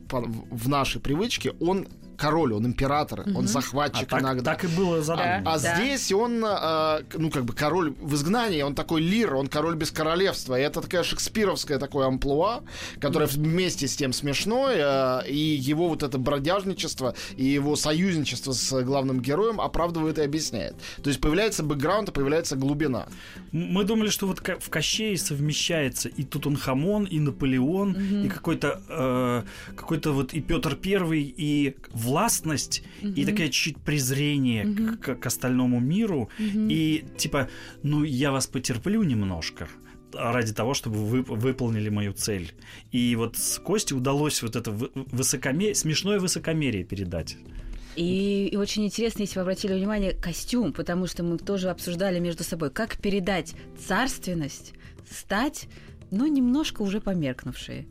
в 0.51 0.70
нашей 0.70 1.01
привычке 1.01 1.51
он 1.59 1.88
король, 2.18 2.53
он 2.53 2.66
император, 2.66 3.22
угу. 3.22 3.39
он 3.39 3.47
захватчик 3.47 4.11
а 4.11 4.20
иногда. 4.20 4.51
Так, 4.51 4.61
так 4.61 4.72
и 4.72 4.76
было 4.76 5.01
задание. 5.01 5.43
А, 5.45 5.55
а 5.55 5.59
да. 5.59 5.76
здесь 5.76 6.11
он, 6.11 6.43
э, 6.43 7.03
ну, 7.13 7.30
как 7.30 7.45
бы 7.45 7.53
король 7.53 7.93
в 7.99 8.16
изгнании, 8.16 8.61
он 8.61 8.76
такой 8.76 9.01
лир, 9.01 9.36
он 9.36 9.47
король 9.47 9.76
без 9.76 9.91
королевства. 9.91 10.59
И 10.59 10.63
это 10.63 10.82
такая 10.82 11.03
шекспировская 11.03 11.80
такое 11.80 12.07
амплуа, 12.07 12.63
которое 12.99 13.28
вместе 13.28 13.88
с 13.88 13.95
тем 13.95 14.13
смешное, 14.13 15.22
э, 15.24 15.30
и 15.30 15.38
его 15.38 15.89
вот 15.89 16.03
это 16.03 16.18
бродяжничество, 16.18 17.16
и 17.36 17.45
его 17.45 17.76
союзничество 17.76 18.51
с 18.51 18.84
главным 18.84 19.22
героем 19.22 19.61
оправдывает 19.61 20.20
и 20.20 20.22
объясняет. 20.22 20.76
То 21.01 21.09
есть 21.09 21.22
появляется 21.22 21.63
бэкграунд, 21.63 22.13
появляется 22.13 22.55
глубина. 22.55 23.07
Мы 23.51 23.84
думали, 23.84 24.09
что 24.09 24.28
вот 24.28 24.39
в 24.39 24.70
Кощее 24.70 25.18
совмещается 25.18 26.09
и 26.09 26.24
Тутанхамон, 26.24 27.05
и 27.05 27.20
Наполеон, 27.20 27.91
угу. 27.91 28.26
и 28.26 28.30
какой-то 28.30 28.82
э, 28.89 29.43
какой-то 29.76 30.11
вот 30.11 30.34
и 30.34 30.41
Петр 30.41 30.76
Первый, 30.76 31.34
и 31.36 31.76
властность 32.06 32.84
угу. 33.01 33.12
и 33.12 33.26
такая 33.26 33.49
чуть 33.49 33.78
презрение 33.78 34.66
угу. 34.66 34.97
к, 34.97 35.16
к 35.16 35.26
остальному 35.26 35.80
миру. 35.80 36.30
Угу. 36.39 36.68
И 36.70 37.06
типа, 37.18 37.49
ну, 37.84 38.03
я 38.03 38.32
вас 38.32 38.47
потерплю 38.47 39.03
немножко 39.03 39.68
ради 40.14 40.53
того, 40.53 40.74
чтобы 40.74 40.97
вы 40.97 41.22
выполнили 41.24 41.89
мою 41.89 42.14
цель. 42.14 42.53
И 42.91 43.16
вот 43.16 43.36
с 43.38 43.60
Кости 43.60 43.93
удалось 43.93 44.41
вот 44.41 44.56
это 44.56 44.72
высокомерие, 44.72 45.76
смешное 45.76 46.20
высокомерие 46.20 46.84
передать. 46.84 47.38
И, 47.95 48.49
и 48.51 48.58
очень 48.58 48.86
интересно, 48.86 49.22
если 49.22 49.36
вы 49.36 49.43
обратили 49.43 49.74
внимание, 49.74 50.12
костюм, 50.14 50.74
потому 50.74 51.08
что 51.08 51.24
мы 51.24 51.38
тоже 51.38 51.70
обсуждали 51.70 52.20
между 52.20 52.43
собой, 52.43 52.70
как 52.70 52.97
передать 52.97 53.56
царственность, 53.88 54.74
стать, 55.10 55.68
но 56.12 56.28
немножко 56.28 56.82
уже 56.82 56.99
померкнувшие. 56.99 57.88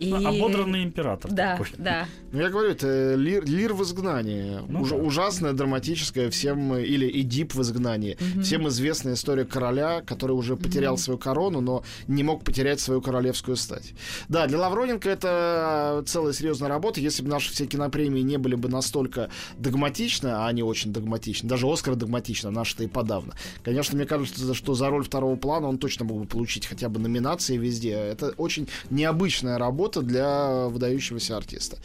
И... 0.00 0.12
Ободранный 0.12 0.84
император. 0.84 1.30
Да, 1.30 1.56
такой. 1.56 1.68
да. 1.78 2.06
Ну, 2.30 2.40
я 2.40 2.50
говорю, 2.50 2.70
это 2.70 3.14
лир, 3.14 3.44
лир 3.44 3.74
в 3.74 3.82
изгнании. 3.82 4.60
Ну, 4.68 4.82
Уж, 4.82 4.90
да. 4.90 4.96
Ужасная, 4.96 5.52
драматическая, 5.52 6.30
всем, 6.30 6.76
или 6.76 7.20
Эдип 7.20 7.54
в 7.54 7.62
изгнании. 7.62 8.16
Угу. 8.34 8.42
Всем 8.42 8.68
известная 8.68 9.14
история 9.14 9.44
короля, 9.44 10.02
который 10.02 10.32
уже 10.32 10.56
потерял 10.56 10.94
угу. 10.94 11.00
свою 11.00 11.18
корону, 11.18 11.60
но 11.60 11.82
не 12.06 12.22
мог 12.22 12.44
потерять 12.44 12.80
свою 12.80 13.00
королевскую 13.00 13.56
стать. 13.56 13.94
Да, 14.28 14.46
для 14.46 14.58
Лавроненко 14.58 15.08
это 15.08 16.04
целая 16.06 16.32
серьезная 16.32 16.68
работа. 16.68 17.00
Если 17.00 17.22
бы 17.22 17.30
наши 17.30 17.52
все 17.52 17.66
кинопремии 17.66 18.20
не 18.20 18.36
были 18.36 18.54
бы 18.54 18.68
настолько 18.68 19.30
догматичны, 19.58 20.28
а 20.28 20.46
они 20.46 20.62
очень 20.62 20.92
догматичны, 20.92 21.48
даже 21.48 21.66
Оскар 21.66 21.96
догматично, 21.96 22.50
наши-то 22.50 22.84
и 22.84 22.88
подавно. 22.88 23.34
Конечно, 23.64 23.96
мне 23.96 24.06
кажется, 24.06 24.54
что 24.54 24.74
за 24.74 24.90
роль 24.90 25.04
второго 25.04 25.36
плана 25.36 25.68
он 25.68 25.78
точно 25.78 26.04
мог 26.04 26.20
бы 26.20 26.26
получить 26.26 26.66
хотя 26.66 26.88
бы 26.88 27.00
номинации 27.00 27.56
везде. 27.56 27.94
Это 27.94 28.30
очень 28.36 28.68
необычная 28.90 29.58
работа 29.58 29.87
работа 29.88 30.02
для 30.02 30.68
выдающегося 30.68 31.36
артиста. 31.36 31.78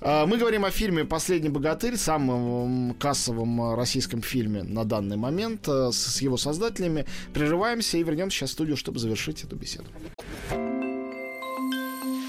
А, 0.00 0.26
мы 0.26 0.38
говорим 0.38 0.64
о 0.64 0.70
фильме 0.70 1.04
«Последний 1.04 1.48
богатырь», 1.48 1.96
самом 1.96 2.94
кассовом 2.94 3.74
российском 3.74 4.22
фильме 4.22 4.62
на 4.62 4.84
данный 4.84 5.16
момент, 5.16 5.68
э, 5.68 5.90
с 5.92 6.22
его 6.22 6.36
создателями. 6.36 7.06
Прерываемся 7.34 7.98
и 7.98 8.02
вернемся 8.02 8.38
сейчас 8.38 8.50
в 8.50 8.52
студию, 8.52 8.76
чтобы 8.76 8.98
завершить 8.98 9.44
эту 9.44 9.56
беседу. 9.56 9.86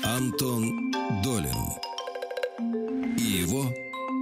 Антон 0.04 0.92
Долин 1.24 1.56
и 3.18 3.42
его 3.42 3.66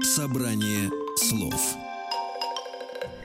«Собрание 0.03 0.89
слов». 1.17 1.77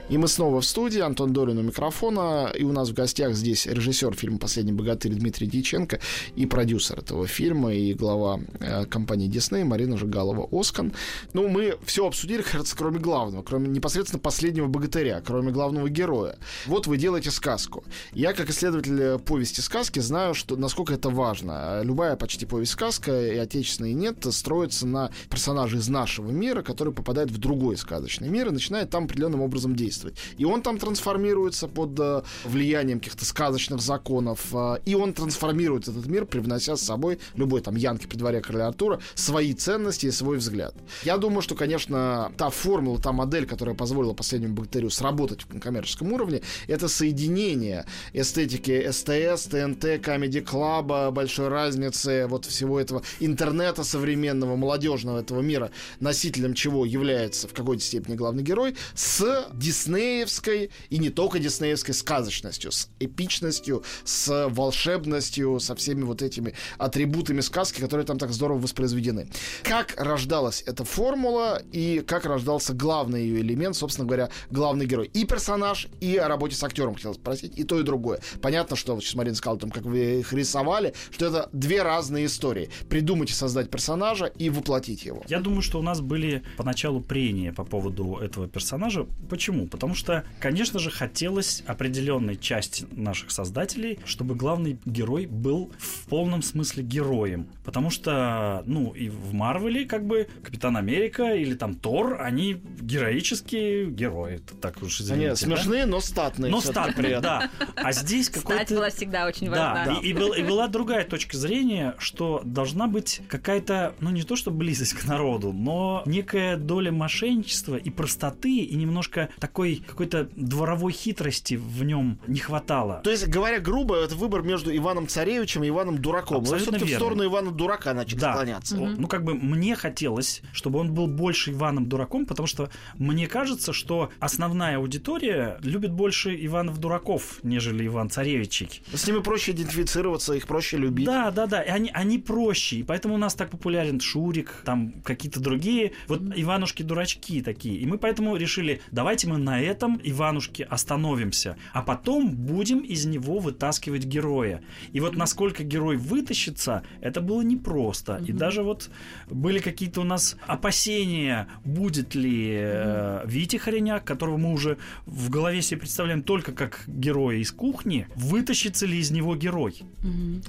И 0.09 0.17
мы 0.17 0.27
снова 0.27 0.59
в 0.59 0.65
студии, 0.65 0.99
Антон 0.99 1.31
Долин 1.31 1.57
у 1.57 1.61
микрофона, 1.61 2.51
и 2.53 2.63
у 2.63 2.73
нас 2.73 2.89
в 2.89 2.93
гостях 2.93 3.33
здесь 3.35 3.65
режиссер 3.65 4.13
фильма 4.13 4.37
«Последний 4.37 4.73
богатырь» 4.73 5.13
Дмитрий 5.13 5.47
Дьяченко 5.47 6.01
и 6.35 6.45
продюсер 6.45 6.99
этого 6.99 7.25
фильма, 7.25 7.73
и 7.73 7.93
глава 7.93 8.41
э, 8.59 8.85
компании 8.85 9.27
Дисней 9.27 9.63
Марина 9.63 9.97
Жигалова 9.97 10.49
Оскан. 10.51 10.91
Ну, 11.31 11.47
мы 11.47 11.77
все 11.85 12.05
обсудили, 12.05 12.41
кажется, 12.41 12.75
кроме 12.75 12.99
главного, 12.99 13.43
кроме 13.43 13.69
непосредственно 13.69 14.19
последнего 14.19 14.67
богатыря, 14.67 15.21
кроме 15.25 15.53
главного 15.53 15.89
героя. 15.89 16.37
Вот 16.65 16.85
вы 16.85 16.97
делаете 16.97 17.31
сказку. 17.31 17.85
Я, 18.11 18.33
как 18.33 18.49
исследователь 18.49 19.19
повести 19.19 19.61
сказки, 19.61 19.99
знаю, 19.99 20.33
что 20.33 20.57
насколько 20.57 20.93
это 20.93 21.09
важно. 21.09 21.81
Любая 21.81 22.17
почти 22.17 22.45
повесть-сказка, 22.45 23.33
и 23.33 23.37
отечественная, 23.37 23.91
и 23.91 23.93
нет, 23.95 24.17
строится 24.31 24.85
на 24.85 25.11
персонаже 25.29 25.77
из 25.77 25.87
нашего 25.87 26.29
мира, 26.29 26.61
который 26.61 26.91
попадает 26.91 27.31
в 27.31 27.37
другой 27.37 27.77
сказочный 27.77 28.27
мир 28.27 28.49
и 28.49 28.51
начинает 28.51 28.89
там 28.89 29.05
определенным 29.05 29.41
образом 29.41 29.77
действовать 29.77 29.92
действовать. 29.93 30.17
И 30.37 30.45
он 30.45 30.61
там 30.61 30.77
трансформируется 30.77 31.67
под 31.67 31.99
э, 31.99 32.23
влиянием 32.45 32.99
каких-то 32.99 33.25
сказочных 33.25 33.81
законов. 33.81 34.53
Э, 34.53 34.77
и 34.85 34.95
он 34.95 35.13
трансформирует 35.13 35.87
этот 35.87 36.05
мир, 36.07 36.25
привнося 36.25 36.75
с 36.75 36.81
собой 36.81 37.19
любой 37.35 37.61
там 37.61 37.75
Янки 37.75 38.07
при 38.07 38.17
дворе 38.17 38.41
короля 38.41 38.67
Артура 38.67 38.99
свои 39.15 39.53
ценности 39.53 40.07
и 40.07 40.11
свой 40.11 40.37
взгляд. 40.37 40.75
Я 41.03 41.17
думаю, 41.17 41.41
что, 41.41 41.55
конечно, 41.55 42.31
та 42.37 42.49
формула, 42.49 42.99
та 42.99 43.11
модель, 43.11 43.45
которая 43.45 43.75
позволила 43.75 44.13
последнему 44.13 44.55
богатырю 44.55 44.89
сработать 44.89 45.41
на 45.51 45.59
коммерческом 45.59 46.11
уровне, 46.13 46.41
это 46.67 46.87
соединение 46.87 47.85
эстетики 48.13 48.89
СТС, 48.91 49.47
ТНТ, 49.47 50.01
Comedy 50.03 50.41
Club 50.41 50.88
а, 50.88 51.11
большой 51.11 51.47
разницы 51.47 52.25
вот 52.27 52.45
всего 52.45 52.79
этого 52.79 53.03
интернета 53.19 53.83
современного, 53.83 54.55
молодежного 54.55 55.19
этого 55.19 55.41
мира, 55.41 55.71
носителем 55.99 56.53
чего 56.53 56.85
является 56.85 57.47
в 57.47 57.53
какой-то 57.53 57.83
степени 57.83 58.15
главный 58.15 58.43
герой, 58.43 58.75
с 58.95 59.45
Дисней 59.53 59.82
диснеевской 59.83 60.71
и 60.89 60.97
не 60.97 61.09
только 61.09 61.39
диснеевской 61.39 61.93
сказочностью, 61.93 62.71
с 62.71 62.89
эпичностью, 62.99 63.83
с 64.03 64.47
волшебностью, 64.49 65.59
со 65.59 65.75
всеми 65.75 66.03
вот 66.03 66.21
этими 66.21 66.53
атрибутами 66.77 67.41
сказки, 67.41 67.81
которые 67.81 68.05
там 68.05 68.17
так 68.17 68.31
здорово 68.31 68.59
воспроизведены. 68.59 69.29
Как 69.63 69.93
рождалась 69.97 70.63
эта 70.65 70.83
формула 70.83 71.61
и 71.71 72.03
как 72.05 72.25
рождался 72.25 72.73
главный 72.73 73.23
ее 73.23 73.41
элемент, 73.41 73.75
собственно 73.75 74.07
говоря, 74.07 74.29
главный 74.49 74.85
герой. 74.85 75.09
И 75.13 75.25
персонаж, 75.25 75.87
и 75.99 76.15
о 76.17 76.27
работе 76.27 76.55
с 76.55 76.63
актером 76.63 76.95
хотел 76.95 77.13
спросить, 77.13 77.57
и 77.57 77.63
то, 77.63 77.79
и 77.79 77.83
другое. 77.83 78.19
Понятно, 78.41 78.75
что, 78.75 78.99
сейчас 78.99 79.15
Марина 79.15 79.35
сказала, 79.35 79.59
там, 79.59 79.71
как 79.71 79.83
вы 79.83 80.19
их 80.19 80.33
рисовали, 80.33 80.93
что 81.11 81.25
это 81.25 81.49
две 81.51 81.83
разные 81.83 82.25
истории. 82.25 82.69
Придумать 82.89 83.29
и 83.31 83.33
создать 83.33 83.69
персонажа 83.69 84.25
и 84.25 84.49
воплотить 84.49 85.05
его. 85.05 85.23
Я 85.27 85.39
думаю, 85.39 85.61
что 85.61 85.79
у 85.79 85.81
нас 85.81 86.01
были 86.01 86.43
поначалу 86.57 87.01
прения 87.01 87.51
по 87.51 87.63
поводу 87.63 88.17
этого 88.17 88.47
персонажа. 88.47 89.05
Почему? 89.29 89.67
Потому 89.73 89.95
что, 89.95 90.23
конечно 90.39 90.77
же, 90.77 90.91
хотелось 90.91 91.63
определенной 91.65 92.37
части 92.37 92.85
наших 92.91 93.31
создателей, 93.31 93.97
чтобы 94.05 94.35
главный 94.35 94.77
герой 94.85 95.25
был 95.25 95.71
в 95.79 96.05
полном 96.07 96.43
смысле 96.43 96.83
героем. 96.83 97.47
Потому 97.65 97.89
что, 97.89 98.61
ну, 98.67 98.91
и 98.91 99.09
в 99.09 99.33
Марвеле, 99.33 99.85
как 99.85 100.05
бы, 100.05 100.27
Капитан 100.43 100.77
Америка 100.77 101.33
или 101.33 101.55
там 101.55 101.73
Тор, 101.73 102.21
они 102.21 102.61
героические 102.81 103.87
герои. 103.89 104.41
Так 104.61 104.79
уж 104.83 105.01
извините. 105.01 105.29
Они 105.29 105.35
смешные, 105.35 105.87
но 105.87 105.99
статные. 106.01 106.51
Но 106.51 106.61
статные, 106.61 107.13
этом. 107.13 107.23
да. 107.23 107.49
А 107.75 107.91
здесь 107.93 108.29
какой-то... 108.29 108.63
Стать 108.63 108.77
была 108.77 108.89
всегда 108.91 109.25
очень 109.25 109.49
Да, 109.49 109.73
важна. 109.73 109.99
И, 110.01 110.09
и 110.09 110.13
был- 110.13 110.33
и 110.33 110.43
была 110.43 110.67
другая 110.67 111.03
точка 111.03 111.35
зрения, 111.35 111.95
что 111.97 112.43
должна 112.45 112.85
быть 112.85 113.21
какая-то, 113.27 113.95
ну 113.99 114.11
не 114.11 114.21
то 114.21 114.35
что 114.35 114.51
близость 114.51 114.93
к 114.93 115.05
народу, 115.05 115.51
но 115.51 116.03
некая 116.05 116.57
доля 116.57 116.91
мошенничества 116.91 117.75
и 117.75 117.89
простоты, 117.89 118.57
и 118.59 118.75
немножко 118.75 119.29
такой 119.39 119.62
какой-то 119.87 120.29
дворовой 120.35 120.91
хитрости 120.91 121.55
в 121.55 121.83
нем 121.83 122.19
не 122.27 122.39
хватало. 122.39 123.01
То 123.03 123.09
есть, 123.09 123.27
говоря 123.27 123.59
грубо, 123.59 123.95
это 123.97 124.15
выбор 124.15 124.41
между 124.43 124.75
Иваном 124.75 125.07
Царевичем 125.07 125.63
и 125.63 125.69
Иваном 125.69 125.97
Дураком. 125.99 126.37
Абсолютно 126.41 126.63
все-таки 126.71 126.85
в 126.85 126.87
верно. 126.89 127.05
сторону 127.05 127.25
Ивана 127.25 127.51
Дурака 127.51 127.93
начали 127.93 128.19
Да. 128.19 128.33
склоняться. 128.33 128.77
О, 128.77 128.87
Ну, 128.97 129.07
как 129.07 129.23
бы 129.23 129.33
мне 129.33 129.75
хотелось, 129.75 130.41
чтобы 130.53 130.79
он 130.79 130.93
был 130.93 131.07
больше 131.07 131.51
Иваном 131.51 131.87
Дураком, 131.87 132.25
потому 132.25 132.47
что 132.47 132.69
мне 132.97 133.27
кажется, 133.27 133.73
что 133.73 134.09
основная 134.19 134.77
аудитория 134.77 135.57
любит 135.63 135.91
больше 135.91 136.35
Иванов 136.45 136.77
Дураков, 136.79 137.39
нежели 137.43 137.85
Иван 137.87 138.09
Царевичей. 138.09 138.81
С 138.93 139.07
ними 139.07 139.19
проще 139.19 139.51
идентифицироваться, 139.51 140.33
их 140.33 140.47
проще 140.47 140.77
любить. 140.77 141.05
Да, 141.05 141.31
да, 141.31 141.45
да. 141.47 141.61
И 141.61 141.69
они, 141.69 141.89
они 141.93 142.19
проще. 142.19 142.77
И 142.77 142.83
поэтому 142.83 143.15
у 143.15 143.17
нас 143.17 143.35
так 143.35 143.49
популярен 143.49 143.99
Шурик, 143.99 144.61
там 144.65 144.91
какие-то 145.03 145.39
другие. 145.39 145.93
Вот 146.07 146.21
Иванушки-дурачки 146.35 147.41
такие. 147.41 147.77
И 147.77 147.85
мы 147.85 147.97
поэтому 147.97 148.35
решили, 148.35 148.81
давайте 148.91 149.27
мы 149.27 149.37
на 149.37 149.52
этом 149.61 149.99
Иванушке 150.03 150.63
остановимся, 150.63 151.57
а 151.73 151.81
потом 151.81 152.35
будем 152.35 152.79
из 152.79 153.05
него 153.05 153.39
вытаскивать 153.39 154.05
героя. 154.05 154.61
И 154.91 154.99
вот 154.99 155.15
насколько 155.15 155.63
герой 155.63 155.97
вытащится, 155.97 156.83
это 157.01 157.21
было 157.21 157.41
непросто. 157.41 158.21
И 158.25 158.31
даже 158.31 158.63
вот 158.63 158.89
были 159.29 159.59
какие-то 159.59 160.01
у 160.01 160.03
нас 160.03 160.37
опасения, 160.47 161.47
будет 161.63 162.15
ли 162.15 162.51
э, 162.55 163.21
Витя 163.25 163.57
Хореняк, 163.57 164.03
которого 164.03 164.37
мы 164.37 164.53
уже 164.53 164.77
в 165.05 165.29
голове 165.29 165.61
себе 165.61 165.81
представляем 165.81 166.23
только 166.23 166.51
как 166.51 166.83
героя 166.87 167.37
из 167.37 167.51
кухни, 167.51 168.07
вытащится 168.15 168.85
ли 168.85 168.97
из 168.97 169.11
него 169.11 169.35
герой. 169.35 169.81
Мгм. 170.01 170.41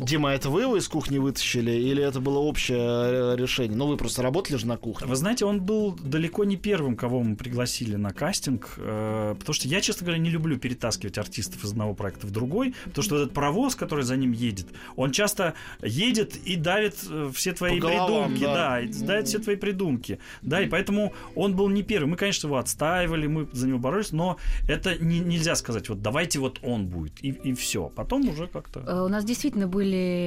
Дима, 0.00 0.32
это 0.32 0.50
вы 0.50 0.62
его 0.62 0.76
из 0.76 0.88
кухни 0.88 1.18
вытащили, 1.18 1.70
или 1.70 2.02
это 2.02 2.20
было 2.20 2.38
общее 2.38 2.78
э, 2.78 3.36
решение? 3.36 3.76
Ну, 3.76 3.86
вы 3.86 3.96
просто 3.96 4.22
работали 4.22 4.56
же 4.56 4.66
на 4.66 4.76
кухне. 4.76 5.06
Вы 5.06 5.16
знаете, 5.16 5.44
он 5.44 5.60
был 5.60 5.92
далеко 5.92 6.44
не 6.44 6.56
первым, 6.56 6.96
кого 6.96 7.22
мы 7.22 7.36
пригласили 7.36 7.96
на 7.96 8.12
кастинг, 8.12 8.74
э, 8.76 9.34
потому 9.38 9.54
что 9.54 9.68
я, 9.68 9.80
честно 9.80 10.06
говоря, 10.06 10.20
не 10.20 10.30
люблю 10.30 10.58
перетаскивать 10.58 11.18
артистов 11.18 11.64
из 11.64 11.70
одного 11.70 11.94
проекта 11.94 12.26
в 12.26 12.30
другой, 12.30 12.74
потому 12.84 13.02
что 13.02 13.16
этот 13.16 13.32
паровоз, 13.32 13.74
который 13.74 14.04
за 14.04 14.16
ним 14.16 14.32
едет, 14.32 14.66
он 14.96 15.12
часто 15.12 15.54
едет 15.82 16.36
и 16.36 16.56
давит 16.56 16.96
э, 17.08 17.30
все 17.34 17.52
твои 17.52 17.80
По 17.80 17.88
головам, 17.88 18.30
придумки, 18.32 18.44
да. 18.44 18.54
да, 18.54 18.80
и 18.80 18.88
давит 18.88 19.28
все 19.28 19.38
твои 19.38 19.56
придумки, 19.56 20.18
да, 20.42 20.62
и 20.62 20.66
поэтому 20.66 21.12
он 21.34 21.54
был 21.54 21.68
не 21.68 21.82
первый. 21.82 22.06
Мы, 22.06 22.16
конечно, 22.16 22.46
его 22.46 22.56
отстаивали, 22.56 23.26
мы 23.26 23.48
за 23.52 23.68
него 23.68 23.78
боролись, 23.78 24.12
но 24.12 24.38
это 24.68 24.96
не- 24.96 25.20
нельзя 25.20 25.54
сказать, 25.54 25.88
вот 25.88 26.02
давайте 26.02 26.38
вот 26.38 26.58
он 26.62 26.86
будет, 26.86 27.22
и, 27.22 27.28
и 27.28 27.54
все. 27.54 27.90
Потом 27.94 28.28
уже 28.28 28.46
как-то... 28.46 29.04
У 29.04 29.08
нас 29.08 29.24
действительно 29.24 29.66
были, 29.68 29.83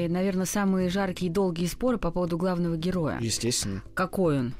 наверное, 0.10 0.45
самые 0.45 0.89
жаркие 0.89 1.30
и 1.30 1.34
долгие 1.34 1.66
споры 1.66 1.97
по 1.97 2.12
поводу 2.12 2.38
главного 2.38 2.78
героя. 2.78 3.18
Естественно. 3.20 3.84
Какой 3.93 4.39
он? 4.39 4.53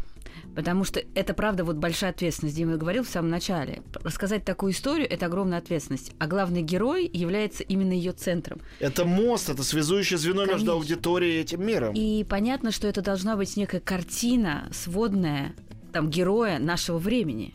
Потому 0.56 0.84
что 0.84 1.02
это, 1.14 1.34
правда, 1.34 1.64
вот 1.64 1.76
большая 1.76 2.12
ответственность. 2.12 2.56
Дима 2.56 2.78
говорил 2.78 3.04
в 3.04 3.10
самом 3.10 3.30
начале. 3.30 3.82
Рассказать 3.94 4.44
такую 4.44 4.72
историю– 4.72 5.08
это 5.10 5.28
огромная 5.28 5.60
ответственность. 5.60 6.12
А 6.20 6.28
главный 6.28 6.62
герой 6.62 7.10
является 7.12 7.64
именно 7.64 7.94
ее 7.94 8.12
центром. 8.12 8.60
Это 8.80 9.06
мост, 9.06 9.50
это 9.50 9.64
связующее 9.64 10.18
звено 10.18 10.42
между 10.46 10.54
Конечно. 10.54 10.74
аудиторией 10.74 11.38
и 11.38 11.42
этим 11.42 11.66
миром. 11.66 11.94
И 11.96 12.26
понятно, 12.28 12.72
что 12.72 12.88
это 12.88 13.02
должна 13.02 13.36
быть 13.36 13.56
некая 13.56 13.80
картина 13.80 14.70
сводная 14.72 15.54
там, 15.94 16.10
героя 16.10 16.60
нашего 16.60 16.98
времени. 16.98 17.54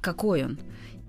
Какой 0.00 0.44
он? 0.44 0.58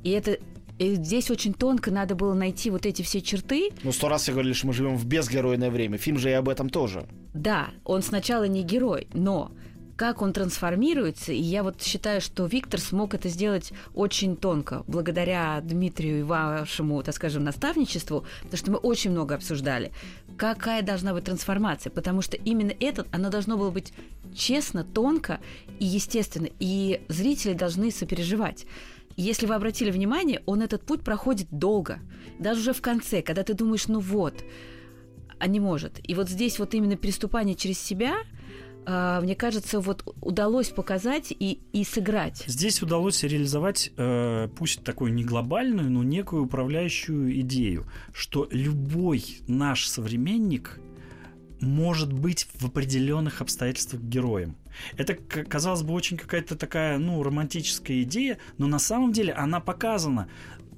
И 0.04 0.12
это 0.12 0.38
и 0.80 0.96
здесь 0.96 1.30
очень 1.30 1.54
тонко 1.54 1.92
надо 1.92 2.16
было 2.16 2.34
найти 2.34 2.70
вот 2.70 2.86
эти 2.86 3.02
все 3.02 3.22
черты. 3.22 3.70
Ну, 3.84 3.92
сто 3.92 4.10
раз 4.10 4.24
все 4.24 4.32
говорили, 4.32 4.54
что 4.54 4.68
мы 4.68 4.74
живем 4.74 4.98
в 4.98 5.06
безгеройное 5.06 5.70
время. 5.70 5.98
Фильм 5.98 6.18
же 6.18 6.30
и 6.30 6.34
об 6.34 6.50
этом 6.50 6.70
тоже. 6.70 7.06
Да, 7.34 7.70
он 7.84 8.02
сначала 8.02 8.46
не 8.46 8.64
герой, 8.64 9.08
но 9.14 9.52
как 9.96 10.22
он 10.22 10.34
трансформируется, 10.34 11.32
и 11.32 11.40
я 11.40 11.64
вот 11.64 11.82
считаю, 11.82 12.20
что 12.20 12.46
Виктор 12.46 12.80
смог 12.80 13.14
это 13.14 13.30
сделать 13.30 13.72
очень 13.94 14.36
тонко, 14.36 14.84
благодаря 14.88 15.62
Дмитрию 15.62 16.20
и 16.20 16.24
вашему, 16.24 17.02
так 17.04 17.14
скажем, 17.16 17.44
наставничеству, 17.44 18.26
потому 18.42 18.58
что 18.58 18.72
мы 18.72 18.78
очень 18.78 19.12
много 19.12 19.36
обсуждали, 19.36 19.92
какая 20.36 20.82
должна 20.82 21.14
быть 21.14 21.26
трансформация, 21.26 21.92
потому 21.92 22.22
что 22.22 22.38
именно 22.38 22.74
этот, 22.80 23.08
оно 23.12 23.30
должно 23.30 23.56
было 23.56 23.70
быть 23.70 23.94
честно, 24.36 24.84
тонко 24.84 25.40
и 25.80 25.86
естественно, 25.86 26.50
и 26.60 27.02
зрители 27.08 27.54
должны 27.54 27.92
сопереживать. 27.92 28.66
Если 29.16 29.45
вы 29.45 29.55
обратили 29.55 29.91
внимание, 29.91 30.41
он 30.45 30.61
этот 30.61 30.86
путь 30.86 31.01
проходит 31.01 31.47
долго. 31.51 31.99
Даже 32.39 32.61
уже 32.61 32.74
в 32.74 32.82
конце, 32.82 33.22
когда 33.22 33.43
ты 33.43 33.53
думаешь, 33.53 33.88
ну 33.88 33.99
вот, 33.99 34.43
а 35.39 35.47
не 35.47 35.59
может. 35.59 35.99
И 36.03 36.16
вот 36.16 36.30
здесь 36.30 36.59
вот 36.59 36.74
именно 36.74 36.95
переступание 36.95 37.55
через 37.55 37.80
себя, 37.80 38.16
а, 38.86 39.22
мне 39.22 39.36
кажется, 39.36 39.80
вот 39.80 40.03
удалось 40.22 40.70
показать 40.70 41.32
и, 41.32 41.61
и 41.72 41.84
сыграть. 41.84 42.43
Здесь 42.47 42.82
удалось 42.82 43.24
реализовать, 43.24 43.91
э, 43.95 44.49
пусть 44.57 44.84
такую 44.84 45.14
не 45.14 45.24
глобальную, 45.24 45.89
но 45.89 46.03
некую 46.03 46.45
управляющую 46.45 47.39
идею, 47.41 47.86
что 48.14 48.47
любой 48.51 49.24
наш 49.47 49.88
современник 49.88 50.80
может 51.61 52.11
быть 52.11 52.47
в 52.55 52.66
определенных 52.66 53.41
обстоятельствах 53.41 54.01
героем. 54.01 54.55
Это, 54.98 55.16
казалось 55.16 55.84
бы, 55.84 55.94
очень 55.94 56.18
какая-то 56.18 56.56
такая, 56.56 56.98
ну, 56.98 57.22
романтическая 57.24 58.04
идея, 58.04 58.38
но 58.58 58.68
на 58.68 58.80
самом 58.80 59.12
деле 59.12 59.34
она 59.34 59.60
показана. 59.60 60.28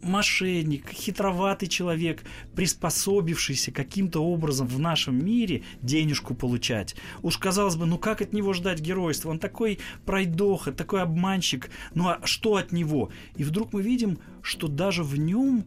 Мошенник, 0.01 0.91
хитроватый 0.91 1.67
человек, 1.67 2.23
приспособившийся 2.55 3.71
каким-то 3.71 4.19
образом 4.23 4.67
в 4.67 4.79
нашем 4.79 5.25
мире 5.25 5.63
денежку 5.81 6.35
получать. 6.35 6.95
Уж 7.23 7.37
казалось 7.39 7.75
бы, 7.75 7.87
ну 7.87 7.97
как 7.97 8.21
от 8.21 8.31
него 8.31 8.53
ждать 8.53 8.81
геройства? 8.81 9.31
Он 9.31 9.39
такой 9.39 9.79
пройдоха, 10.05 10.71
такой 10.71 11.01
обманщик. 11.01 11.71
Ну 11.95 12.07
а 12.09 12.19
что 12.23 12.57
от 12.57 12.71
него? 12.71 13.09
И 13.35 13.43
вдруг 13.43 13.73
мы 13.73 13.81
видим, 13.81 14.19
что 14.43 14.67
даже 14.67 15.01
в 15.03 15.17
нем 15.17 15.65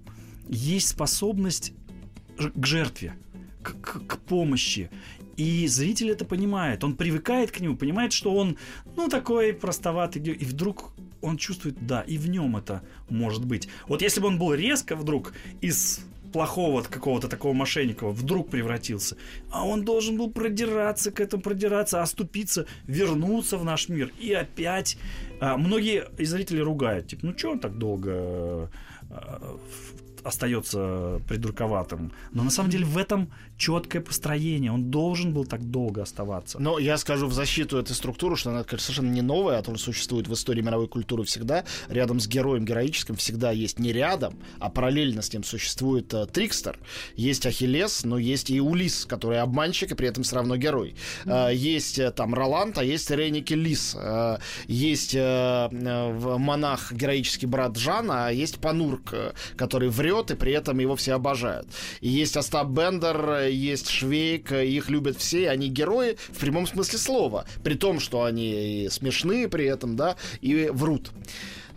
есть 0.49 0.89
способность 0.89 1.73
к 2.37 2.65
жертве, 2.65 3.17
к, 3.63 3.73
к- 3.81 4.07
к 4.07 4.19
помощи. 4.19 4.89
И 5.39 5.69
зритель 5.69 6.11
это 6.11 6.25
понимает. 6.25 6.83
Он 6.83 6.97
привыкает 6.97 7.53
к 7.53 7.61
нему, 7.61 7.77
понимает, 7.77 8.13
что 8.13 8.35
он, 8.35 8.59
ну, 8.97 9.09
такой 9.09 9.53
простоватый. 9.55 10.21
И 10.21 10.45
вдруг 10.45 10.93
он 11.23 11.37
чувствует, 11.37 11.87
да, 11.87 12.01
и 12.01 12.19
в 12.19 12.29
нем 12.29 12.57
это 12.57 12.83
может 13.09 13.45
быть. 13.45 13.69
Вот 13.87 14.03
если 14.03 14.21
бы 14.21 14.27
он 14.27 14.39
был 14.39 14.53
резко 14.53 14.97
вдруг 14.97 15.33
из 15.61 16.01
плохого 16.33 16.83
какого-то 16.83 17.29
такого 17.29 17.53
мошенника 17.53 18.09
вдруг 18.09 18.51
превратился, 18.51 19.17
а 19.51 19.65
он 19.65 19.85
должен 19.85 20.19
был 20.19 20.31
продираться 20.31 21.11
к 21.11 21.21
этому, 21.21 21.43
продираться, 21.43 22.03
оступиться, 22.03 22.67
вернуться 22.87 23.57
в 23.59 23.65
наш 23.65 23.89
мир 23.89 24.13
и 24.19 24.33
опять. 24.33 24.99
а, 25.41 25.57
многие 25.57 26.09
из 26.19 26.31
зрителей 26.31 26.63
ругают, 26.63 27.07
типа, 27.07 27.27
ну 27.27 27.39
что 27.39 27.53
он 27.53 27.61
так 27.61 27.79
долго 27.79 28.11
э, 28.11 28.67
э, 29.11 29.57
остается 30.25 31.21
придурковатым. 31.29 32.13
Но 32.33 32.45
на 32.45 32.51
самом 32.51 32.71
деле 32.71 32.85
в 32.85 32.99
этом 32.99 33.31
четкое 33.59 34.01
построение. 34.01 34.73
Он 34.73 34.91
должен 34.91 35.35
был 35.35 35.45
так 35.45 35.71
долго 35.71 36.03
оставаться. 36.03 36.59
Но 36.61 36.79
я 36.79 36.97
скажу 36.97 37.27
в 37.27 37.33
защиту 37.33 37.77
этой 37.77 37.95
структуры, 37.95 38.37
что 38.37 38.51
она 38.51 38.63
конечно, 38.65 38.87
совершенно 38.87 39.13
не 39.13 39.23
новая, 39.23 39.59
а 39.59 39.63
тоже 39.63 39.79
существует 39.81 40.29
в 40.29 40.33
истории 40.33 40.63
мировой 40.63 40.89
культуры 40.89 41.25
всегда. 41.25 41.65
Рядом 41.89 42.21
с 42.21 42.29
героем 42.29 42.65
героическим 42.65 43.17
всегда 43.17 43.51
есть 43.51 43.79
не 43.79 43.93
рядом, 43.93 44.39
а 44.61 44.71
параллельно 44.71 45.23
с 45.23 45.33
ним 45.33 45.43
существует 45.45 46.15
э, 46.15 46.27
Трикстер. 46.27 46.79
Есть 47.17 47.47
Ахиллес, 47.47 48.05
но 48.05 48.17
есть 48.17 48.51
и 48.51 48.61
Улис, 48.61 49.05
который 49.05 49.41
обманщик 49.41 49.91
и 49.93 49.95
при 49.95 50.09
этом 50.09 50.23
все 50.23 50.37
равно 50.37 50.57
герой. 50.57 50.95
Э, 51.25 51.51
есть 51.53 51.99
э, 51.99 52.13
там 52.13 52.35
Роланд, 52.35 52.79
а 52.79 52.85
есть 52.85 53.11
Рейники 53.11 53.55
Лис. 53.55 53.97
Э, 53.99 54.39
есть 54.69 55.15
э, 55.15 55.69
в- 55.71 56.39
монах, 56.39 56.93
героический 56.93 57.47
брат 57.47 57.77
Жана, 57.77 58.29
а 58.29 58.31
есть 58.31 58.59
Панурк, 58.59 59.13
э, 59.13 59.33
который 59.57 59.89
врет 59.89 60.31
и 60.31 60.37
при 60.37 60.53
этом 60.53 60.79
его 60.79 60.95
все 60.95 61.15
обожают. 61.15 61.67
И 62.01 62.09
есть 62.09 62.37
Остап 62.37 62.69
Бендер, 62.69 63.48
есть 63.51 63.89
Швейк, 63.89 64.53
их 64.53 64.89
любят 64.89 65.17
все, 65.19 65.51
они 65.51 65.69
герои 65.69 66.17
в 66.31 66.39
прямом 66.39 66.67
смысле 66.67 66.99
слова, 66.99 67.45
при 67.63 67.75
том, 67.75 68.01
что 68.01 68.25
они 68.25 68.89
смешные 68.91 69.49
при 69.49 69.67
этом, 69.67 69.97
да, 69.97 70.17
и 70.41 70.69
врут. 70.73 71.11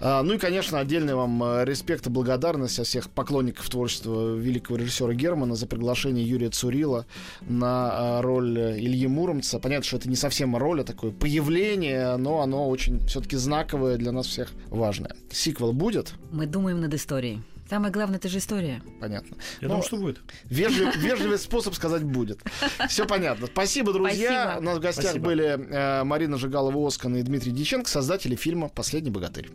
А, 0.03 0.23
ну 0.23 0.33
и, 0.33 0.37
конечно, 0.39 0.79
отдельный 0.79 1.13
вам 1.13 1.43
э, 1.43 1.63
респект 1.63 2.07
и 2.07 2.09
благодарность 2.09 2.79
от 2.79 2.87
всех 2.87 3.11
поклонников 3.11 3.69
творчества 3.69 4.35
великого 4.35 4.79
режиссера 4.79 5.13
Германа 5.13 5.53
за 5.53 5.67
приглашение 5.67 6.27
Юрия 6.27 6.49
Цурила 6.49 7.05
на 7.41 8.17
э, 8.17 8.21
роль 8.21 8.57
Ильи 8.57 9.05
Муромца. 9.05 9.59
Понятно, 9.59 9.85
что 9.85 9.97
это 9.97 10.09
не 10.09 10.15
совсем 10.15 10.57
роль, 10.57 10.81
а 10.81 10.83
такое 10.83 11.11
появление, 11.11 12.17
но 12.17 12.41
оно 12.41 12.67
очень 12.67 13.05
все-таки 13.05 13.37
знаковое 13.37 13.97
для 13.97 14.11
нас 14.11 14.25
всех 14.25 14.51
важное. 14.69 15.15
Сиквел 15.31 15.71
будет? 15.71 16.13
Мы 16.31 16.47
думаем 16.47 16.81
над 16.81 16.95
историей. 16.95 17.41
Самое 17.71 17.93
главное, 17.93 18.17
это 18.17 18.27
же 18.27 18.39
история. 18.39 18.83
Понятно. 18.99 19.37
Я 19.61 19.69
Ну, 19.69 19.75
думаю, 19.75 19.83
что 19.83 19.95
будет. 19.95 20.19
Вежлив- 20.43 20.93
вежливый 20.97 21.37
способ 21.39 21.73
сказать 21.73 22.03
будет. 22.03 22.41
Все 22.89 23.07
понятно. 23.07 23.47
Спасибо, 23.47 23.93
друзья. 23.93 24.43
Спасибо. 24.43 24.59
У 24.59 24.63
нас 24.65 24.77
в 24.77 24.81
гостях 24.81 25.03
Спасибо. 25.05 25.25
были 25.25 25.45
э, 25.69 26.03
Марина 26.03 26.35
Жигалова-Оскан 26.35 27.15
и 27.15 27.21
Дмитрий 27.21 27.53
Диченко, 27.53 27.89
создатели 27.89 28.35
фильма 28.35 28.67
«Последний 28.67 29.09
богатырь». 29.09 29.49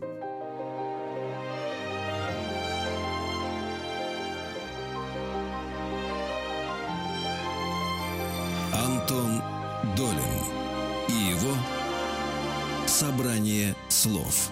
Антон 8.73 9.41
Долин 9.95 10.43
и 11.09 11.13
его 11.31 11.53
собрание 12.85 13.75
слов. 13.89 14.51